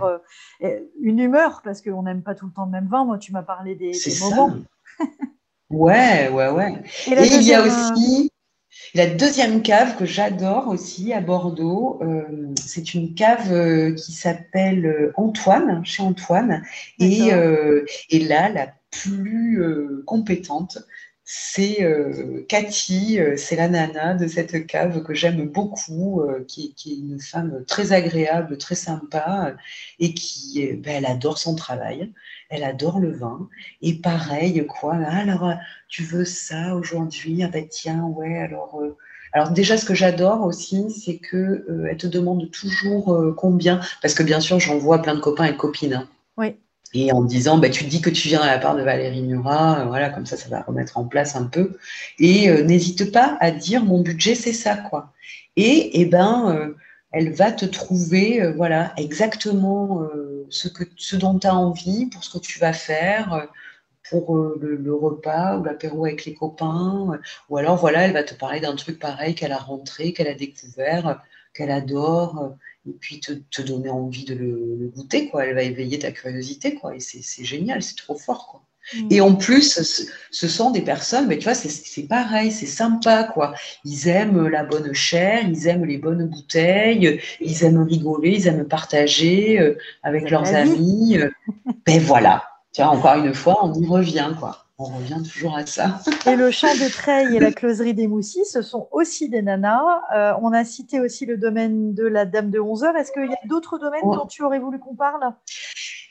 Euh, 0.63 0.79
une 1.01 1.19
humeur, 1.19 1.61
parce 1.63 1.81
qu'on 1.81 2.03
n'aime 2.03 2.23
pas 2.23 2.33
tout 2.33 2.47
le 2.47 2.51
temps 2.51 2.65
le 2.65 2.71
même 2.71 2.87
vin. 2.87 3.05
Moi, 3.05 3.17
tu 3.17 3.31
m'as 3.31 3.43
parlé 3.43 3.75
des, 3.75 3.91
des 3.91 4.19
moments. 4.21 4.55
Ouais, 5.71 6.29
ouais, 6.29 6.49
ouais. 6.49 6.73
Et, 7.07 7.27
il 7.27 7.43
y 7.43 7.53
a 7.53 7.63
aussi 7.63 8.31
la 8.93 9.07
deuxième 9.07 9.61
cave 9.61 9.95
que 9.97 10.05
j'adore 10.05 10.67
aussi 10.67 11.13
à 11.13 11.21
Bordeaux. 11.21 11.99
Euh, 12.01 12.53
c'est 12.61 12.93
une 12.93 13.13
cave 13.13 13.51
euh, 13.51 13.93
qui 13.93 14.11
s'appelle 14.11 14.85
euh, 14.85 15.13
Antoine, 15.15 15.85
chez 15.85 16.03
Antoine. 16.03 16.63
Et, 16.99 17.29
et, 18.09 18.19
là, 18.19 18.49
la 18.49 18.73
plus 18.91 19.63
compétente, 20.05 20.79
c'est 21.33 21.77
Cathy, 22.49 23.19
c'est 23.37 23.55
la 23.55 23.69
nana 23.69 24.15
de 24.15 24.27
cette 24.27 24.65
cave 24.67 25.03
que 25.03 25.13
j'aime 25.13 25.47
beaucoup, 25.47 26.23
qui, 26.47 26.75
est 26.85 26.89
une 26.89 27.21
femme 27.21 27.63
très 27.65 27.93
agréable, 27.93 28.57
très 28.57 28.75
sympa, 28.75 29.55
et 29.99 30.13
qui, 30.13 30.73
ben, 30.73 30.97
elle 30.97 31.05
adore 31.05 31.37
son 31.37 31.55
travail 31.55 32.11
elle 32.51 32.63
adore 32.63 32.99
le 32.99 33.11
vin. 33.11 33.49
Et 33.81 33.95
pareil, 33.95 34.65
quoi, 34.67 34.95
alors 34.95 35.47
euh, 35.47 35.55
tu 35.87 36.03
veux 36.03 36.25
ça 36.25 36.75
aujourd'hui? 36.75 37.41
Ah 37.43 37.47
ben 37.47 37.67
tiens, 37.67 38.03
ouais, 38.03 38.37
alors. 38.37 38.79
Euh, 38.79 39.49
déjà, 39.51 39.77
ce 39.77 39.85
que 39.85 39.95
j'adore 39.95 40.41
aussi, 40.41 40.91
c'est 40.91 41.17
que 41.17 41.37
euh, 41.37 41.87
elle 41.89 41.97
te 41.97 42.07
demande 42.07 42.51
toujours 42.51 43.33
combien, 43.37 43.79
parce 44.01 44.13
que 44.13 44.23
bien 44.23 44.41
sûr, 44.41 44.59
j'en 44.59 44.77
vois 44.77 45.01
plein 45.01 45.15
de 45.15 45.21
copains 45.21 45.45
et 45.45 45.55
copines. 45.55 45.93
Hein. 45.93 46.09
Oui. 46.37 46.57
Et 46.93 47.11
en 47.13 47.23
disant, 47.23 47.57
bah, 47.57 47.69
tu 47.69 47.85
dis 47.85 48.01
que 48.01 48.09
tu 48.09 48.27
viens 48.27 48.41
à 48.41 48.47
la 48.47 48.59
part 48.59 48.75
de 48.75 48.83
Valérie 48.83 49.21
Murat, 49.21 49.85
voilà, 49.85 50.09
comme 50.09 50.25
ça, 50.25 50.37
ça 50.37 50.49
va 50.49 50.61
remettre 50.61 50.97
en 50.97 51.05
place 51.05 51.35
un 51.35 51.45
peu. 51.45 51.77
Et 52.19 52.51
n'hésite 52.63 53.11
pas 53.11 53.37
à 53.39 53.51
dire, 53.51 53.83
mon 53.85 54.01
budget, 54.01 54.35
c'est 54.35 54.53
ça, 54.53 54.75
quoi. 54.75 55.13
Et, 55.55 56.01
eh 56.01 56.05
ben, 56.05 56.75
elle 57.11 57.33
va 57.33 57.51
te 57.51 57.65
trouver 57.65 58.41
euh, 58.41 58.53
voilà, 58.53 58.93
exactement 58.97 60.01
euh, 60.03 60.45
ce, 60.49 60.67
que, 60.67 60.83
ce 60.95 61.15
dont 61.15 61.37
tu 61.39 61.47
as 61.47 61.55
envie 61.55 62.07
pour 62.07 62.23
ce 62.23 62.37
que 62.37 62.43
tu 62.43 62.59
vas 62.59 62.73
faire, 62.73 63.33
euh, 63.33 63.45
pour 64.09 64.35
le, 64.35 64.93
repas 64.93 65.57
ou 65.57 65.63
l'apéro 65.63 66.05
avec 66.05 66.25
les 66.25 66.33
copains. 66.33 67.19
ou 67.49 67.57
alors, 67.57 67.77
voilà, 67.77 68.01
elle 68.03 68.13
va 68.13 68.23
te 68.23 68.33
parler 68.33 68.59
d'un 68.59 68.75
truc 68.75 68.99
pareil 68.99 69.35
qu'elle 69.35 69.53
a 69.53 69.57
rentré, 69.57 70.11
qu'elle 70.11 70.27
a 70.27 70.33
découvert, 70.33 71.21
qu'elle 71.53 71.71
adore, 71.71 72.55
et 72.89 72.93
puis 72.93 73.19
te, 73.19 73.33
te, 73.33 73.61
donner 73.61 73.89
envie 73.89 74.25
de 74.25 74.33
le, 74.33 74.91
goûter. 74.95 75.29
Quoi. 75.29 75.45
Elle 75.45 75.55
va 75.55 75.63
éveiller 75.63 75.99
ta 75.99 76.11
curiosité. 76.11 76.75
Quoi. 76.75 76.95
Et 76.95 76.99
c'est 76.99 77.43
génial, 77.43 77.81
c'est 77.83 77.95
trop 77.95 78.15
fort. 78.15 78.47
Quoi. 78.47 78.63
Et 79.09 79.21
en 79.21 79.35
plus, 79.35 80.07
ce, 80.31 80.47
sont 80.47 80.71
des 80.71 80.81
personnes, 80.81 81.27
mais 81.27 81.37
tu 81.37 81.45
vois, 81.45 81.53
c'est 81.53 82.07
pareil, 82.07 82.51
c'est 82.51 82.65
sympa, 82.65 83.23
quoi. 83.23 83.53
Ils 83.85 84.07
aiment 84.07 84.47
la 84.47 84.63
bonne 84.63 84.93
chair, 84.93 85.47
ils 85.47 85.67
aiment 85.67 85.85
les 85.85 85.97
bonnes 85.97 86.27
bouteilles, 86.27 87.21
ils 87.39 87.63
aiment 87.63 87.83
rigoler, 87.83 88.31
ils 88.31 88.47
aiment 88.47 88.67
partager 88.67 89.59
euh, 89.59 89.77
avec 90.03 90.29
leurs 90.29 90.53
amis. 90.55 91.17
Euh. 91.17 91.29
ben 91.85 91.99
voilà, 91.99 92.43
tu 92.73 92.81
vois, 92.81 92.91
encore 92.91 93.23
une 93.23 93.33
fois, 93.33 93.63
on 93.63 93.73
y 93.73 93.85
revient, 93.85 94.31
quoi 94.39 94.65
on 94.81 94.97
revient 94.97 95.21
toujours 95.23 95.55
à 95.55 95.65
ça. 95.65 95.99
Et 96.25 96.35
le 96.35 96.51
champ 96.51 96.73
de 96.73 96.91
treilles 96.91 97.35
et 97.35 97.39
la 97.39 97.51
closerie 97.51 97.93
des 97.93 98.07
Moussis, 98.07 98.45
ce 98.45 98.61
sont 98.61 98.87
aussi 98.91 99.29
des 99.29 99.41
nanas. 99.41 100.01
Euh, 100.15 100.33
on 100.41 100.53
a 100.53 100.63
cité 100.63 100.99
aussi 100.99 101.25
le 101.25 101.37
domaine 101.37 101.93
de 101.93 102.05
la 102.05 102.25
Dame 102.25 102.49
de 102.49 102.59
11 102.59 102.83
heures. 102.83 102.95
Est-ce 102.95 103.11
qu'il 103.11 103.29
y 103.29 103.33
a 103.33 103.47
d'autres 103.47 103.77
domaines 103.77 104.01
dont 104.03 104.25
tu 104.25 104.43
aurais 104.43 104.59
voulu 104.59 104.79
qu'on 104.79 104.95
parle? 104.95 105.33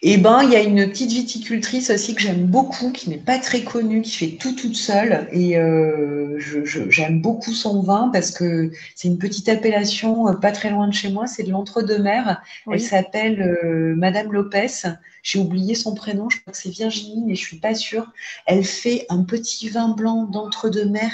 Eh 0.02 0.16
bien, 0.16 0.42
il 0.42 0.50
y 0.50 0.56
a 0.56 0.62
une 0.62 0.88
petite 0.88 1.10
viticultrice 1.10 1.90
aussi 1.90 2.14
que 2.14 2.22
j'aime 2.22 2.46
beaucoup, 2.46 2.90
qui 2.90 3.10
n'est 3.10 3.18
pas 3.18 3.38
très 3.38 3.62
connue, 3.62 4.00
qui 4.00 4.16
fait 4.16 4.36
tout 4.38 4.52
toute 4.54 4.74
seule. 4.76 5.28
Et 5.30 5.58
euh, 5.58 6.38
j'aime 6.38 7.20
beaucoup 7.20 7.52
son 7.52 7.82
vin 7.82 8.08
parce 8.10 8.30
que 8.30 8.70
c'est 8.94 9.08
une 9.08 9.18
petite 9.18 9.50
appellation 9.50 10.28
euh, 10.28 10.32
pas 10.32 10.52
très 10.52 10.70
loin 10.70 10.88
de 10.88 10.94
chez 10.94 11.10
moi, 11.10 11.26
c'est 11.26 11.42
de 11.42 11.50
l'entre-deux-mers. 11.50 12.42
Elle 12.72 12.80
s'appelle 12.80 13.58
Madame 13.94 14.32
Lopez. 14.32 14.88
J'ai 15.22 15.38
oublié 15.38 15.74
son 15.74 15.94
prénom, 15.94 16.30
je 16.30 16.40
crois 16.40 16.52
que 16.54 16.58
c'est 16.58 16.70
Virginie, 16.70 17.22
mais 17.26 17.34
je 17.34 17.44
suis 17.44 17.58
pas 17.58 17.74
sûre. 17.74 18.10
Elle 18.46 18.64
fait 18.64 19.04
un 19.10 19.22
petit 19.22 19.68
vin 19.68 19.88
blanc 19.90 20.24
d'entre-deux-mers 20.24 21.12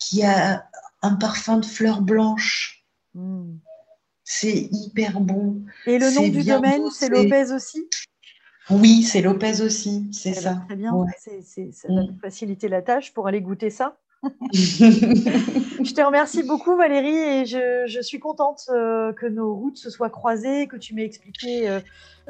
qui 0.00 0.24
a 0.24 0.64
un 1.02 1.14
parfum 1.14 1.58
de 1.58 1.66
fleurs 1.66 2.00
blanches. 2.00 2.84
Hmm. 3.14 3.58
C'est 4.24 4.68
hyper 4.72 5.20
bon. 5.20 5.62
Et 5.86 5.98
le 5.98 6.10
nom 6.12 6.26
du 6.26 6.42
domaine, 6.42 6.90
c'est 6.90 7.10
Lopez 7.10 7.52
aussi? 7.52 7.86
Oui, 8.70 9.02
c'est 9.02 9.20
Lopez 9.20 9.60
aussi, 9.60 10.08
c'est 10.12 10.30
eh 10.30 10.34
ben, 10.34 10.40
ça. 10.40 10.62
très 10.66 10.76
bien, 10.76 10.92
ça 11.72 11.88
va 11.88 12.02
nous 12.02 12.18
faciliter 12.20 12.68
la 12.68 12.82
tâche 12.82 13.12
pour 13.12 13.26
aller 13.26 13.40
goûter 13.40 13.70
ça. 13.70 13.96
je 14.52 15.94
te 15.94 16.00
remercie 16.00 16.42
beaucoup 16.44 16.76
Valérie 16.76 17.42
et 17.42 17.44
je, 17.44 18.00
suis 18.00 18.18
contente 18.18 18.62
euh, 18.70 19.12
que 19.12 19.26
nos 19.26 19.54
routes 19.54 19.76
se 19.76 19.90
soient 19.90 20.08
croisées, 20.08 20.66
que 20.66 20.76
tu 20.76 20.94
m'aies 20.94 21.04
expliqué 21.04 21.68
euh, 21.68 21.80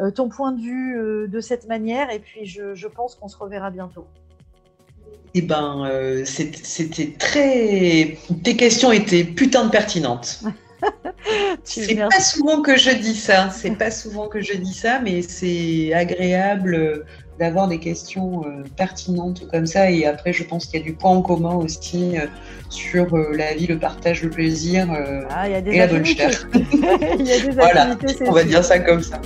euh, 0.00 0.10
ton 0.10 0.28
point 0.28 0.50
de 0.50 0.60
vue 0.60 1.28
de 1.28 1.40
cette 1.40 1.68
manière 1.68 2.10
et 2.10 2.18
puis 2.18 2.46
je, 2.46 2.86
pense 2.88 3.14
qu'on 3.14 3.28
se 3.28 3.36
reverra 3.36 3.70
bientôt. 3.70 4.06
Eh 5.34 5.42
ben, 5.42 6.24
c'était 6.24 7.12
très. 7.18 8.18
Tes 8.44 8.56
questions 8.56 8.92
étaient 8.92 9.24
putain 9.24 9.66
de 9.66 9.70
pertinentes. 9.70 10.42
c'est 11.64 11.94
pas 11.96 12.20
souvent 12.20 12.62
que 12.62 12.76
je 12.76 12.90
dis 12.90 13.16
ça. 13.16 13.50
C'est 13.50 13.76
pas 13.76 13.90
souvent 13.90 14.28
que 14.28 14.40
je 14.40 14.54
dis 14.54 14.74
ça, 14.74 15.00
mais 15.00 15.22
c'est 15.22 15.92
agréable 15.92 17.04
d'avoir 17.38 17.68
des 17.68 17.78
questions 17.78 18.44
euh, 18.46 18.62
pertinentes 18.76 19.48
comme 19.50 19.66
ça. 19.66 19.90
Et 19.90 20.06
après, 20.06 20.32
je 20.32 20.44
pense 20.44 20.66
qu'il 20.66 20.80
y 20.80 20.82
a 20.82 20.86
du 20.86 20.94
point 20.94 21.10
en 21.10 21.22
commun 21.22 21.54
aussi 21.54 22.16
euh, 22.16 22.26
sur 22.70 23.14
euh, 23.14 23.34
la 23.34 23.54
vie, 23.54 23.66
le 23.66 23.78
partage, 23.78 24.22
le 24.22 24.30
plaisir 24.30 24.88
ah, 25.30 25.48
et 25.48 25.78
la 25.78 25.86
bonne 25.86 26.04
chair. 26.04 26.30
voilà, 27.52 27.96
on 28.26 28.32
va 28.32 28.44
dire 28.44 28.64
ça 28.64 28.78
comme 28.78 29.02
ça. 29.02 29.20